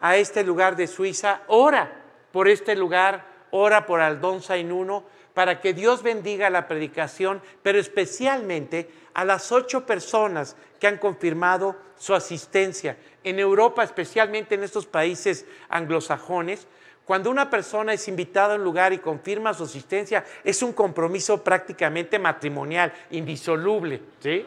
a 0.00 0.16
este 0.16 0.44
lugar 0.44 0.76
de 0.76 0.86
Suiza, 0.86 1.42
ora 1.48 2.04
por 2.32 2.48
este 2.48 2.76
lugar, 2.76 3.24
ora 3.50 3.86
por 3.86 4.00
Aldón 4.00 4.42
Sainuno, 4.42 5.04
para 5.34 5.60
que 5.60 5.72
Dios 5.72 6.02
bendiga 6.02 6.50
la 6.50 6.66
predicación, 6.66 7.40
pero 7.62 7.78
especialmente 7.78 8.90
a 9.14 9.24
las 9.24 9.52
ocho 9.52 9.86
personas 9.86 10.56
que 10.80 10.86
han 10.86 10.98
confirmado 10.98 11.76
su 11.96 12.14
asistencia. 12.14 12.96
En 13.22 13.38
Europa, 13.38 13.82
especialmente 13.84 14.54
en 14.54 14.64
estos 14.64 14.86
países 14.86 15.46
anglosajones, 15.68 16.66
cuando 17.04 17.30
una 17.30 17.48
persona 17.48 17.92
es 17.92 18.06
invitada 18.08 18.54
a 18.54 18.56
un 18.56 18.64
lugar 18.64 18.92
y 18.92 18.98
confirma 18.98 19.54
su 19.54 19.64
asistencia, 19.64 20.24
es 20.44 20.62
un 20.62 20.72
compromiso 20.72 21.42
prácticamente 21.42 22.18
matrimonial, 22.18 22.92
indisoluble. 23.10 24.02
¿sí? 24.20 24.44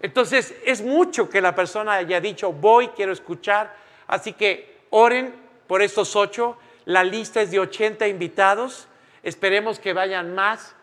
Entonces 0.00 0.54
es 0.64 0.82
mucho 0.82 1.28
que 1.28 1.40
la 1.40 1.54
persona 1.54 1.94
haya 1.94 2.20
dicho, 2.20 2.52
voy, 2.52 2.88
quiero 2.88 3.12
escuchar. 3.12 3.74
Así 4.06 4.32
que 4.32 4.78
oren 4.90 5.34
por 5.66 5.82
estos 5.82 6.14
ocho. 6.16 6.56
La 6.84 7.04
lista 7.04 7.40
es 7.40 7.50
de 7.50 7.60
80 7.60 8.06
invitados. 8.08 8.88
Esperemos 9.22 9.78
que 9.78 9.92
vayan 9.92 10.34
más 10.34 10.74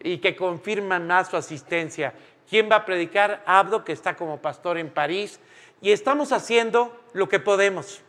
y 0.00 0.18
que 0.18 0.34
confirman 0.34 1.06
más 1.06 1.28
su 1.28 1.36
asistencia. 1.36 2.14
¿Quién 2.48 2.68
va 2.70 2.76
a 2.76 2.84
predicar? 2.84 3.42
Abdo, 3.46 3.84
que 3.84 3.92
está 3.92 4.16
como 4.16 4.40
pastor 4.40 4.78
en 4.78 4.90
París. 4.90 5.40
Y 5.80 5.92
estamos 5.92 6.32
haciendo 6.32 6.98
lo 7.12 7.28
que 7.28 7.40
podemos. 7.40 8.02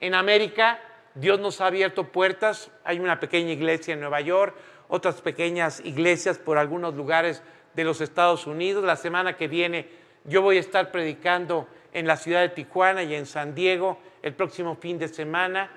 En 0.00 0.14
América, 0.14 0.80
Dios 1.14 1.38
nos 1.40 1.60
ha 1.60 1.66
abierto 1.66 2.08
puertas. 2.08 2.70
Hay 2.84 2.98
una 2.98 3.20
pequeña 3.20 3.52
iglesia 3.52 3.94
en 3.94 4.00
Nueva 4.00 4.20
York, 4.20 4.54
otras 4.88 5.20
pequeñas 5.20 5.80
iglesias 5.84 6.38
por 6.38 6.58
algunos 6.58 6.94
lugares 6.94 7.42
de 7.74 7.84
los 7.84 8.00
Estados 8.00 8.46
Unidos. 8.46 8.84
La 8.84 8.96
semana 8.96 9.36
que 9.36 9.48
viene 9.48 9.88
yo 10.24 10.42
voy 10.42 10.58
a 10.58 10.60
estar 10.60 10.90
predicando 10.90 11.66
en 11.92 12.06
la 12.06 12.16
ciudad 12.16 12.40
de 12.42 12.50
Tijuana 12.50 13.02
y 13.02 13.14
en 13.14 13.26
San 13.26 13.54
Diego 13.54 13.98
el 14.22 14.34
próximo 14.34 14.76
fin 14.76 14.98
de 14.98 15.08
semana. 15.08 15.70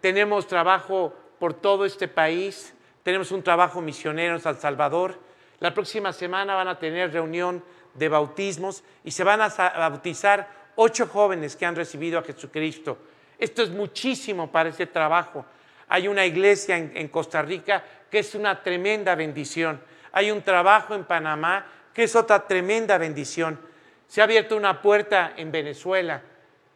Tenemos 0.00 0.46
trabajo 0.46 1.14
por 1.38 1.54
todo 1.54 1.84
este 1.84 2.08
país, 2.08 2.74
tenemos 3.02 3.32
un 3.32 3.42
trabajo 3.42 3.80
misionero 3.80 4.34
en 4.34 4.40
San 4.40 4.58
Salvador. 4.58 5.18
La 5.60 5.72
próxima 5.74 6.12
semana 6.12 6.54
van 6.54 6.68
a 6.68 6.78
tener 6.78 7.12
reunión 7.12 7.62
de 7.94 8.08
bautismos 8.08 8.84
y 9.04 9.10
se 9.10 9.24
van 9.24 9.40
a 9.40 9.48
bautizar 9.48 10.48
ocho 10.76 11.06
jóvenes 11.06 11.56
que 11.56 11.66
han 11.66 11.74
recibido 11.74 12.18
a 12.18 12.22
Jesucristo. 12.22 12.98
Esto 13.38 13.62
es 13.62 13.70
muchísimo 13.70 14.50
para 14.50 14.68
ese 14.68 14.86
trabajo. 14.86 15.44
Hay 15.88 16.06
una 16.06 16.26
iglesia 16.26 16.76
en, 16.76 17.08
Costa 17.08 17.42
Rica 17.42 17.82
que 18.10 18.20
es 18.20 18.34
una 18.34 18.62
tremenda 18.62 19.14
bendición. 19.14 19.80
Hay 20.12 20.30
un 20.30 20.42
trabajo 20.42 20.94
en 20.94 21.04
Panamá 21.04 21.66
que 21.92 22.04
es 22.04 22.16
otra 22.16 22.46
tremenda 22.46 22.98
bendición. 22.98 23.58
Se 24.06 24.20
ha 24.20 24.24
abierto 24.24 24.56
una 24.56 24.80
puerta 24.80 25.32
en 25.36 25.50
Venezuela 25.52 26.22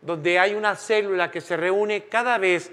donde 0.01 0.39
hay 0.39 0.55
una 0.55 0.75
célula 0.75 1.31
que 1.31 1.41
se 1.41 1.57
reúne 1.57 2.05
cada 2.05 2.37
vez 2.37 2.71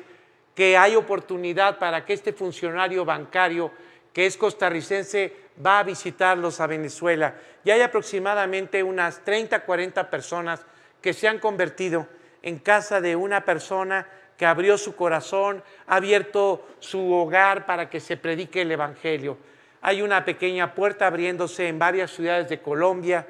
que 0.55 0.75
hay 0.75 0.95
oportunidad 0.95 1.77
para 1.77 2.03
que 2.03 2.13
este 2.13 2.33
funcionario 2.33 3.05
bancario 3.05 3.71
que 4.11 4.25
es 4.25 4.35
costarricense 4.35 5.33
va 5.63 5.79
a 5.79 5.83
visitarlos 5.83 6.59
a 6.59 6.67
Venezuela. 6.67 7.35
Y 7.63 7.71
hay 7.71 7.81
aproximadamente 7.81 8.81
unas 8.81 9.23
30, 9.23 9.63
40 9.63 10.09
personas 10.09 10.65
que 11.01 11.13
se 11.13 11.27
han 11.27 11.39
convertido 11.39 12.07
en 12.41 12.59
casa 12.59 12.99
de 12.99 13.15
una 13.15 13.45
persona 13.45 14.07
que 14.37 14.45
abrió 14.45 14.77
su 14.77 14.95
corazón, 14.95 15.63
ha 15.87 15.97
abierto 15.97 16.67
su 16.79 17.11
hogar 17.13 17.65
para 17.65 17.89
que 17.89 17.99
se 17.99 18.17
predique 18.17 18.61
el 18.61 18.71
Evangelio. 18.71 19.37
Hay 19.81 20.01
una 20.01 20.25
pequeña 20.25 20.73
puerta 20.75 21.07
abriéndose 21.07 21.67
en 21.67 21.79
varias 21.79 22.11
ciudades 22.11 22.49
de 22.49 22.61
Colombia. 22.61 23.27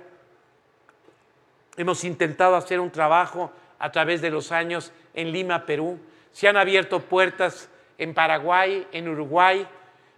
Hemos 1.78 2.04
intentado 2.04 2.56
hacer 2.56 2.80
un 2.80 2.92
trabajo 2.92 3.52
a 3.78 3.92
través 3.92 4.22
de 4.22 4.32
los 4.32 4.52
años 4.52 4.92
en 5.14 5.32
Lima, 5.32 5.66
Perú. 5.66 6.00
Se 6.32 6.48
han 6.48 6.58
abierto 6.58 7.02
puertas 7.02 7.70
en 7.98 8.14
Paraguay, 8.14 8.88
en 8.92 9.08
Uruguay. 9.08 9.68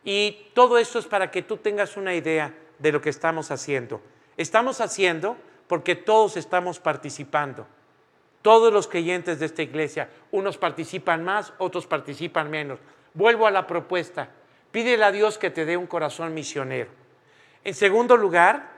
Y 0.03 0.47
todo 0.53 0.77
esto 0.77 0.99
es 0.99 1.05
para 1.05 1.29
que 1.29 1.41
tú 1.41 1.57
tengas 1.57 1.97
una 1.97 2.15
idea 2.15 2.53
de 2.79 2.91
lo 2.91 3.01
que 3.01 3.09
estamos 3.09 3.51
haciendo. 3.51 4.01
Estamos 4.37 4.81
haciendo 4.81 5.37
porque 5.67 5.95
todos 5.95 6.37
estamos 6.37 6.79
participando. 6.79 7.67
Todos 8.41 8.73
los 8.73 8.87
creyentes 8.87 9.39
de 9.39 9.45
esta 9.45 9.61
iglesia, 9.61 10.09
unos 10.31 10.57
participan 10.57 11.23
más, 11.23 11.53
otros 11.59 11.85
participan 11.85 12.49
menos. 12.49 12.79
Vuelvo 13.13 13.45
a 13.45 13.51
la 13.51 13.67
propuesta. 13.67 14.29
Pídele 14.71 15.03
a 15.03 15.11
Dios 15.11 15.37
que 15.37 15.49
te 15.49 15.65
dé 15.65 15.77
un 15.77 15.87
corazón 15.87 16.33
misionero. 16.33 16.89
En 17.63 17.73
segundo 17.73 18.17
lugar, 18.17 18.69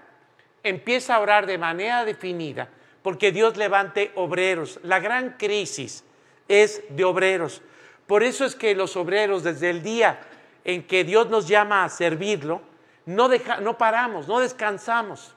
empieza 0.64 1.16
a 1.16 1.20
orar 1.20 1.46
de 1.46 1.58
manera 1.58 2.06
definida, 2.06 2.70
porque 3.02 3.32
Dios 3.32 3.58
levante 3.58 4.12
obreros. 4.16 4.80
La 4.84 5.00
gran 5.00 5.38
crisis 5.38 6.04
es 6.48 6.84
de 6.90 7.04
obreros. 7.04 7.62
Por 8.08 8.24
eso 8.24 8.46
es 8.46 8.56
que 8.56 8.76
los 8.76 8.96
obreros, 8.98 9.44
desde 9.44 9.70
el 9.70 9.82
día 9.84 10.20
en 10.66 10.84
que 10.84 11.04
Dios 11.04 11.30
nos 11.30 11.48
llama 11.48 11.84
a 11.84 11.90
servirlo, 11.90 12.62
no, 13.06 13.30
no 13.62 13.78
paramos, 13.78 14.28
no 14.28 14.40
descansamos. 14.40 15.36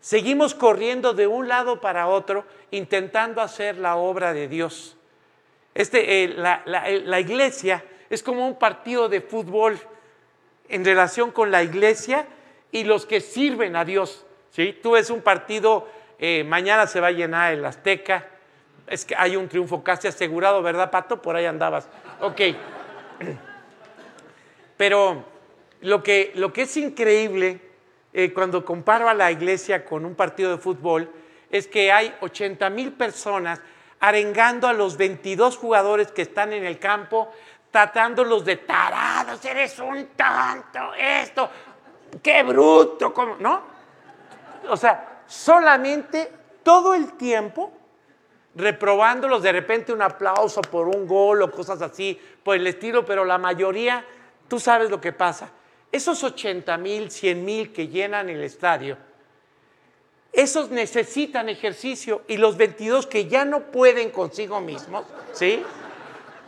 Seguimos 0.00 0.54
corriendo 0.54 1.14
de 1.14 1.26
un 1.26 1.48
lado 1.48 1.80
para 1.80 2.08
otro 2.08 2.44
intentando 2.70 3.40
hacer 3.40 3.78
la 3.78 3.96
obra 3.96 4.32
de 4.32 4.48
Dios. 4.48 4.96
Este, 5.74 6.24
eh, 6.24 6.28
la, 6.28 7.20
iglesia 7.20 7.84
es 8.12 8.22
como 8.22 8.46
un 8.46 8.58
partido 8.58 9.08
de 9.08 9.22
fútbol 9.22 9.80
en 10.68 10.84
relación 10.84 11.30
con 11.30 11.50
la 11.50 11.62
iglesia 11.62 12.26
y 12.70 12.84
los 12.84 13.06
que 13.06 13.22
sirven 13.22 13.74
a 13.74 13.86
Dios. 13.86 14.26
¿sí? 14.50 14.78
Tú 14.82 14.90
ves 14.90 15.08
un 15.08 15.22
partido, 15.22 15.88
eh, 16.18 16.44
mañana 16.44 16.86
se 16.86 17.00
va 17.00 17.06
a 17.06 17.12
llenar 17.12 17.54
el 17.54 17.64
Azteca, 17.64 18.28
es 18.86 19.06
que 19.06 19.14
hay 19.16 19.34
un 19.34 19.48
triunfo 19.48 19.82
casi 19.82 20.08
asegurado, 20.08 20.60
¿verdad, 20.60 20.90
Pato? 20.90 21.22
Por 21.22 21.36
ahí 21.36 21.46
andabas. 21.46 21.88
Ok. 22.20 22.40
Pero 24.76 25.24
lo 25.80 26.02
que, 26.02 26.32
lo 26.34 26.52
que 26.52 26.62
es 26.62 26.76
increíble 26.76 27.62
eh, 28.12 28.34
cuando 28.34 28.62
comparo 28.62 29.08
a 29.08 29.14
la 29.14 29.32
iglesia 29.32 29.86
con 29.86 30.04
un 30.04 30.14
partido 30.14 30.50
de 30.50 30.58
fútbol, 30.58 31.10
es 31.50 31.66
que 31.66 31.90
hay 31.90 32.14
80 32.20 32.68
mil 32.68 32.92
personas 32.92 33.62
arengando 34.02 34.66
a 34.66 34.72
los 34.72 34.96
22 34.96 35.56
jugadores 35.56 36.10
que 36.10 36.22
están 36.22 36.52
en 36.52 36.64
el 36.64 36.80
campo, 36.80 37.32
tratándolos 37.72 38.44
de 38.44 38.58
tarados, 38.58 39.44
eres 39.44 39.76
un 39.80 40.06
tonto, 40.08 40.94
esto, 40.96 41.50
qué 42.22 42.44
bruto, 42.44 43.12
¿no? 43.40 43.62
O 44.68 44.76
sea, 44.76 45.22
solamente 45.26 46.30
todo 46.62 46.94
el 46.94 47.14
tiempo 47.14 47.72
reprobándolos, 48.54 49.42
de 49.42 49.50
repente 49.50 49.92
un 49.92 50.02
aplauso 50.02 50.60
por 50.60 50.86
un 50.86 51.08
gol 51.08 51.42
o 51.42 51.50
cosas 51.50 51.82
así, 51.82 52.20
por 52.44 52.54
el 52.54 52.66
estilo, 52.68 53.04
pero 53.04 53.24
la 53.24 53.38
mayoría, 53.38 54.04
tú 54.46 54.60
sabes 54.60 54.88
lo 54.88 55.00
que 55.00 55.12
pasa 55.12 55.50
esos 55.92 56.24
80 56.24 56.78
mil, 56.78 57.10
100 57.10 57.44
mil 57.44 57.72
que 57.72 57.86
llenan 57.86 58.30
el 58.30 58.42
estadio, 58.42 58.96
esos 60.32 60.70
necesitan 60.70 61.50
ejercicio 61.50 62.22
y 62.26 62.38
los 62.38 62.56
22 62.56 63.06
que 63.06 63.28
ya 63.28 63.44
no 63.44 63.70
pueden 63.70 64.10
consigo 64.10 64.62
mismos, 64.62 65.04
¿sí? 65.34 65.62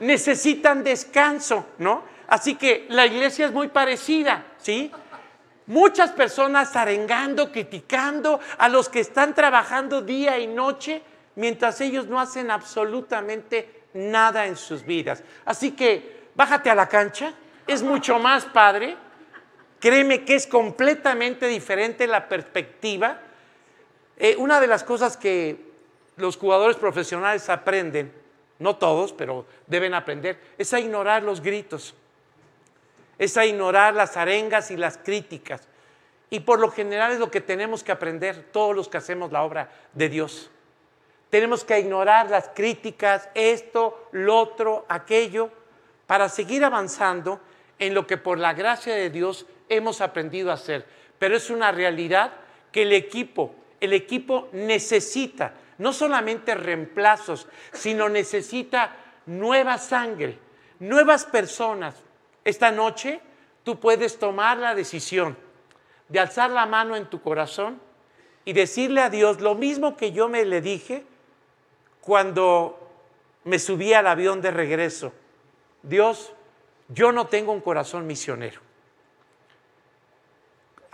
Necesitan 0.01 0.85
descanso, 0.85 1.67
¿no? 1.79 2.03
Así 2.27 2.57
que 2.57 2.87
la 2.89 3.07
iglesia 3.07 3.47
es 3.47 3.53
muy 3.53 3.69
parecida, 3.69 4.45
¿sí? 4.59 4.91
Muchas 5.67 6.11
personas 6.11 6.77
arengando, 6.77 7.51
criticando 7.51 8.41
a 8.59 8.69
los 8.69 8.89
que 8.89 9.01
están 9.01 9.35
trabajando 9.35 10.03
día 10.03 10.39
y 10.39 10.47
noche 10.47 11.03
mientras 11.37 11.81
ellos 11.81 12.07
no 12.07 12.21
hacen 12.21 12.51
absolutamente 12.51 13.83
nada 13.95 14.47
en 14.47 14.57
sus 14.57 14.85
vidas. 14.85 15.23
Así 15.45 15.73
que 15.73 16.29
bájate 16.35 16.71
a 16.71 16.75
la 16.75 16.89
cancha, 16.89 17.33
es 17.67 17.83
mucho 17.83 18.19
más 18.19 18.45
padre 18.45 18.97
Créeme 19.85 20.25
que 20.25 20.35
es 20.35 20.47
completamente 20.47 21.47
diferente 21.47 22.07
la 22.07 22.27
perspectiva. 22.27 23.19
Eh, 24.17 24.35
una 24.39 24.59
de 24.59 24.67
las 24.67 24.83
cosas 24.83 25.19
que 25.19 25.59
los 26.17 26.39
jugadores 26.39 26.79
profesionales 26.79 27.51
aprenden, 27.51 28.11
no 28.59 28.77
todos, 28.77 29.13
pero 29.13 29.47
deben 29.67 29.95
aprender, 29.95 30.39
es 30.59 30.73
a 30.73 30.81
ignorar 30.81 31.23
los 31.23 31.41
gritos, 31.41 31.95
es 33.19 33.37
a 33.37 33.47
ignorar 33.47 33.95
las 33.95 34.17
arengas 34.17 34.71
y 34.71 34.77
las 34.77 34.99
críticas. 34.99 35.69
Y 36.31 36.41
por 36.41 36.59
lo 36.59 36.71
general 36.71 37.13
es 37.13 37.19
lo 37.19 37.31
que 37.31 37.41
tenemos 37.41 37.85
que 37.85 37.93
aprender 37.93 38.49
todos 38.53 38.75
los 38.75 38.89
que 38.89 38.97
hacemos 38.97 39.31
la 39.31 39.43
obra 39.43 39.71
de 39.93 40.09
Dios. 40.09 40.51
Tenemos 41.31 41.65
que 41.65 41.79
ignorar 41.79 42.31
las 42.31 42.49
críticas, 42.55 43.29
esto, 43.35 44.09
lo 44.13 44.39
otro, 44.39 44.85
aquello, 44.89 45.51
para 46.07 46.29
seguir 46.29 46.65
avanzando 46.65 47.41
en 47.79 47.95
lo 47.95 48.07
que 48.07 48.17
por 48.17 48.39
la 48.39 48.55
gracia 48.55 48.95
de 48.95 49.11
Dios 49.11 49.47
hemos 49.69 50.01
aprendido 50.01 50.51
a 50.51 50.55
hacer, 50.55 50.87
pero 51.19 51.37
es 51.37 51.51
una 51.51 51.73
realidad 51.73 52.33
que 52.71 52.83
el 52.83 52.93
equipo, 52.93 53.55
el 53.81 53.93
equipo 53.93 54.49
necesita 54.53 55.55
no 55.79 55.93
solamente 55.93 56.55
reemplazos, 56.55 57.49
sino 57.73 58.09
necesita 58.09 58.97
nueva 59.27 59.79
sangre, 59.79 60.39
nuevas 60.79 61.25
personas. 61.25 61.97
Esta 62.45 62.71
noche 62.71 63.21
tú 63.63 63.81
puedes 63.81 64.19
tomar 64.19 64.59
la 64.59 64.75
decisión 64.75 65.37
de 66.09 66.21
alzar 66.21 66.51
la 66.51 66.67
mano 66.67 66.97
en 66.97 67.07
tu 67.07 67.21
corazón 67.23 67.81
y 68.45 68.53
decirle 68.53 69.01
a 69.01 69.11
Dios 69.11 69.41
lo 69.41 69.55
mismo 69.55 69.97
que 69.97 70.13
yo 70.13 70.29
me 70.29 70.45
le 70.45 70.61
dije 70.61 71.05
cuando 72.01 72.79
me 73.45 73.59
subí 73.59 73.95
al 73.95 74.07
avión 74.07 74.43
de 74.43 74.51
regreso. 74.51 75.13
Dios, 75.83 76.33
yo 76.89 77.13
no 77.13 77.27
tengo 77.27 77.53
un 77.53 77.61
corazón 77.61 78.07
misionero 78.07 78.65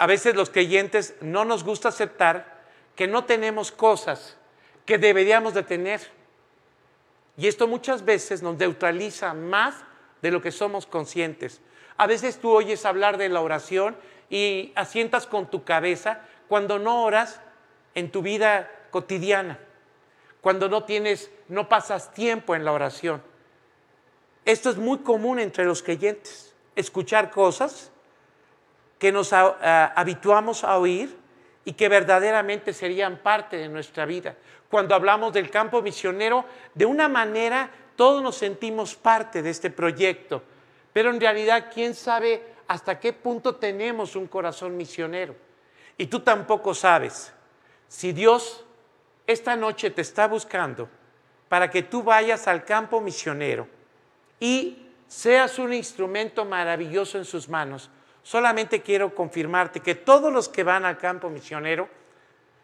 a 0.01 0.07
veces 0.07 0.35
los 0.35 0.49
creyentes 0.49 1.15
no 1.21 1.45
nos 1.45 1.63
gusta 1.63 1.91
aceptar 1.91 2.63
que 2.97 3.07
no 3.07 3.27
tenemos 3.27 3.71
cosas 3.71 4.39
que 4.91 4.99
deberíamos 4.99 5.55
de 5.55 5.63
tener. 5.63 6.01
Y 7.37 7.47
esto 7.47 7.69
muchas 7.69 8.05
veces 8.05 8.43
nos 8.43 8.57
neutraliza 8.57 9.35
más 9.35 9.77
de 10.21 10.33
lo 10.33 10.43
que 10.43 10.51
somos 10.51 10.85
conscientes. 10.85 11.61
A 11.97 12.09
veces 12.09 12.41
tú 12.41 12.51
oyes 12.51 12.85
hablar 12.85 13.17
de 13.17 13.29
la 13.29 13.41
oración 13.41 13.97
y 14.31 14.73
asientas 14.75 15.29
con 15.29 15.49
tu 15.49 15.63
cabeza 15.63 16.23
cuando 16.49 16.81
no 16.81 17.05
oras 17.05 17.41
en 17.95 18.11
tu 18.11 18.21
vida 18.21 18.69
cotidiana, 18.91 19.61
cuando 20.41 20.69
no 20.69 20.83
tienes, 20.83 21.31
no 21.47 21.69
pasas 21.69 22.13
tiempo 22.13 22.57
en 22.57 22.65
la 22.65 22.73
oración. 22.73 23.23
Esto 24.45 24.71
es 24.71 24.77
muy 24.77 24.99
común 24.99 25.39
entre 25.39 25.67
los 25.67 25.85
creyentes, 25.85 26.53
escuchar 26.75 27.31
cosas 27.31 27.93
que 28.99 29.13
nos 29.13 29.33
habituamos 29.33 30.65
a 30.65 30.77
oír 30.79 31.17
y 31.65 31.73
que 31.73 31.89
verdaderamente 31.89 32.73
serían 32.73 33.19
parte 33.19 33.57
de 33.57 33.69
nuestra 33.69 34.07
vida. 34.07 34.37
Cuando 34.69 34.95
hablamos 34.95 35.33
del 35.33 35.51
campo 35.51 35.83
misionero, 35.83 36.45
de 36.75 36.87
una 36.87 37.09
manera 37.09 37.71
todos 37.97 38.23
nos 38.23 38.37
sentimos 38.37 38.95
parte 38.95 39.43
de 39.43 39.51
este 39.51 39.71
proyecto, 39.71 40.43
pero 40.93 41.11
en 41.11 41.21
realidad, 41.21 41.71
¿quién 41.73 41.95
sabe 41.95 42.43
hasta 42.67 42.99
qué 42.99 43.13
punto 43.13 43.57
tenemos 43.57 44.17
un 44.17 44.27
corazón 44.27 44.77
misionero? 44.77 45.37
Y 45.99 46.07
tú 46.07 46.21
tampoco 46.21 46.75
sabes 46.75 47.33
si 47.89 48.13
Dios 48.13 48.65
esta 49.27 49.55
noche 49.55 49.91
te 49.91 50.03
está 50.03 50.27
buscando 50.27 50.89
para 51.49 51.71
que 51.71 51.83
tú 51.83 52.03
vayas 52.03 52.49
al 52.49 52.65
campo 52.65 53.01
misionero 53.01 53.69
y 54.39 54.87
seas 55.07 55.59
un 55.59 55.73
instrumento 55.73 56.45
maravilloso 56.45 57.19
en 57.19 57.25
sus 57.25 57.49
manos 57.49 57.91
Solamente 58.23 58.83
quiero 58.83 59.15
confirmarte 59.15 59.81
que 59.81 59.95
todos 59.95 60.33
los 60.33 60.49
que 60.49 60.63
van 60.63 60.85
al 60.85 60.99
campo 60.99 61.31
misionero 61.31 61.89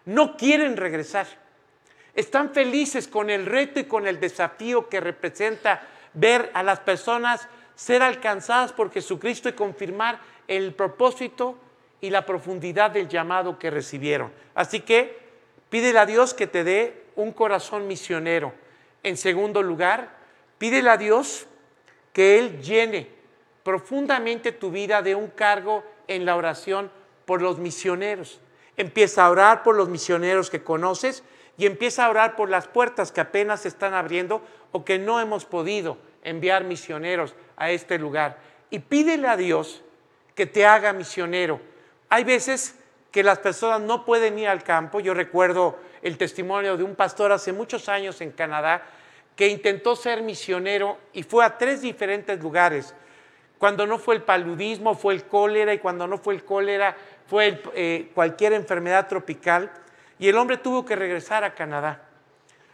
no 0.04 0.36
quieren 0.36 0.76
regresar. 0.76 1.26
están 2.14 2.54
felices 2.54 3.08
con 3.08 3.28
el 3.28 3.44
reto 3.44 3.78
y 3.78 3.84
con 3.84 4.06
el 4.06 4.18
desafío 4.18 4.88
que 4.88 5.00
representa 5.00 5.86
ver 6.14 6.50
a 6.54 6.62
las 6.62 6.80
personas 6.80 7.46
ser 7.74 8.02
alcanzadas 8.02 8.72
por 8.72 8.90
Jesucristo 8.90 9.50
y 9.50 9.52
confirmar 9.52 10.18
el 10.48 10.72
propósito 10.72 11.58
y 12.00 12.08
la 12.08 12.24
profundidad 12.24 12.90
del 12.90 13.08
llamado 13.08 13.58
que 13.58 13.70
recibieron. 13.70 14.32
Así 14.54 14.80
que 14.80 15.18
pídele 15.68 15.98
a 15.98 16.06
Dios 16.06 16.32
que 16.32 16.46
te 16.46 16.64
dé 16.64 17.04
un 17.16 17.32
corazón 17.32 17.86
misionero. 17.86 18.54
En 19.02 19.16
segundo 19.16 19.62
lugar, 19.62 20.16
pídele 20.56 20.88
a 20.88 20.96
Dios 20.96 21.46
que 22.12 22.38
Él 22.38 22.62
llene 22.62 23.15
profundamente 23.66 24.52
tu 24.52 24.70
vida 24.70 25.02
de 25.02 25.16
un 25.16 25.26
cargo 25.26 25.82
en 26.06 26.24
la 26.24 26.36
oración 26.36 26.88
por 27.24 27.42
los 27.42 27.58
misioneros. 27.58 28.40
Empieza 28.76 29.24
a 29.24 29.30
orar 29.30 29.64
por 29.64 29.74
los 29.74 29.88
misioneros 29.88 30.50
que 30.50 30.62
conoces 30.62 31.24
y 31.58 31.66
empieza 31.66 32.06
a 32.06 32.10
orar 32.10 32.36
por 32.36 32.48
las 32.48 32.68
puertas 32.68 33.10
que 33.10 33.20
apenas 33.20 33.62
se 33.62 33.68
están 33.68 33.92
abriendo 33.92 34.40
o 34.70 34.84
que 34.84 35.00
no 35.00 35.20
hemos 35.20 35.46
podido 35.46 35.98
enviar 36.22 36.62
misioneros 36.62 37.34
a 37.56 37.72
este 37.72 37.98
lugar. 37.98 38.38
Y 38.70 38.78
pídele 38.78 39.26
a 39.26 39.36
Dios 39.36 39.82
que 40.36 40.46
te 40.46 40.64
haga 40.64 40.92
misionero. 40.92 41.60
Hay 42.08 42.22
veces 42.22 42.76
que 43.10 43.24
las 43.24 43.40
personas 43.40 43.80
no 43.80 44.04
pueden 44.04 44.38
ir 44.38 44.46
al 44.46 44.62
campo. 44.62 45.00
Yo 45.00 45.12
recuerdo 45.12 45.76
el 46.02 46.16
testimonio 46.18 46.76
de 46.76 46.84
un 46.84 46.94
pastor 46.94 47.32
hace 47.32 47.52
muchos 47.52 47.88
años 47.88 48.20
en 48.20 48.30
Canadá 48.30 48.86
que 49.34 49.48
intentó 49.48 49.96
ser 49.96 50.22
misionero 50.22 50.98
y 51.12 51.24
fue 51.24 51.44
a 51.44 51.58
tres 51.58 51.80
diferentes 51.80 52.40
lugares. 52.40 52.94
Cuando 53.58 53.86
no 53.86 53.98
fue 53.98 54.16
el 54.16 54.22
paludismo, 54.22 54.94
fue 54.94 55.14
el 55.14 55.24
cólera, 55.24 55.72
y 55.72 55.78
cuando 55.78 56.06
no 56.06 56.18
fue 56.18 56.34
el 56.34 56.44
cólera, 56.44 56.96
fue 57.26 57.62
eh, 57.74 58.10
cualquier 58.14 58.52
enfermedad 58.52 59.08
tropical. 59.08 59.70
Y 60.18 60.28
el 60.28 60.36
hombre 60.36 60.58
tuvo 60.58 60.84
que 60.84 60.96
regresar 60.96 61.44
a 61.44 61.54
Canadá. 61.54 62.02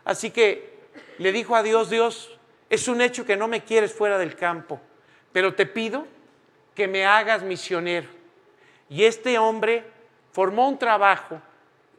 Así 0.05 0.31
que 0.31 0.81
le 1.19 1.33
dijo 1.33 1.55
a 1.55 1.63
Dios, 1.63 1.91
Dios, 1.91 2.39
es 2.69 2.89
un 2.89 3.01
hecho 3.01 3.25
que 3.25 3.37
no 3.37 3.49
me 3.49 3.65
quieres 3.65 3.93
fuera 3.93 4.19
del 4.19 4.35
campo, 4.35 4.81
pero 5.33 5.55
te 5.55 5.67
pido 5.67 6.07
que 6.75 6.89
me 6.89 7.05
hagas 7.05 7.43
misionero. 7.43 8.09
Y 8.89 9.05
este 9.05 9.39
hombre 9.39 9.85
formó 10.33 10.69
un 10.69 10.79
trabajo 10.79 11.41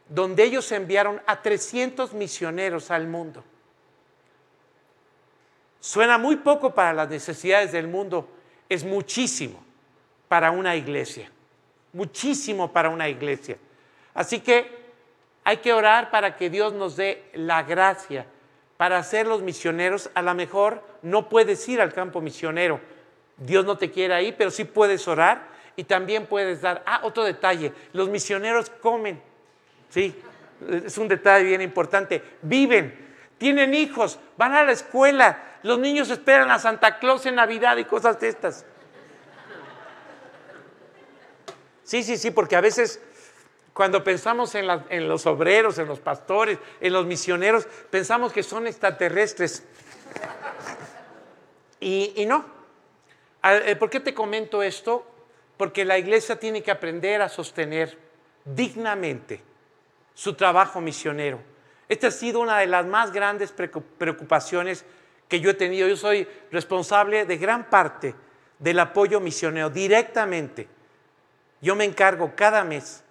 donde 0.08 0.44
ellos 0.44 0.70
enviaron 0.72 1.22
a 1.26 1.40
300 1.40 2.12
misioneros 2.12 2.90
al 2.90 3.06
mundo. 3.06 3.42
Suena 5.80 6.18
muy 6.18 6.36
poco 6.36 6.74
para 6.74 6.92
las 6.92 7.08
necesidades 7.08 7.72
del 7.72 7.88
mundo, 7.88 8.28
es 8.68 8.84
muchísimo 8.84 9.62
para 10.28 10.50
una 10.50 10.76
iglesia, 10.76 11.30
muchísimo 11.92 12.72
para 12.72 12.88
una 12.88 13.08
iglesia. 13.08 13.56
Así 14.14 14.40
que 14.40 14.84
hay 15.44 15.58
que 15.58 15.72
orar 15.72 16.10
para 16.10 16.36
que 16.36 16.50
Dios 16.50 16.72
nos 16.72 16.96
dé 16.96 17.24
la 17.34 17.62
gracia 17.62 18.26
para 18.76 19.02
ser 19.02 19.26
los 19.26 19.42
misioneros. 19.42 20.10
A 20.14 20.22
lo 20.22 20.34
mejor 20.34 20.82
no 21.02 21.28
puedes 21.28 21.68
ir 21.68 21.80
al 21.80 21.92
campo 21.92 22.20
misionero, 22.20 22.80
Dios 23.36 23.64
no 23.64 23.76
te 23.76 23.90
quiere 23.90 24.14
ahí, 24.14 24.32
pero 24.32 24.50
sí 24.50 24.64
puedes 24.64 25.06
orar 25.08 25.48
y 25.76 25.84
también 25.84 26.26
puedes 26.26 26.60
dar. 26.60 26.82
Ah, 26.86 27.00
otro 27.02 27.24
detalle, 27.24 27.72
los 27.92 28.08
misioneros 28.08 28.70
comen, 28.70 29.20
sí, 29.88 30.14
es 30.84 30.96
un 30.98 31.08
detalle 31.08 31.44
bien 31.44 31.62
importante, 31.62 32.22
viven, 32.42 33.03
tienen 33.38 33.74
hijos, 33.74 34.18
van 34.36 34.54
a 34.54 34.64
la 34.64 34.72
escuela, 34.72 35.58
los 35.62 35.78
niños 35.78 36.10
esperan 36.10 36.50
a 36.50 36.58
Santa 36.58 36.98
Claus 36.98 37.26
en 37.26 37.36
Navidad 37.36 37.76
y 37.76 37.84
cosas 37.84 38.20
de 38.20 38.28
estas. 38.28 38.64
Sí, 41.82 42.02
sí, 42.02 42.16
sí, 42.16 42.30
porque 42.30 42.56
a 42.56 42.60
veces 42.60 43.00
cuando 43.72 44.04
pensamos 44.04 44.54
en, 44.54 45.08
los 45.08 45.26
obreros, 45.26 45.78
en 45.78 45.88
los 45.88 46.00
pastores, 46.00 46.58
en 46.80 46.92
los 46.92 47.06
misioneros, 47.06 47.66
pensamos 47.90 48.32
que 48.32 48.42
son 48.42 48.66
extraterrestres. 48.66 49.64
y 51.80 52.24
no. 52.26 52.54
Eh, 53.44 53.76
¿Por 53.76 53.90
qué 53.90 54.00
te 54.00 54.14
comento 54.14 54.62
esto? 54.62 55.06
Porque 55.58 55.84
la 55.84 55.98
iglesia 55.98 56.38
tiene 56.38 56.62
que 56.62 56.70
aprender 56.70 57.20
a 57.20 57.28
sostener 57.28 57.98
dignamente 58.44 59.42
su 60.14 60.34
trabajo 60.34 60.80
misionero. 60.80 61.53
Esta 61.88 62.08
ha 62.08 62.10
sido 62.10 62.40
una 62.40 62.58
de 62.58 62.66
las 62.66 62.86
más 62.86 63.12
grandes 63.12 63.52
preocupaciones 63.52 64.84
que 65.28 65.40
yo 65.40 65.50
he 65.50 65.54
tenido. 65.54 65.88
Yo 65.88 65.96
soy 65.96 66.26
responsable 66.50 67.26
de 67.26 67.36
gran 67.36 67.68
parte 67.68 68.14
del 68.58 68.78
apoyo 68.80 69.20
misionero 69.20 69.70
directamente. 69.70 70.68
Yo 71.60 71.74
me 71.74 71.84
encargo 71.84 72.32
cada 72.34 72.64
mes 72.64 73.02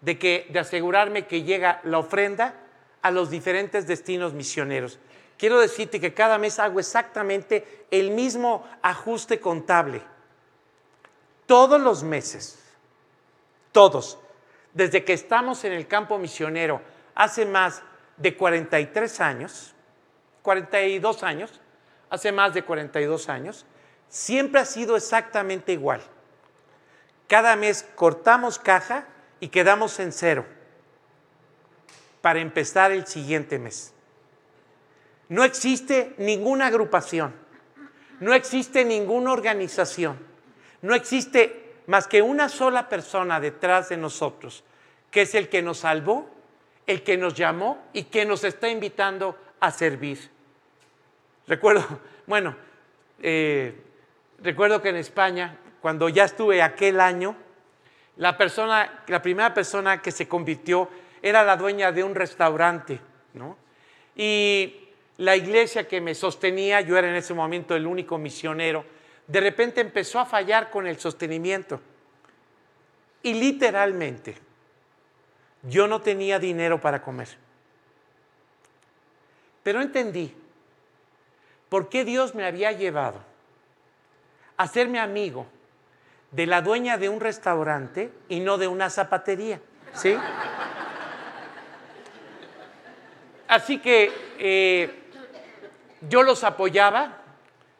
de, 0.00 0.50
asegurarme 0.58 1.26
que 1.26 1.42
llega 1.42 1.80
la 1.84 1.98
ofrenda 1.98 2.54
a 3.02 3.10
los 3.10 3.30
diferentes 3.30 3.86
destinos 3.86 4.32
misioneros. 4.32 4.98
Quiero 5.38 5.60
decirte 5.60 6.00
que 6.00 6.14
cada 6.14 6.38
mes 6.38 6.58
hago 6.58 6.80
exactamente 6.80 7.86
el 7.90 8.10
mismo 8.10 8.66
ajuste 8.82 9.38
contable. 9.38 10.02
Todos 11.46 11.80
los 11.80 12.02
meses, 12.02 12.58
todos, 13.70 14.18
desde 14.72 15.04
que 15.04 15.12
estamos 15.12 15.64
en 15.64 15.72
el 15.72 15.86
campo 15.86 16.18
misionero 16.18 16.80
hace 17.14 17.44
más 17.44 17.82
de 18.16 18.36
43 18.36 19.20
años, 19.20 19.74
42 20.42 21.22
años, 21.22 21.60
hace 22.10 22.32
más 22.32 22.54
de 22.54 22.62
42 22.62 23.28
años, 23.28 23.66
siempre 24.08 24.60
ha 24.60 24.64
sido 24.64 24.96
exactamente 24.96 25.72
igual. 25.72 26.00
Cada 27.28 27.56
mes 27.56 27.86
cortamos 27.94 28.58
caja 28.58 29.06
y 29.40 29.48
quedamos 29.48 29.98
en 29.98 30.12
cero 30.12 30.46
para 32.22 32.40
empezar 32.40 32.92
el 32.92 33.06
siguiente 33.06 33.58
mes. 33.58 33.92
No 35.28 35.44
existe 35.44 36.14
ninguna 36.18 36.68
agrupación, 36.68 37.34
no 38.20 38.32
existe 38.32 38.84
ninguna 38.84 39.32
organización, 39.32 40.18
no 40.82 40.94
existe 40.94 41.74
más 41.86 42.06
que 42.06 42.22
una 42.22 42.48
sola 42.48 42.88
persona 42.88 43.40
detrás 43.40 43.88
de 43.88 43.96
nosotros, 43.96 44.64
que 45.10 45.22
es 45.22 45.34
el 45.34 45.48
que 45.48 45.62
nos 45.62 45.78
salvó, 45.78 46.30
el 46.86 47.02
que 47.02 47.16
nos 47.16 47.34
llamó 47.34 47.86
y 47.92 48.04
que 48.04 48.24
nos 48.24 48.44
está 48.44 48.68
invitando 48.68 49.36
a 49.60 49.70
servir. 49.70 50.30
Recuerdo, 51.46 51.84
bueno, 52.26 52.56
eh, 53.22 53.74
recuerdo 54.42 54.82
que 54.82 54.90
en 54.90 54.96
España, 54.96 55.58
cuando 55.80 56.08
ya 56.08 56.24
estuve 56.24 56.62
aquel 56.62 57.00
año, 57.00 57.36
la 58.16 58.36
persona, 58.36 59.04
la 59.08 59.20
primera 59.20 59.52
persona 59.52 60.00
que 60.00 60.10
se 60.10 60.26
convirtió 60.26 60.88
era 61.22 61.44
la 61.44 61.56
dueña 61.56 61.92
de 61.92 62.02
un 62.02 62.14
restaurante, 62.14 63.00
¿no? 63.34 63.56
Y 64.14 64.86
la 65.18 65.36
iglesia 65.36 65.86
que 65.86 66.00
me 66.00 66.14
sostenía, 66.14 66.80
yo 66.80 66.96
era 66.96 67.08
en 67.08 67.16
ese 67.16 67.34
momento 67.34 67.74
el 67.74 67.86
único 67.86 68.18
misionero, 68.18 68.84
de 69.26 69.40
repente 69.40 69.80
empezó 69.80 70.20
a 70.20 70.26
fallar 70.26 70.70
con 70.70 70.86
el 70.86 70.98
sostenimiento. 70.98 71.80
Y 73.22 73.34
literalmente, 73.34 74.36
yo 75.68 75.86
no 75.88 76.00
tenía 76.00 76.38
dinero 76.38 76.80
para 76.80 77.02
comer. 77.02 77.28
Pero 79.62 79.82
entendí 79.82 80.34
por 81.68 81.88
qué 81.88 82.04
Dios 82.04 82.34
me 82.34 82.46
había 82.46 82.72
llevado 82.72 83.20
a 84.56 84.62
hacerme 84.62 85.00
amigo 85.00 85.46
de 86.30 86.46
la 86.46 86.62
dueña 86.62 86.98
de 86.98 87.08
un 87.08 87.20
restaurante 87.20 88.12
y 88.28 88.40
no 88.40 88.58
de 88.58 88.68
una 88.68 88.90
zapatería. 88.90 89.60
¿Sí? 89.94 90.16
Así 93.48 93.78
que 93.78 94.12
eh, 94.38 95.02
yo 96.08 96.22
los 96.22 96.44
apoyaba, 96.44 97.18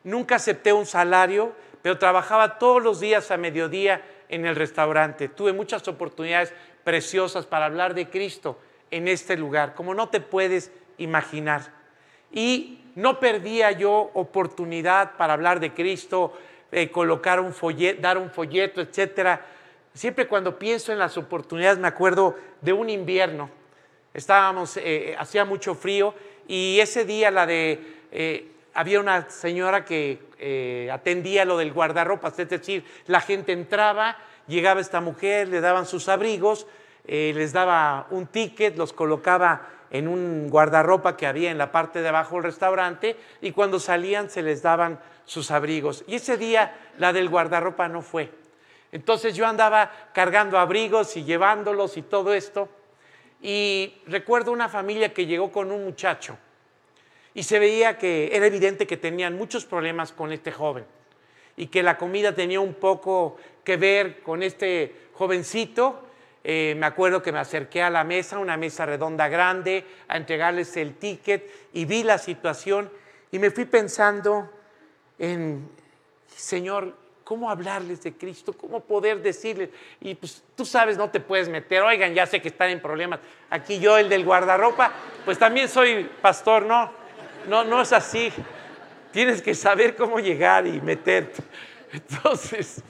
nunca 0.04 0.36
acepté 0.36 0.72
un 0.72 0.86
salario, 0.86 1.52
pero 1.82 1.98
trabajaba 1.98 2.58
todos 2.58 2.82
los 2.82 3.00
días 3.00 3.30
a 3.30 3.36
mediodía 3.36 4.02
en 4.28 4.46
el 4.46 4.56
restaurante. 4.56 5.28
Tuve 5.28 5.52
muchas 5.52 5.86
oportunidades 5.88 6.52
preciosas 6.86 7.46
para 7.46 7.64
hablar 7.64 7.94
de 7.94 8.08
Cristo 8.08 8.60
en 8.92 9.08
este 9.08 9.36
lugar, 9.36 9.74
como 9.74 9.92
no 9.92 10.08
te 10.08 10.20
puedes 10.20 10.70
imaginar. 10.98 11.72
Y 12.30 12.78
no 12.94 13.18
perdía 13.18 13.72
yo 13.72 14.12
oportunidad 14.14 15.16
para 15.16 15.32
hablar 15.32 15.58
de 15.58 15.74
Cristo, 15.74 16.32
eh, 16.70 16.88
colocar 16.92 17.40
un 17.40 17.52
folleto, 17.52 18.00
dar 18.00 18.16
un 18.16 18.30
folleto, 18.30 18.80
etcétera. 18.80 19.44
Siempre 19.94 20.28
cuando 20.28 20.60
pienso 20.60 20.92
en 20.92 21.00
las 21.00 21.16
oportunidades 21.16 21.80
me 21.80 21.88
acuerdo 21.88 22.36
de 22.60 22.72
un 22.72 22.88
invierno. 22.88 23.50
Estábamos, 24.14 24.76
eh, 24.76 25.16
hacía 25.18 25.44
mucho 25.44 25.74
frío 25.74 26.14
y 26.46 26.78
ese 26.78 27.04
día 27.04 27.32
la 27.32 27.46
de 27.46 27.80
eh, 28.12 28.52
había 28.76 29.00
una 29.00 29.28
señora 29.28 29.84
que 29.84 30.20
eh, 30.38 30.90
atendía 30.92 31.44
lo 31.44 31.56
del 31.56 31.72
guardarropas, 31.72 32.38
es 32.38 32.48
decir, 32.48 32.84
la 33.06 33.20
gente 33.20 33.52
entraba, 33.52 34.18
llegaba 34.46 34.80
esta 34.80 35.00
mujer, 35.00 35.48
le 35.48 35.60
daban 35.60 35.86
sus 35.86 36.08
abrigos, 36.08 36.66
eh, 37.06 37.32
les 37.34 37.52
daba 37.52 38.06
un 38.10 38.26
ticket, 38.26 38.76
los 38.76 38.92
colocaba 38.92 39.68
en 39.90 40.08
un 40.08 40.48
guardarropa 40.48 41.16
que 41.16 41.26
había 41.26 41.50
en 41.50 41.58
la 41.58 41.70
parte 41.70 42.02
de 42.02 42.08
abajo 42.08 42.36
del 42.36 42.44
restaurante 42.44 43.16
y 43.40 43.52
cuando 43.52 43.78
salían 43.78 44.28
se 44.30 44.42
les 44.42 44.62
daban 44.62 44.98
sus 45.24 45.50
abrigos. 45.50 46.04
Y 46.06 46.16
ese 46.16 46.36
día 46.36 46.74
la 46.98 47.12
del 47.12 47.28
guardarropa 47.28 47.88
no 47.88 48.02
fue. 48.02 48.30
Entonces 48.92 49.34
yo 49.34 49.46
andaba 49.46 49.90
cargando 50.12 50.58
abrigos 50.58 51.16
y 51.16 51.24
llevándolos 51.24 51.96
y 51.96 52.02
todo 52.02 52.34
esto. 52.34 52.68
Y 53.42 53.94
recuerdo 54.06 54.50
una 54.52 54.68
familia 54.68 55.12
que 55.12 55.26
llegó 55.26 55.52
con 55.52 55.70
un 55.70 55.84
muchacho 55.84 56.38
y 57.34 57.42
se 57.42 57.58
veía 57.58 57.98
que 57.98 58.30
era 58.32 58.46
evidente 58.46 58.86
que 58.86 58.96
tenían 58.96 59.36
muchos 59.36 59.66
problemas 59.66 60.12
con 60.12 60.32
este 60.32 60.50
joven 60.50 60.84
y 61.56 61.68
que 61.68 61.82
la 61.82 61.96
comida 61.96 62.34
tenía 62.34 62.60
un 62.60 62.74
poco 62.74 63.36
que 63.64 63.76
ver 63.76 64.22
con 64.22 64.42
este 64.42 65.08
jovencito. 65.14 66.02
Eh, 66.44 66.74
me 66.76 66.86
acuerdo 66.86 67.22
que 67.22 67.32
me 67.32 67.38
acerqué 67.38 67.82
a 67.82 67.90
la 67.90 68.04
mesa, 68.04 68.38
una 68.38 68.56
mesa 68.56 68.86
redonda 68.86 69.28
grande, 69.28 69.84
a 70.06 70.16
entregarles 70.16 70.76
el 70.76 70.94
ticket 70.94 71.50
y 71.72 71.84
vi 71.84 72.04
la 72.04 72.18
situación 72.18 72.90
y 73.32 73.38
me 73.38 73.50
fui 73.50 73.64
pensando 73.64 74.48
en, 75.18 75.68
Señor, 76.28 76.94
¿cómo 77.24 77.50
hablarles 77.50 78.02
de 78.02 78.12
Cristo? 78.12 78.52
¿Cómo 78.52 78.80
poder 78.80 79.20
decirles? 79.20 79.70
Y 80.00 80.14
pues 80.14 80.44
tú 80.54 80.64
sabes, 80.64 80.96
no 80.96 81.10
te 81.10 81.18
puedes 81.18 81.48
meter, 81.48 81.82
oigan, 81.82 82.14
ya 82.14 82.26
sé 82.26 82.40
que 82.40 82.48
están 82.48 82.70
en 82.70 82.80
problemas. 82.80 83.18
Aquí 83.50 83.80
yo, 83.80 83.98
el 83.98 84.08
del 84.08 84.24
guardarropa, 84.24 84.92
pues 85.24 85.38
también 85.38 85.68
soy 85.68 86.08
pastor, 86.22 86.64
no, 86.64 86.92
no, 87.48 87.64
no 87.64 87.82
es 87.82 87.92
así. 87.92 88.32
Tienes 89.16 89.40
que 89.40 89.54
saber 89.54 89.96
cómo 89.96 90.18
llegar 90.20 90.66
y 90.66 90.78
meterte. 90.78 91.42
Entonces, 91.90 92.82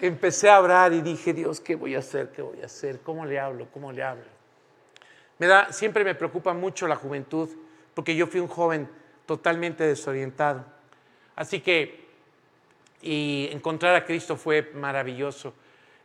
empecé 0.00 0.48
a 0.48 0.58
orar 0.58 0.94
y 0.94 1.02
dije, 1.02 1.34
Dios, 1.34 1.60
¿qué 1.60 1.74
voy 1.74 1.94
a 1.94 1.98
hacer? 1.98 2.30
¿Qué 2.30 2.40
voy 2.40 2.62
a 2.62 2.64
hacer? 2.64 3.00
¿Cómo 3.00 3.26
le 3.26 3.38
hablo? 3.38 3.68
¿Cómo 3.70 3.92
le 3.92 4.02
hablo? 4.02 4.24
Me 5.36 5.46
da, 5.46 5.70
siempre 5.70 6.02
me 6.02 6.14
preocupa 6.14 6.54
mucho 6.54 6.88
la 6.88 6.96
juventud, 6.96 7.50
porque 7.92 8.16
yo 8.16 8.26
fui 8.26 8.40
un 8.40 8.48
joven 8.48 8.88
totalmente 9.26 9.84
desorientado. 9.84 10.64
Así 11.36 11.60
que, 11.60 12.06
y 13.02 13.50
encontrar 13.52 13.94
a 13.94 14.06
Cristo 14.06 14.38
fue 14.38 14.70
maravilloso. 14.72 15.52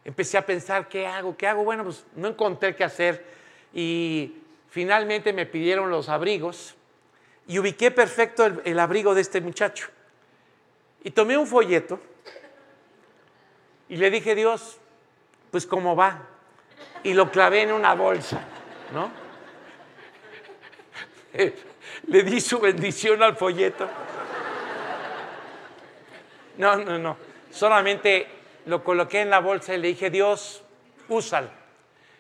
Empecé 0.04 0.38
a 0.38 0.46
pensar, 0.46 0.90
¿qué 0.90 1.08
hago? 1.08 1.38
¿Qué 1.38 1.48
hago? 1.48 1.64
Bueno, 1.64 1.86
pues 1.86 2.06
no 2.18 2.28
encontré 2.28 2.76
qué 2.76 2.84
hacer. 2.84 3.26
Y 3.74 4.36
finalmente 4.68 5.32
me 5.32 5.46
pidieron 5.46 5.90
los 5.90 6.10
abrigos 6.10 6.76
y 7.48 7.60
ubiqué 7.60 7.92
perfecto 7.92 8.46
el, 8.64 8.80
abrigo 8.80 9.14
de 9.14 9.22
este 9.22 9.42
muchacho. 9.42 9.88
Y 11.04 11.12
tomé 11.12 11.38
un 11.38 11.46
folleto 11.46 12.00
y 13.88 13.98
le 13.98 14.10
dije, 14.10 14.34
Dios, 14.34 14.80
pues 15.52 15.66
cómo 15.66 15.96
va. 15.96 16.28
Y 17.04 17.14
lo 17.14 17.30
clavé 17.30 17.62
en 17.62 17.72
una 17.72 17.94
bolsa, 17.94 18.42
¿no? 18.94 19.12
Le 22.08 22.24
di 22.24 22.42
su 22.42 22.60
bendición 22.60 23.22
al 23.22 23.36
folleto. 23.36 23.88
No, 26.58 26.78
no, 26.78 26.98
no. 26.98 27.18
Solamente 27.52 28.28
lo 28.66 28.84
coloqué 28.84 29.22
en 29.22 29.30
la 29.30 29.40
bolsa 29.40 29.76
y 29.76 29.80
le 29.80 29.90
dije, 29.90 30.10
Dios, 30.10 30.64
úsalo. 31.10 31.50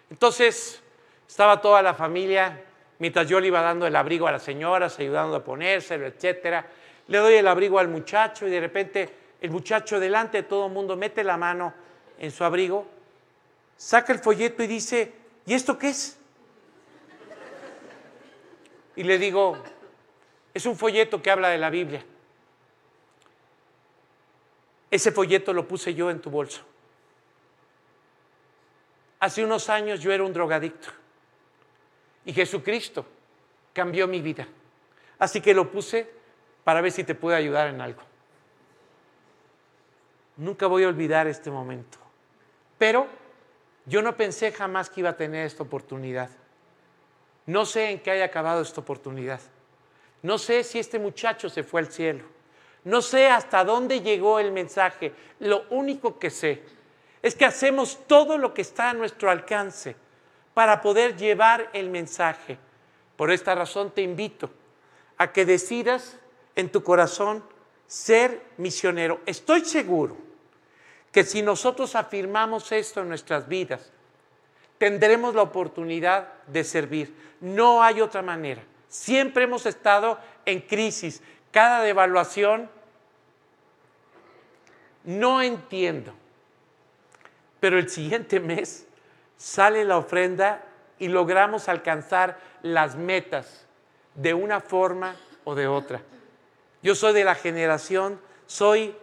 Entonces, 0.09 0.81
estaba 1.27 1.61
toda 1.61 1.81
la 1.81 1.93
familia, 1.93 2.64
mientras 2.99 3.27
yo 3.27 3.39
le 3.39 3.47
iba 3.47 3.61
dando 3.61 3.87
el 3.87 3.95
abrigo 3.95 4.27
a 4.27 4.31
las 4.31 4.43
señoras, 4.43 4.97
ayudando 4.99 5.35
a 5.35 5.43
ponérselo, 5.43 6.05
etcétera. 6.05 6.65
Le 7.07 7.17
doy 7.17 7.35
el 7.35 7.47
abrigo 7.47 7.79
al 7.79 7.87
muchacho 7.87 8.47
y 8.47 8.49
de 8.49 8.59
repente 8.59 9.09
el 9.41 9.51
muchacho 9.51 9.99
delante 9.99 10.37
de 10.37 10.43
todo 10.43 10.67
el 10.67 10.73
mundo 10.73 10.95
mete 10.95 11.23
la 11.23 11.37
mano 11.37 11.73
en 12.17 12.31
su 12.31 12.43
abrigo, 12.43 12.87
saca 13.77 14.13
el 14.13 14.19
folleto 14.19 14.63
y 14.63 14.67
dice, 14.67 15.13
¿y 15.45 15.53
esto 15.53 15.77
qué 15.77 15.89
es? 15.89 16.17
Y 18.95 19.03
le 19.03 19.17
digo, 19.17 19.57
es 20.53 20.65
un 20.65 20.77
folleto 20.77 21.21
que 21.21 21.29
habla 21.29 21.49
de 21.49 21.57
la 21.57 21.69
Biblia. 21.69 22.03
Ese 24.89 25.11
folleto 25.11 25.51
lo 25.51 25.67
puse 25.67 25.93
yo 25.93 26.09
en 26.09 26.21
tu 26.21 26.29
bolso. 26.29 26.61
Hace 29.19 29.43
unos 29.43 29.69
años 29.69 29.99
yo 29.99 30.13
era 30.13 30.23
un 30.23 30.31
drogadicto 30.31 30.89
y 32.25 32.33
Jesucristo 32.33 33.05
cambió 33.73 34.07
mi 34.07 34.21
vida. 34.21 34.47
Así 35.19 35.41
que 35.41 35.53
lo 35.53 35.71
puse 35.71 36.09
para 36.63 36.81
ver 36.81 36.91
si 36.91 37.03
te 37.03 37.15
puede 37.15 37.37
ayudar 37.37 37.67
en 37.67 37.79
algo. 37.79 38.01
Nunca 40.37 40.67
voy 40.67 40.83
a 40.83 40.87
olvidar 40.87 41.27
este 41.27 41.49
momento. 41.49 41.97
Pero 42.77 43.07
yo 43.85 44.01
no 44.01 44.17
pensé 44.17 44.51
jamás 44.51 44.89
que 44.89 45.01
iba 45.01 45.11
a 45.11 45.17
tener 45.17 45.45
esta 45.45 45.63
oportunidad. 45.63 46.29
No 47.45 47.65
sé 47.65 47.91
en 47.91 47.99
qué 47.99 48.11
haya 48.11 48.25
acabado 48.25 48.61
esta 48.61 48.81
oportunidad. 48.81 49.39
No 50.23 50.37
sé 50.37 50.63
si 50.63 50.79
este 50.79 50.97
muchacho 50.97 51.49
se 51.49 51.63
fue 51.63 51.81
al 51.81 51.91
cielo. 51.91 52.25
No 52.83 53.01
sé 53.01 53.27
hasta 53.27 53.63
dónde 53.63 54.01
llegó 54.01 54.39
el 54.39 54.51
mensaje. 54.51 55.13
Lo 55.39 55.65
único 55.69 56.17
que 56.17 56.31
sé 56.31 56.63
es 57.21 57.35
que 57.35 57.45
hacemos 57.45 58.05
todo 58.07 58.37
lo 58.37 58.53
que 58.53 58.61
está 58.63 58.89
a 58.89 58.93
nuestro 58.93 59.29
alcance 59.29 59.95
para 60.55 60.81
poder 60.81 61.17
llevar 61.17 61.69
el 61.73 61.89
mensaje. 61.89 62.57
Por 63.17 63.29
esta 63.29 63.53
razón 63.53 63.91
te 63.91 64.01
invito 64.01 64.49
a 65.17 65.31
que 65.31 65.45
decidas 65.45 66.17
en 66.55 66.71
tu 66.71 66.81
corazón 66.81 67.43
ser 67.87 68.41
misionero. 68.57 69.19
Estoy 69.25 69.65
seguro 69.65 70.17
que 71.11 71.25
si 71.25 71.41
nosotros 71.41 71.95
afirmamos 71.95 72.71
esto 72.71 73.01
en 73.01 73.09
nuestras 73.09 73.49
vidas, 73.49 73.91
tendremos 74.77 75.35
la 75.35 75.41
oportunidad 75.41 76.33
de 76.47 76.63
servir. 76.63 77.13
No 77.41 77.83
hay 77.83 77.99
otra 77.99 78.21
manera. 78.21 78.63
Siempre 78.87 79.43
hemos 79.43 79.65
estado 79.65 80.17
en 80.45 80.61
crisis. 80.61 81.21
Cada 81.51 81.81
devaluación, 81.81 82.69
no 85.03 85.41
entiendo. 85.41 86.13
Pero 87.59 87.77
el 87.77 87.89
siguiente 87.89 88.39
mes 88.39 88.84
sale 89.37 89.85
la 89.85 89.97
ofrenda 89.97 90.63
y 90.99 91.07
logramos 91.07 91.69
alcanzar 91.69 92.39
las 92.61 92.95
metas 92.95 93.65
de 94.15 94.33
una 94.33 94.61
forma 94.61 95.15
o 95.43 95.55
de 95.55 95.67
otra. 95.67 96.01
Yo 96.81 96.95
soy 96.95 97.13
de 97.13 97.23
la 97.23 97.35
generación, 97.35 98.19
soy 98.45 98.95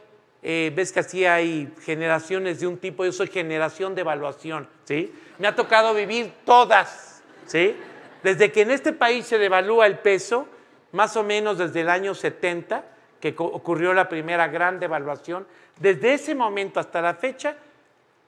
eh, 0.45 0.72
ves 0.74 0.93
que 0.93 1.01
así 1.01 1.24
hay 1.24 1.72
generaciones 1.83 2.59
de 2.59 2.66
un 2.66 2.76
tipo, 2.78 3.05
yo 3.05 3.12
soy 3.12 3.28
generación 3.28 3.95
de 3.95 4.01
evaluación, 4.01 4.68
¿sí? 4.85 5.14
Me 5.39 5.47
ha 5.47 5.55
tocado 5.55 5.95
vivir 5.95 6.33
todas, 6.45 7.22
¿sí? 7.47 7.76
Desde 8.24 8.51
que 8.51 8.62
en 8.62 8.72
este 8.72 8.93
país 8.93 9.24
se 9.26 9.39
devalúa 9.39 9.87
el 9.87 10.01
peso, 10.01 10.49
más 10.91 11.16
o 11.16 11.22
menos 11.22 11.59
desde 11.59 11.83
el 11.83 11.89
año 11.89 12.14
70, 12.14 12.85
que 13.20 13.35
ocurrió 13.39 13.95
la 13.95 14.09
primera 14.09 14.49
gran 14.49 14.80
devaluación, 14.80 15.47
desde 15.78 16.14
ese 16.14 16.35
momento 16.35 16.80
hasta 16.80 17.01
la 17.01 17.14
fecha, 17.14 17.55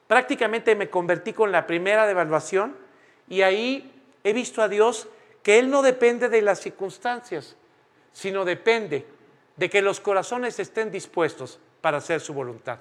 prácticamente 0.07 0.75
me 0.75 0.89
convertí 0.89 1.33
con 1.33 1.51
la 1.51 1.65
primera 1.67 2.05
devaluación 2.07 2.75
y 3.27 3.41
ahí 3.41 3.91
he 4.23 4.33
visto 4.33 4.61
a 4.61 4.67
Dios 4.67 5.07
que 5.43 5.59
Él 5.59 5.69
no 5.69 5.81
depende 5.81 6.29
de 6.29 6.41
las 6.41 6.59
circunstancias, 6.59 7.55
sino 8.11 8.45
depende 8.45 9.05
de 9.55 9.69
que 9.69 9.81
los 9.81 9.99
corazones 9.99 10.59
estén 10.59 10.91
dispuestos 10.91 11.59
para 11.81 11.97
hacer 11.97 12.19
su 12.19 12.33
voluntad. 12.33 12.79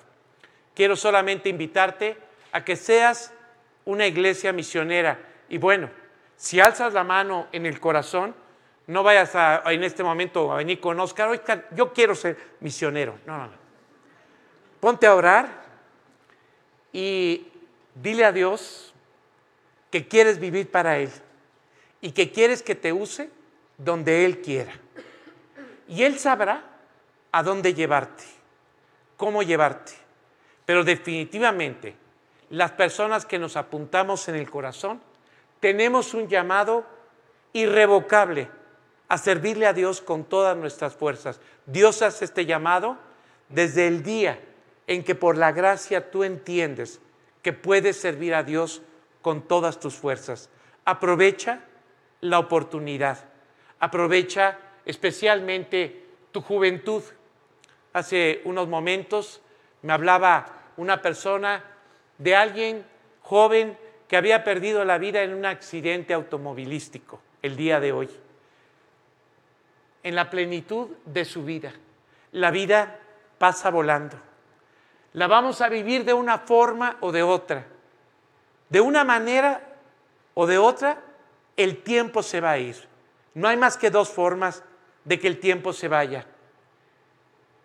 Quiero 0.75 0.97
solamente 0.97 1.49
invitarte 1.49 2.17
a 2.53 2.65
que 2.65 2.77
seas 2.77 3.33
una 3.85 4.07
iglesia 4.07 4.53
misionera. 4.53 5.19
Y 5.49 5.59
bueno, 5.59 5.91
si 6.37 6.61
alzas 6.61 6.93
la 6.93 7.05
mano 7.05 7.49
en 7.53 7.67
el 7.67 7.81
corazón, 7.81 8.35
no 8.87 9.03
vayas 9.03 9.35
a, 9.35 9.63
en 9.67 9.85
este 9.85 10.03
momento 10.03 10.53
a 10.53 10.57
venir 10.57 10.81
con 10.81 10.99
Oscar, 11.01 11.41
yo 11.75 11.93
quiero 11.93 12.15
ser 12.15 12.37
misionero. 12.61 13.19
No, 13.27 13.39
no, 13.39 13.47
no. 13.47 13.65
Ponte 14.81 15.07
a 15.07 15.15
orar 15.15 15.64
y 16.95 17.47
dile 17.95 18.25
a 18.25 18.33
Dios 18.33 18.95
que 19.91 20.09
quieres 20.09 20.39
vivir 20.39 20.71
para 20.71 20.99
Él 20.99 21.11
y 22.01 22.13
que 22.13 22.33
quieres 22.33 22.63
que 22.63 22.75
te 22.75 22.95
use 22.95 23.29
donde 23.77 24.25
Él 24.25 24.41
quiera. 24.41 24.73
Y 25.87 26.05
Él 26.05 26.19
sabrá 26.19 26.65
a 27.31 27.43
dónde 27.43 27.75
llevarte 27.75 28.25
cómo 29.17 29.43
llevarte. 29.43 29.93
Pero 30.67 30.85
definitivamente, 30.85 31.97
las 32.51 32.73
personas 32.73 33.27
que 33.27 33.39
nos 33.39 33.57
apuntamos 33.57 34.29
en 34.29 34.37
el 34.37 34.51
corazón, 34.51 35.01
tenemos 35.61 36.15
un 36.15 36.29
llamado 36.29 36.85
irrevocable 37.53 38.49
a 39.09 39.19
servirle 39.19 39.67
a 39.67 39.73
Dios 39.73 40.01
con 40.01 40.25
todas 40.25 40.57
nuestras 40.57 40.95
fuerzas. 40.95 41.41
Dios 41.67 42.03
hace 42.03 42.25
este 42.25 42.47
llamado 42.47 42.99
desde 43.49 43.87
el 43.87 44.03
día 44.03 44.41
en 44.87 45.05
que 45.05 45.15
por 45.15 45.37
la 45.37 45.53
gracia 45.53 46.11
tú 46.11 46.25
entiendes 46.25 47.01
que 47.43 47.53
puedes 47.53 48.01
servir 48.01 48.35
a 48.35 48.43
Dios 48.43 48.83
con 49.23 49.43
todas 49.43 49.81
tus 49.81 49.95
fuerzas. 49.95 50.51
Aprovecha 50.85 51.65
la 52.21 52.39
oportunidad. 52.39 53.25
Aprovecha 53.81 54.59
especialmente 54.85 56.05
tu 56.33 56.41
juventud 56.41 57.03
Hace 57.95 58.43
unos 58.45 58.67
momentos 58.67 59.41
me 59.83 59.93
hablaba 59.93 60.47
una 60.77 61.01
persona 61.01 61.63
de 62.19 62.35
alguien 62.35 62.85
joven 63.23 63.79
que 64.09 64.17
había 64.17 64.43
perdido 64.43 64.85
la 64.85 64.99
vida 64.99 65.23
en 65.23 65.33
un 65.33 65.47
accidente 65.47 66.13
automovilístico 66.13 67.23
el 67.41 67.57
día 67.57 67.79
de 67.79 67.93
hoy. 67.93 68.11
En 70.03 70.17
la 70.17 70.29
plenitud 70.29 70.89
de 71.05 71.25
su 71.25 71.45
vida. 71.45 71.73
La 72.33 72.51
vida 72.51 72.99
pasa 73.39 73.71
volando. 73.71 74.17
La 75.15 75.29
vamos 75.29 75.61
a 75.61 75.69
vivir 75.69 76.05
de 76.05 76.13
una 76.13 76.39
forma 76.39 76.97
o 77.01 77.13
de 77.13 77.23
otra. 77.23 77.67
De 78.69 78.81
una 78.81 79.05
manera 79.05 79.61
o 80.35 80.47
de 80.47 80.59
otra 80.59 81.01
el 81.57 81.83
tiempo 81.83 82.23
se 82.23 82.41
va 82.41 82.53
a 82.53 82.59
ir. 82.59 82.77
No 83.35 83.49
hay 83.49 83.57
más 83.57 83.77
que 83.77 83.91
dos 83.91 84.11
formas 84.11 84.65
de 85.05 85.19
que 85.19 85.29
el 85.29 85.39
tiempo 85.39 85.73
se 85.73 85.89
vaya. 85.89 86.27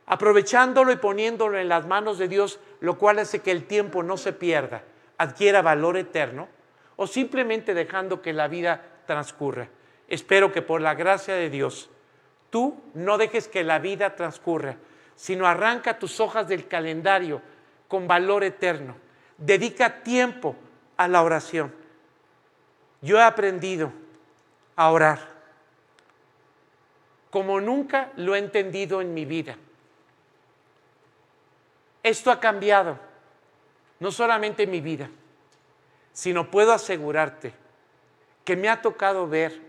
Aprovechándolo 0.06 0.92
y 0.92 0.98
poniéndolo 0.98 1.58
en 1.58 1.70
las 1.70 1.88
manos 1.88 2.18
de 2.18 2.28
Dios, 2.28 2.60
lo 2.82 2.98
cual 2.98 3.20
hace 3.20 3.40
que 3.40 3.52
el 3.52 3.66
tiempo 3.66 4.04
no 4.04 4.18
se 4.18 4.34
pierda, 4.34 4.84
adquiera 5.18 5.62
valor 5.62 5.98
eterno, 5.98 6.48
o 6.96 7.08
simplemente 7.08 7.74
dejando 7.74 8.22
que 8.22 8.34
la 8.34 8.48
vida 8.48 8.84
transcurra. 9.06 9.70
Espero 10.08 10.52
que 10.52 10.62
por 10.62 10.82
la 10.82 10.96
gracia 10.96 11.36
de 11.36 11.50
Dios, 11.50 11.90
tú 12.50 12.82
no 12.94 13.18
dejes 13.18 13.48
que 13.48 13.64
la 13.64 13.80
vida 13.80 14.16
transcurra, 14.16 14.78
sino 15.20 15.46
arranca 15.46 16.00
tus 16.00 16.22
hojas 16.22 16.48
del 16.48 16.66
calendario 16.70 17.42
con 17.90 18.08
valor 18.08 18.46
eterno. 18.46 18.96
Dedica 19.38 20.02
tiempo 20.02 20.56
a 20.96 21.10
la 21.10 21.22
oración. 21.24 21.76
Yo 23.02 23.18
he 23.18 23.22
aprendido 23.22 23.92
a 24.78 24.90
orar 24.90 25.20
como 27.30 27.60
nunca 27.60 28.14
lo 28.16 28.34
he 28.34 28.40
entendido 28.40 29.02
en 29.02 29.14
mi 29.14 29.26
vida. 29.26 29.58
Esto 32.02 32.32
ha 32.32 32.40
cambiado, 32.40 32.98
no 34.00 34.14
solamente 34.14 34.66
mi 34.68 34.80
vida, 34.80 35.10
sino 36.14 36.50
puedo 36.50 36.72
asegurarte 36.72 37.54
que 38.46 38.56
me 38.56 38.70
ha 38.70 38.82
tocado 38.82 39.28
ver, 39.28 39.60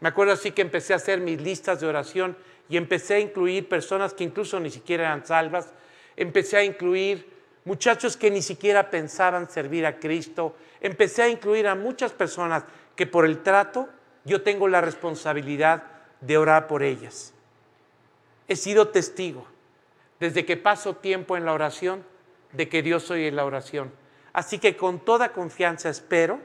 me 0.00 0.08
acuerdo 0.08 0.32
así 0.32 0.50
que 0.50 0.62
empecé 0.62 0.94
a 0.94 0.96
hacer 0.96 1.20
mis 1.20 1.40
listas 1.40 1.80
de 1.80 1.86
oración 1.86 2.36
y 2.70 2.76
empecé 2.76 3.14
a 3.14 3.20
incluir 3.20 3.68
personas 3.68 4.14
que 4.14 4.24
incluso 4.24 4.58
ni 4.60 4.70
siquiera 4.70 5.04
eran 5.04 5.26
salvas, 5.26 5.74
empecé 6.16 6.56
a 6.56 6.64
incluir 6.64 7.28
muchachos 7.64 8.16
que 8.16 8.30
ni 8.30 8.40
siquiera 8.40 8.90
pensaban 8.90 9.50
servir 9.50 9.84
a 9.84 9.98
Cristo, 9.98 10.54
empecé 10.80 11.22
a 11.22 11.28
incluir 11.28 11.66
a 11.66 11.74
muchas 11.74 12.12
personas 12.12 12.64
que 12.94 13.06
por 13.06 13.24
el 13.24 13.42
trato 13.42 13.88
yo 14.24 14.42
tengo 14.42 14.68
la 14.68 14.80
responsabilidad 14.80 15.82
de 16.20 16.38
orar 16.38 16.68
por 16.68 16.82
ellas. 16.82 17.34
He 18.46 18.56
sido 18.56 18.88
testigo 18.88 19.46
desde 20.20 20.44
que 20.44 20.56
paso 20.56 20.96
tiempo 20.96 21.36
en 21.36 21.44
la 21.44 21.52
oración 21.52 22.04
de 22.52 22.68
que 22.68 22.82
Dios 22.82 23.02
soy 23.02 23.26
en 23.26 23.36
la 23.36 23.44
oración. 23.44 23.92
Así 24.32 24.58
que 24.58 24.76
con 24.76 25.04
toda 25.04 25.32
confianza 25.32 25.88
espero 25.88 26.38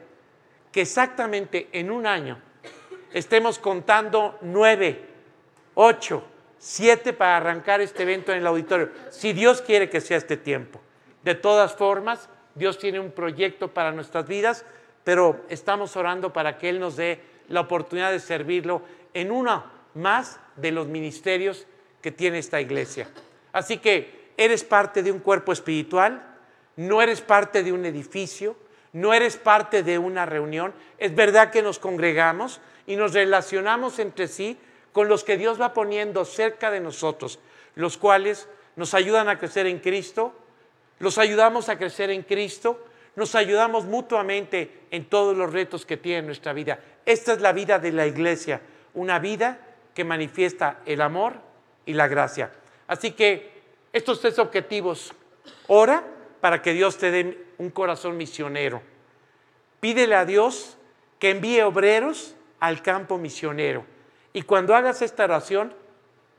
que 0.71 0.81
exactamente 0.81 1.69
en 1.71 1.91
un 1.91 2.07
año 2.07 2.41
estemos 3.13 3.59
contando 3.59 4.37
nueve, 4.41 5.14
ocho, 5.75 6.23
siete 6.57 7.13
para 7.13 7.37
arrancar 7.37 7.81
este 7.81 8.03
evento 8.03 8.31
en 8.31 8.39
el 8.39 8.47
auditorio, 8.47 8.89
si 9.11 9.33
Dios 9.33 9.61
quiere 9.61 9.89
que 9.89 10.01
sea 10.01 10.17
este 10.17 10.37
tiempo. 10.37 10.81
De 11.23 11.35
todas 11.35 11.75
formas, 11.75 12.29
Dios 12.55 12.79
tiene 12.79 12.99
un 12.99 13.11
proyecto 13.11 13.73
para 13.73 13.91
nuestras 13.91 14.27
vidas, 14.27 14.65
pero 15.03 15.45
estamos 15.49 15.95
orando 15.95 16.33
para 16.33 16.57
que 16.57 16.69
Él 16.69 16.79
nos 16.79 16.95
dé 16.95 17.21
la 17.47 17.61
oportunidad 17.61 18.11
de 18.11 18.19
servirlo 18.19 18.81
en 19.13 19.31
uno 19.31 19.63
más 19.93 20.39
de 20.55 20.71
los 20.71 20.87
ministerios 20.87 21.67
que 22.01 22.11
tiene 22.11 22.39
esta 22.39 22.59
iglesia. 22.61 23.07
Así 23.51 23.77
que 23.77 24.31
eres 24.37 24.63
parte 24.63 25.03
de 25.03 25.11
un 25.11 25.19
cuerpo 25.19 25.51
espiritual, 25.51 26.23
no 26.75 27.01
eres 27.01 27.21
parte 27.21 27.63
de 27.63 27.71
un 27.71 27.85
edificio, 27.85 28.55
no 28.93 29.13
eres 29.13 29.37
parte 29.37 29.83
de 29.83 29.97
una 29.97 30.25
reunión. 30.25 30.73
Es 30.97 31.15
verdad 31.15 31.51
que 31.51 31.61
nos 31.61 31.79
congregamos 31.79 32.61
y 32.87 32.95
nos 32.95 33.13
relacionamos 33.13 33.99
entre 33.99 34.27
sí 34.27 34.57
con 34.95 35.09
los 35.09 35.25
que 35.25 35.35
Dios 35.35 35.59
va 35.59 35.73
poniendo 35.73 36.23
cerca 36.23 36.71
de 36.71 36.79
nosotros, 36.79 37.37
los 37.75 37.97
cuales 37.97 38.47
nos 38.77 38.93
ayudan 38.93 39.27
a 39.27 39.37
crecer 39.37 39.67
en 39.67 39.79
Cristo, 39.79 40.33
los 40.99 41.17
ayudamos 41.17 41.67
a 41.67 41.77
crecer 41.77 42.11
en 42.11 42.23
Cristo, 42.23 42.81
nos 43.17 43.35
ayudamos 43.35 43.83
mutuamente 43.83 44.83
en 44.91 45.03
todos 45.09 45.35
los 45.35 45.51
retos 45.51 45.85
que 45.85 45.97
tiene 45.97 46.21
nuestra 46.21 46.53
vida. 46.53 46.79
Esta 47.05 47.33
es 47.33 47.41
la 47.41 47.51
vida 47.51 47.77
de 47.77 47.91
la 47.91 48.07
iglesia, 48.07 48.61
una 48.93 49.19
vida 49.19 49.59
que 49.93 50.05
manifiesta 50.05 50.79
el 50.85 51.01
amor 51.01 51.33
y 51.85 51.91
la 51.91 52.07
gracia. 52.07 52.53
Así 52.87 53.11
que 53.11 53.51
estos 53.91 54.21
tres 54.21 54.39
objetivos, 54.39 55.13
ora 55.67 56.05
para 56.39 56.61
que 56.61 56.71
Dios 56.71 56.97
te 56.97 57.11
dé 57.11 57.47
un 57.57 57.69
corazón 57.69 58.15
misionero. 58.15 58.81
Pídele 59.81 60.15
a 60.15 60.23
Dios 60.23 60.77
que 61.19 61.31
envíe 61.31 61.59
obreros 61.63 62.33
al 62.61 62.81
campo 62.81 63.17
misionero. 63.17 63.93
Y 64.35 64.41
cuando 64.41 64.75
hagas 64.75 65.01
esta 65.01 65.23
oración, 65.23 65.73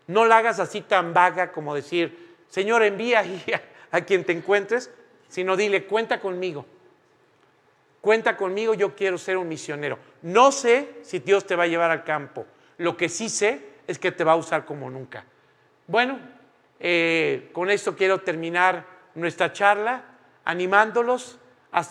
no 0.06 0.26
la 0.26 0.36
hagas 0.36 0.60
así 0.60 0.82
tan 0.82 1.14
vaga 1.14 1.50
como 1.50 1.74
decir, 1.74 2.36
Señor, 2.46 2.82
envía 2.82 3.20
a, 3.20 3.96
a 3.96 4.00
quien 4.02 4.22
te 4.22 4.32
encuentres, 4.32 4.90
sino 5.28 5.56
dile, 5.56 5.86
cuenta 5.86 6.20
conmigo. 6.20 6.66
Cuenta 8.02 8.36
conmigo, 8.36 8.74
yo 8.74 8.94
quiero 8.94 9.16
ser 9.16 9.38
un 9.38 9.48
misionero. 9.48 9.98
No 10.20 10.52
sé 10.52 10.98
si 11.04 11.20
Dios 11.20 11.46
te 11.46 11.56
va 11.56 11.62
a 11.62 11.68
llevar 11.68 11.90
al 11.90 12.04
campo. 12.04 12.44
Lo 12.76 12.98
que 12.98 13.08
sí 13.08 13.30
sé 13.30 13.62
es 13.86 13.98
que 13.98 14.12
te 14.12 14.24
va 14.24 14.32
a 14.32 14.36
usar 14.36 14.66
como 14.66 14.90
nunca. 14.90 15.24
Bueno, 15.86 16.18
eh, 16.78 17.48
con 17.54 17.70
esto 17.70 17.96
quiero 17.96 18.20
terminar 18.20 18.84
nuestra 19.14 19.54
charla 19.54 20.04
animándolos 20.44 21.38
a, 21.72 21.82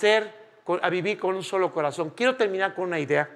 a 0.84 0.90
vivir 0.92 1.18
con 1.18 1.34
un 1.34 1.44
solo 1.44 1.74
corazón. 1.74 2.12
Quiero 2.12 2.36
terminar 2.36 2.76
con 2.76 2.86
una 2.86 3.00
idea. 3.00 3.28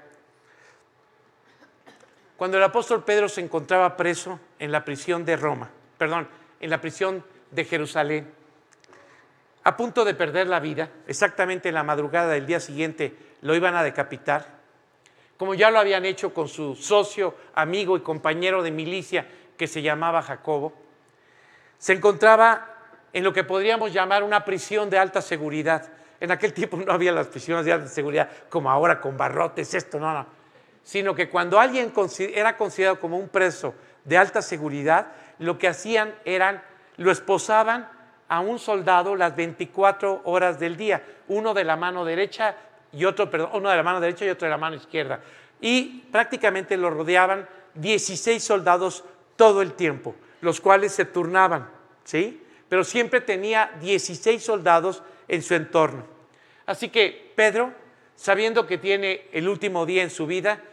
Cuando 2.39 2.55
el 2.55 2.63
apóstol 2.63 3.03
Pedro 3.03 3.27
se 3.27 3.41
encontraba 3.41 3.97
preso 3.97 4.39
en 4.59 4.71
la 4.71 4.85
prisión 4.85 5.25
de 5.25 5.35
Roma, 5.35 5.69
perdón, 5.97 6.29
en 6.61 6.69
la 6.69 6.79
prisión 6.79 7.21
de 7.51 7.65
Jerusalén, 7.65 8.31
a 9.65 9.75
punto 9.75 10.05
de 10.05 10.13
perder 10.13 10.47
la 10.47 10.61
vida, 10.61 10.89
exactamente 11.05 11.67
en 11.67 11.75
la 11.75 11.83
madrugada 11.83 12.29
del 12.29 12.45
día 12.45 12.61
siguiente 12.61 13.13
lo 13.41 13.55
iban 13.55 13.75
a 13.75 13.83
decapitar, 13.83 14.45
como 15.35 15.53
ya 15.53 15.69
lo 15.69 15.79
habían 15.79 16.05
hecho 16.05 16.33
con 16.33 16.47
su 16.47 16.75
socio, 16.75 17.35
amigo 17.55 17.97
y 17.97 17.99
compañero 17.99 18.63
de 18.63 18.71
milicia 18.71 19.27
que 19.57 19.67
se 19.67 19.81
llamaba 19.81 20.21
Jacobo, 20.21 20.71
se 21.77 21.91
encontraba 21.91 22.73
en 23.11 23.25
lo 23.25 23.33
que 23.33 23.43
podríamos 23.43 23.91
llamar 23.91 24.23
una 24.23 24.45
prisión 24.45 24.89
de 24.89 24.97
alta 24.97 25.21
seguridad. 25.21 25.91
En 26.21 26.31
aquel 26.31 26.53
tiempo 26.53 26.77
no 26.77 26.93
había 26.93 27.11
las 27.11 27.27
prisiones 27.27 27.65
de 27.65 27.73
alta 27.73 27.89
seguridad 27.89 28.29
como 28.47 28.71
ahora 28.71 29.01
con 29.01 29.17
barrotes, 29.17 29.73
esto, 29.73 29.99
no, 29.99 30.13
no. 30.13 30.38
Sino 30.89 31.13
que 31.13 31.29
cuando 31.29 31.59
alguien 31.59 31.93
era 32.33 32.57
considerado 32.57 32.99
como 32.99 33.19
un 33.19 33.29
preso 33.29 33.75
de 34.05 34.17
alta 34.17 34.41
seguridad, 34.41 35.11
lo 35.37 35.59
que 35.59 35.67
hacían 35.67 36.15
eran, 36.25 36.63
lo 36.97 37.11
esposaban 37.11 37.87
a 38.27 38.39
un 38.39 38.57
soldado 38.57 39.15
las 39.15 39.35
24 39.35 40.21
horas 40.23 40.59
del 40.59 40.77
día, 40.77 41.03
uno 41.27 41.53
de 41.53 41.63
la 41.63 41.75
mano 41.75 42.05
derecha 42.05 42.55
y 42.91 43.05
otro, 43.05 43.29
perdón, 43.29 43.51
uno 43.53 43.69
de 43.69 43.75
la 43.75 43.83
mano 43.83 43.99
derecha 43.99 44.25
y 44.25 44.29
otro 44.29 44.47
de 44.47 44.49
la 44.49 44.57
mano 44.57 44.77
izquierda. 44.77 45.19
Y 45.61 46.05
prácticamente 46.11 46.75
lo 46.75 46.89
rodeaban 46.89 47.47
16 47.75 48.43
soldados 48.43 49.03
todo 49.35 49.61
el 49.61 49.73
tiempo, 49.73 50.15
los 50.41 50.59
cuales 50.59 50.91
se 50.93 51.05
turnaban, 51.05 51.69
¿sí? 52.03 52.43
Pero 52.67 52.83
siempre 52.83 53.21
tenía 53.21 53.73
16 53.79 54.43
soldados 54.43 55.03
en 55.27 55.43
su 55.43 55.53
entorno. 55.53 56.03
Así 56.65 56.89
que 56.89 57.31
Pedro, 57.35 57.75
sabiendo 58.15 58.65
que 58.65 58.79
tiene 58.79 59.27
el 59.31 59.47
último 59.47 59.85
día 59.85 60.01
en 60.01 60.09
su 60.09 60.25
vida, 60.25 60.63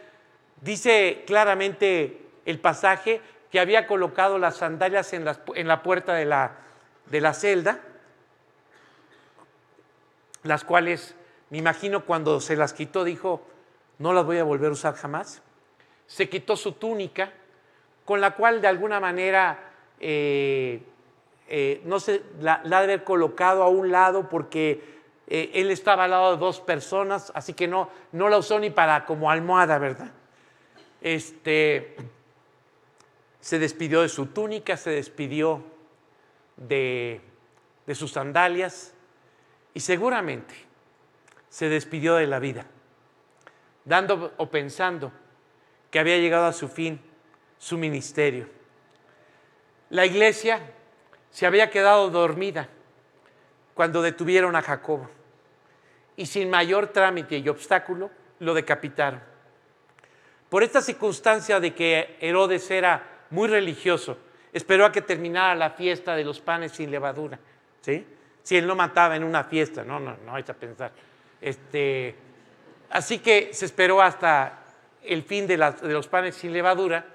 dice 0.61 1.23
claramente 1.25 2.21
el 2.45 2.59
pasaje 2.59 3.21
que 3.51 3.59
había 3.59 3.87
colocado 3.87 4.37
las 4.37 4.57
sandalias 4.57 5.13
en 5.13 5.25
la, 5.25 5.83
puerta 5.83 6.13
de 6.13 6.25
la, 6.25 6.57
de 7.05 7.21
la 7.21 7.33
celda, 7.33 7.79
las 10.43 10.63
cuales 10.63 11.15
me 11.49 11.57
imagino 11.57 12.05
cuando 12.05 12.39
se 12.41 12.55
las 12.55 12.73
quitó 12.73 13.03
dijo, 13.03 13.41
no 13.99 14.13
las 14.13 14.25
voy 14.25 14.37
a 14.37 14.43
volver 14.43 14.69
a 14.69 14.73
usar 14.73 14.95
jamás. 14.95 15.41
Se 16.05 16.29
quitó 16.29 16.55
su 16.55 16.73
túnica, 16.73 17.31
con 18.05 18.21
la 18.21 18.31
cual 18.31 18.61
de 18.61 18.67
alguna 18.67 18.99
manera, 18.99 19.71
eh, 19.99 20.81
eh, 21.47 21.81
no 21.85 21.99
sé, 21.99 22.21
la, 22.39 22.61
la, 22.63 22.79
de 22.79 22.85
haber 22.85 23.03
colocado 23.03 23.63
a 23.63 23.67
un 23.67 23.91
lado 23.91 24.29
porque 24.29 24.97
eh, 25.27 25.51
él 25.53 25.71
estaba 25.71 26.05
al 26.05 26.11
lado 26.11 26.31
de 26.33 26.37
dos 26.37 26.61
personas, 26.61 27.31
así 27.35 27.53
que 27.53 27.67
no, 27.67 27.89
no 28.13 28.29
la 28.29 28.37
usó 28.37 28.59
ni 28.59 28.69
para 28.69 29.05
como 29.05 29.29
almohada, 29.29 29.77
¿verdad? 29.77 30.11
Este, 31.01 31.95
se 33.39 33.59
despidió 33.59 34.01
de 34.01 34.09
su 34.09 34.27
túnica, 34.27 34.75
se 34.77 34.89
despidió 34.89 35.63
de, 36.57 37.21
sus 37.93 38.11
sandalias 38.11 38.93
y 39.73 39.79
seguramente 39.79 40.53
se 41.49 41.69
despidió 41.69 42.15
de 42.15 42.27
la 42.27 42.39
vida, 42.39 42.65
dando 43.85 44.33
o 44.37 44.49
pensando 44.49 45.11
que 45.91 45.99
había 45.99 46.17
llegado 46.17 46.45
a 46.45 46.53
su 46.53 46.67
fin 46.67 46.99
su 47.57 47.77
ministerio. 47.77 48.49
La 49.89 50.05
iglesia 50.05 50.59
se 51.31 51.45
había 51.45 51.69
quedado 51.69 52.09
dormida 52.09 52.67
cuando 53.73 54.01
detuvieron 54.01 54.55
a 54.55 54.61
Jacobo 54.61 55.09
y 56.17 56.25
sin 56.25 56.49
mayor 56.49 56.87
trámite 56.87 57.37
y 57.37 57.47
obstáculo 57.47 58.09
lo 58.39 58.53
decapitaron. 58.53 59.21
Por 60.49 60.63
esta 60.63 60.81
circunstancia 60.81 61.59
de 61.59 61.73
que 61.73 62.17
Herodes 62.21 62.69
era 62.71 63.25
muy 63.29 63.47
religioso 63.47 64.17
esperó 64.57 64.85
a 64.85 64.91
que 64.91 65.01
terminara 65.01 65.55
la 65.55 65.71
fiesta 65.71 66.15
de 66.15 66.23
los 66.23 66.39
panes 66.39 66.73
sin 66.73 66.91
levadura. 66.91 67.39
¿sí? 67.81 68.05
Si 68.43 68.57
él 68.57 68.67
no 68.67 68.75
mataba 68.75 69.15
en 69.15 69.23
una 69.23 69.43
fiesta, 69.43 69.83
no, 69.83 69.99
no, 69.99 70.17
no 70.25 70.35
hay 70.35 70.43
que 70.43 70.53
pensar. 70.53 70.91
Este, 71.39 72.15
así 72.89 73.19
que 73.19 73.51
se 73.53 73.65
esperó 73.65 74.01
hasta 74.01 74.63
el 75.03 75.23
fin 75.23 75.47
de, 75.47 75.57
de 75.57 75.93
los 75.93 76.07
panes 76.07 76.35
sin 76.35 76.53
levadura 76.53 77.05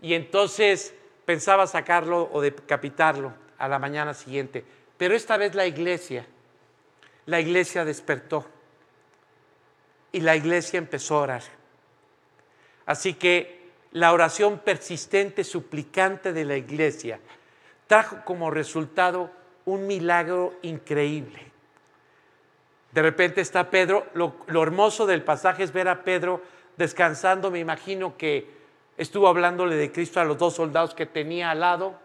y 0.00 0.14
entonces 0.14 0.94
pensaba 1.24 1.66
sacarlo 1.66 2.28
o 2.32 2.40
decapitarlo 2.40 3.32
a 3.58 3.66
la 3.68 3.78
mañana 3.78 4.14
siguiente. 4.14 4.64
Pero 4.96 5.14
esta 5.14 5.36
vez 5.36 5.54
la 5.54 5.66
iglesia, 5.66 6.26
la 7.26 7.40
iglesia 7.40 7.84
despertó 7.84 8.46
y 10.12 10.20
la 10.20 10.36
iglesia 10.36 10.78
empezó 10.78 11.16
a 11.16 11.22
orar. 11.22 11.42
Así 12.86 13.14
que 13.14 13.70
la 13.92 14.12
oración 14.12 14.58
persistente, 14.58 15.44
suplicante 15.44 16.32
de 16.32 16.44
la 16.44 16.56
iglesia 16.56 17.20
trajo 17.86 18.24
como 18.24 18.50
resultado 18.50 19.30
un 19.64 19.86
milagro 19.86 20.54
increíble. 20.62 21.40
De 22.92 23.02
repente 23.02 23.40
está 23.40 23.70
Pedro, 23.70 24.06
lo, 24.14 24.36
lo 24.46 24.62
hermoso 24.62 25.06
del 25.06 25.22
pasaje 25.22 25.62
es 25.62 25.72
ver 25.72 25.88
a 25.88 26.04
Pedro 26.04 26.42
descansando, 26.76 27.50
me 27.50 27.58
imagino 27.58 28.16
que 28.16 28.48
estuvo 28.96 29.28
hablándole 29.28 29.76
de 29.76 29.90
Cristo 29.90 30.20
a 30.20 30.24
los 30.24 30.38
dos 30.38 30.54
soldados 30.54 30.94
que 30.94 31.06
tenía 31.06 31.50
al 31.50 31.60
lado, 31.60 31.98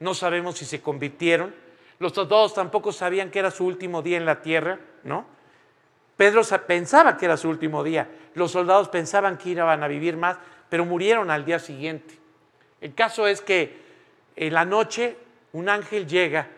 no 0.00 0.14
sabemos 0.14 0.58
si 0.58 0.64
se 0.64 0.80
convirtieron, 0.80 1.54
los 1.98 2.12
soldados 2.12 2.54
tampoco 2.54 2.92
sabían 2.92 3.30
que 3.30 3.38
era 3.38 3.50
su 3.50 3.64
último 3.64 4.02
día 4.02 4.16
en 4.16 4.26
la 4.26 4.42
tierra, 4.42 4.80
¿no? 5.04 5.26
Pedro 6.16 6.44
sa- 6.44 6.66
pensaba 6.66 7.16
que 7.16 7.24
era 7.24 7.36
su 7.36 7.48
último 7.48 7.82
día, 7.82 8.08
los 8.34 8.52
soldados 8.52 8.88
pensaban 8.88 9.38
que 9.38 9.50
iban 9.50 9.82
a 9.82 9.88
vivir 9.88 10.16
más, 10.16 10.36
pero 10.68 10.84
murieron 10.84 11.30
al 11.30 11.44
día 11.44 11.58
siguiente. 11.58 12.18
El 12.80 12.94
caso 12.94 13.26
es 13.26 13.40
que 13.40 13.80
en 14.36 14.54
la 14.54 14.64
noche 14.64 15.16
un 15.52 15.68
ángel 15.68 16.06
llega 16.06 16.48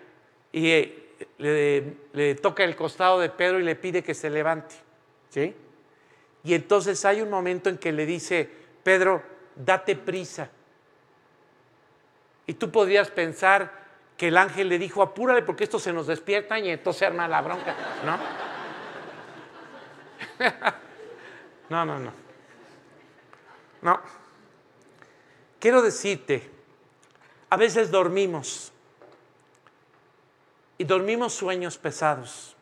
y 0.53 0.71
eh, 0.71 1.97
le, 2.13 2.35
toca 2.37 2.65
el 2.65 2.77
costado 2.77 3.19
de 3.21 3.29
Pedro 3.29 3.59
y 3.59 3.65
le 3.65 3.77
pide 3.77 4.03
que 4.03 4.15
se 4.15 4.31
levante. 4.31 4.75
¿sí? 5.31 5.55
Y 6.45 6.55
entonces 6.55 7.05
hay 7.05 7.23
un 7.23 7.31
momento 7.31 7.69
en 7.69 7.79
que 7.79 7.93
le 7.93 8.07
dice, 8.07 8.49
Pedro, 8.83 9.23
date 9.57 9.97
prisa. 9.97 10.49
Y 12.47 12.55
tú 12.55 12.71
podrías 12.71 13.11
pensar 13.11 13.73
que 14.17 14.29
el 14.29 14.37
ángel 14.37 14.69
le 14.69 14.79
dijo, 14.79 15.03
apúrale 15.03 15.43
porque 15.43 15.65
esto 15.65 15.79
se 15.79 15.93
nos 15.93 16.07
despierta 16.07 16.59
y 16.59 16.69
entonces 16.71 17.03
arma 17.03 17.27
la 17.27 17.41
bronca, 17.41 17.75
¿no? 18.05 18.19
no, 21.69 21.85
no, 21.85 21.99
no. 21.99 22.13
No. 23.83 24.01
Quiero 25.61 25.83
decirte, 25.83 26.51
a 27.51 27.57
veces 27.57 27.91
dormimos 27.91 28.73
y 30.79 30.85
dormimos 30.85 31.35
sueños 31.35 31.79
pesados. 31.79 32.57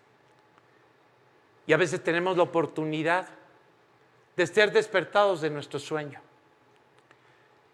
Y 1.66 1.72
a 1.72 1.76
veces 1.76 2.02
tenemos 2.02 2.36
la 2.36 2.42
oportunidad 2.42 3.28
de 4.36 4.46
ser 4.46 4.72
despertados 4.72 5.40
de 5.40 5.50
nuestro 5.50 5.78
sueño. 5.78 6.20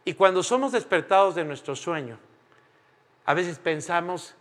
Y 0.05 0.15
cuando 0.15 0.43
somos 0.43 0.73
despertados 0.73 1.35
de 1.35 1.45
nuestro 1.45 1.77
sueño, 1.77 2.19
a 3.25 3.35
veces 3.35 3.59
pensamos 3.59 4.35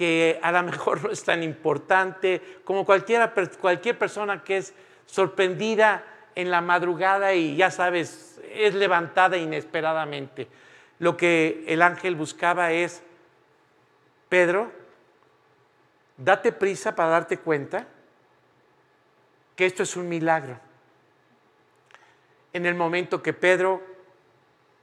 que 0.00 0.40
a 0.42 0.50
lo 0.50 0.62
mejor 0.62 1.04
no 1.04 1.10
es 1.10 1.22
tan 1.22 1.42
importante 1.42 2.40
como 2.64 2.86
cualquier 2.86 3.98
persona 3.98 4.42
que 4.42 4.56
es 4.56 4.72
sorprendida 5.04 6.02
en 6.34 6.50
la 6.50 6.62
madrugada 6.62 7.34
y 7.34 7.54
ya 7.54 7.70
sabes, 7.70 8.40
es 8.50 8.74
levantada 8.74 9.36
inesperadamente. 9.36 10.48
Lo 11.00 11.18
que 11.18 11.64
el 11.66 11.82
ángel 11.82 12.14
buscaba 12.14 12.72
es, 12.72 13.02
Pedro, 14.30 14.72
date 16.16 16.52
prisa 16.52 16.96
para 16.96 17.10
darte 17.10 17.36
cuenta 17.36 17.86
que 19.54 19.66
esto 19.66 19.82
es 19.82 19.96
un 19.96 20.08
milagro. 20.08 20.58
En 22.54 22.64
el 22.64 22.74
momento 22.74 23.22
que 23.22 23.34
Pedro 23.34 23.82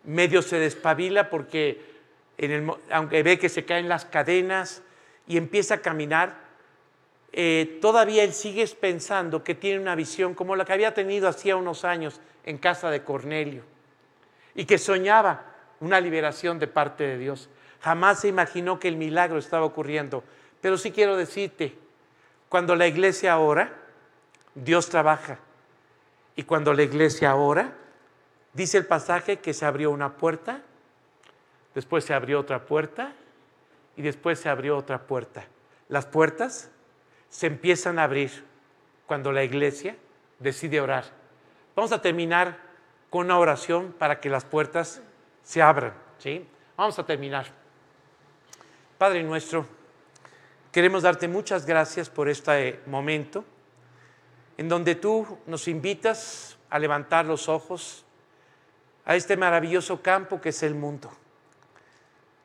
medio 0.03 0.43
se 0.43 0.59
despabila 0.59 1.31
porque 1.31 1.97
aunque 2.91 3.23
ve 3.23 3.39
que 3.39 3.49
se 3.49 3.65
caen 3.65 3.89
las 3.89 4.05
cadenas 4.05 4.83
y 5.27 5.37
empieza 5.37 5.75
a 5.75 5.81
caminar, 5.81 6.47
eh, 7.33 7.77
todavía 7.81 8.23
él 8.23 8.33
sigue 8.33 8.65
pensando 8.79 9.43
que 9.43 9.53
tiene 9.53 9.79
una 9.79 9.95
visión 9.95 10.33
como 10.33 10.55
la 10.55 10.65
que 10.65 10.73
había 10.73 10.93
tenido 10.93 11.27
hacía 11.27 11.55
unos 11.55 11.83
años 11.83 12.21
en 12.45 12.57
casa 12.57 12.89
de 12.89 13.03
Cornelio 13.03 13.63
y 14.55 14.65
que 14.65 14.77
soñaba 14.77 15.45
una 15.79 15.99
liberación 15.99 16.57
de 16.57 16.67
parte 16.67 17.03
de 17.03 17.17
Dios. 17.17 17.49
Jamás 17.81 18.21
se 18.21 18.27
imaginó 18.27 18.79
que 18.79 18.87
el 18.87 18.97
milagro 18.97 19.37
estaba 19.37 19.65
ocurriendo. 19.65 20.23
Pero 20.61 20.77
sí 20.77 20.91
quiero 20.91 21.15
decirte, 21.15 21.77
cuando 22.49 22.75
la 22.75 22.87
iglesia 22.87 23.37
ora, 23.37 23.71
Dios 24.55 24.89
trabaja. 24.89 25.37
Y 26.35 26.43
cuando 26.43 26.73
la 26.73 26.83
iglesia 26.83 27.35
ora, 27.35 27.73
dice 28.53 28.79
el 28.79 28.87
pasaje 28.87 29.37
que 29.37 29.53
se 29.53 29.65
abrió 29.65 29.91
una 29.91 30.17
puerta, 30.17 30.61
después 31.75 32.05
se 32.05 32.15
abrió 32.15 32.39
otra 32.39 32.65
puerta 32.65 33.13
y 33.97 34.01
después 34.01 34.39
se 34.39 34.47
abrió 34.47 34.77
otra 34.77 35.05
puerta. 35.07 35.45
Las 35.89 36.05
puertas 36.05 36.71
se 37.29 37.47
empiezan 37.47 37.99
a 37.99 38.03
abrir 38.03 38.45
cuando 39.05 39.31
la 39.31 39.43
iglesia 39.43 39.97
decide 40.39 40.79
orar. 40.79 41.05
Vamos 41.75 41.91
a 41.91 42.01
terminar 42.01 42.57
con 43.09 43.25
una 43.25 43.37
oración 43.37 43.93
para 43.97 44.19
que 44.19 44.29
las 44.29 44.45
puertas 44.45 45.01
se 45.43 45.61
abran. 45.61 45.93
¿sí? 46.19 46.47
Vamos 46.75 46.97
a 46.99 47.05
terminar. 47.05 47.47
Padre 48.97 49.23
nuestro, 49.23 49.65
queremos 50.71 51.03
darte 51.03 51.27
muchas 51.27 51.65
gracias 51.65 52.09
por 52.09 52.29
este 52.29 52.79
momento 52.85 53.43
en 54.57 54.67
donde 54.67 54.95
tú 54.95 55.39
nos 55.45 55.67
invitas 55.67 56.57
a 56.69 56.79
levantar 56.79 57.25
los 57.25 57.47
ojos 57.47 58.03
a 59.05 59.15
este 59.15 59.37
maravilloso 59.37 60.01
campo 60.01 60.41
que 60.41 60.49
es 60.49 60.63
el 60.63 60.75
mundo, 60.75 61.11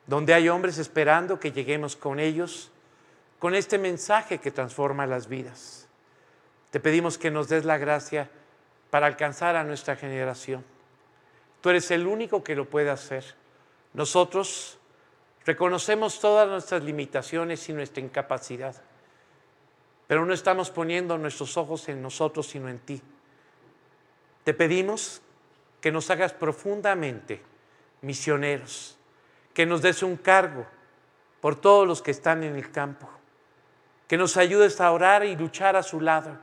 donde 0.05 0.33
hay 0.33 0.49
hombres 0.49 0.77
esperando 0.77 1.39
que 1.39 1.51
lleguemos 1.51 1.95
con 1.95 2.19
ellos, 2.19 2.71
con 3.39 3.55
este 3.55 3.77
mensaje 3.77 4.39
que 4.39 4.51
transforma 4.51 5.07
las 5.07 5.27
vidas. 5.27 5.87
Te 6.71 6.79
pedimos 6.79 7.17
que 7.17 7.31
nos 7.31 7.49
des 7.49 7.65
la 7.65 7.77
gracia 7.77 8.29
para 8.89 9.07
alcanzar 9.07 9.55
a 9.55 9.63
nuestra 9.63 9.95
generación. 9.95 10.63
Tú 11.61 11.69
eres 11.69 11.91
el 11.91 12.07
único 12.07 12.43
que 12.43 12.55
lo 12.55 12.69
puede 12.69 12.89
hacer. 12.89 13.23
Nosotros 13.93 14.79
reconocemos 15.45 16.19
todas 16.19 16.47
nuestras 16.47 16.83
limitaciones 16.83 17.67
y 17.69 17.73
nuestra 17.73 18.03
incapacidad, 18.03 18.75
pero 20.07 20.25
no 20.25 20.33
estamos 20.33 20.71
poniendo 20.71 21.17
nuestros 21.17 21.57
ojos 21.57 21.87
en 21.89 22.01
nosotros, 22.01 22.47
sino 22.47 22.69
en 22.69 22.79
ti. 22.79 23.01
Te 24.43 24.53
pedimos 24.53 25.21
que 25.79 25.91
nos 25.91 26.09
hagas 26.09 26.33
profundamente 26.33 27.41
misioneros, 28.01 28.97
que 29.53 29.65
nos 29.65 29.81
des 29.81 30.03
un 30.03 30.17
cargo 30.17 30.65
por 31.41 31.55
todos 31.55 31.87
los 31.87 32.01
que 32.01 32.11
están 32.11 32.43
en 32.43 32.55
el 32.55 32.71
campo, 32.71 33.09
que 34.07 34.17
nos 34.17 34.37
ayudes 34.37 34.79
a 34.81 34.91
orar 34.91 35.25
y 35.25 35.35
luchar 35.35 35.75
a 35.75 35.83
su 35.83 36.01
lado 36.01 36.37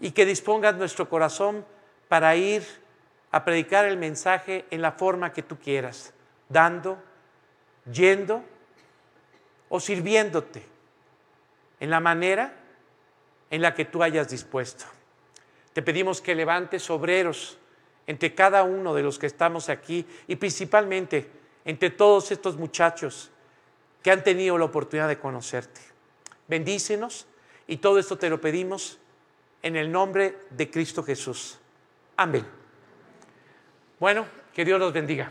y 0.00 0.12
que 0.12 0.24
dispongas 0.24 0.76
nuestro 0.76 1.08
corazón 1.08 1.64
para 2.08 2.34
ir 2.36 2.64
a 3.30 3.44
predicar 3.44 3.84
el 3.84 3.96
mensaje 3.96 4.64
en 4.70 4.80
la 4.80 4.92
forma 4.92 5.32
que 5.32 5.42
tú 5.42 5.58
quieras, 5.58 6.14
dando, 6.48 6.98
yendo 7.92 8.42
o 9.68 9.80
sirviéndote 9.80 10.64
en 11.80 11.90
la 11.90 12.00
manera 12.00 12.54
en 13.50 13.62
la 13.62 13.74
que 13.74 13.84
tú 13.84 14.02
hayas 14.02 14.28
dispuesto. 14.28 14.84
Te 15.72 15.82
pedimos 15.82 16.20
que 16.20 16.34
levantes 16.34 16.88
obreros 16.90 17.58
entre 18.06 18.34
cada 18.34 18.62
uno 18.62 18.94
de 18.94 19.02
los 19.02 19.18
que 19.18 19.26
estamos 19.26 19.68
aquí 19.68 20.06
y 20.26 20.36
principalmente 20.36 21.30
entre 21.68 21.90
todos 21.90 22.30
estos 22.30 22.56
muchachos 22.56 23.30
que 24.02 24.10
han 24.10 24.24
tenido 24.24 24.56
la 24.56 24.64
oportunidad 24.64 25.06
de 25.06 25.18
conocerte. 25.18 25.82
Bendícenos 26.46 27.26
y 27.66 27.76
todo 27.76 27.98
esto 27.98 28.16
te 28.16 28.30
lo 28.30 28.40
pedimos 28.40 28.98
en 29.62 29.76
el 29.76 29.92
nombre 29.92 30.38
de 30.48 30.70
Cristo 30.70 31.02
Jesús. 31.02 31.58
Amén. 32.16 32.46
Bueno, 34.00 34.24
que 34.54 34.64
Dios 34.64 34.80
los 34.80 34.94
bendiga. 34.94 35.30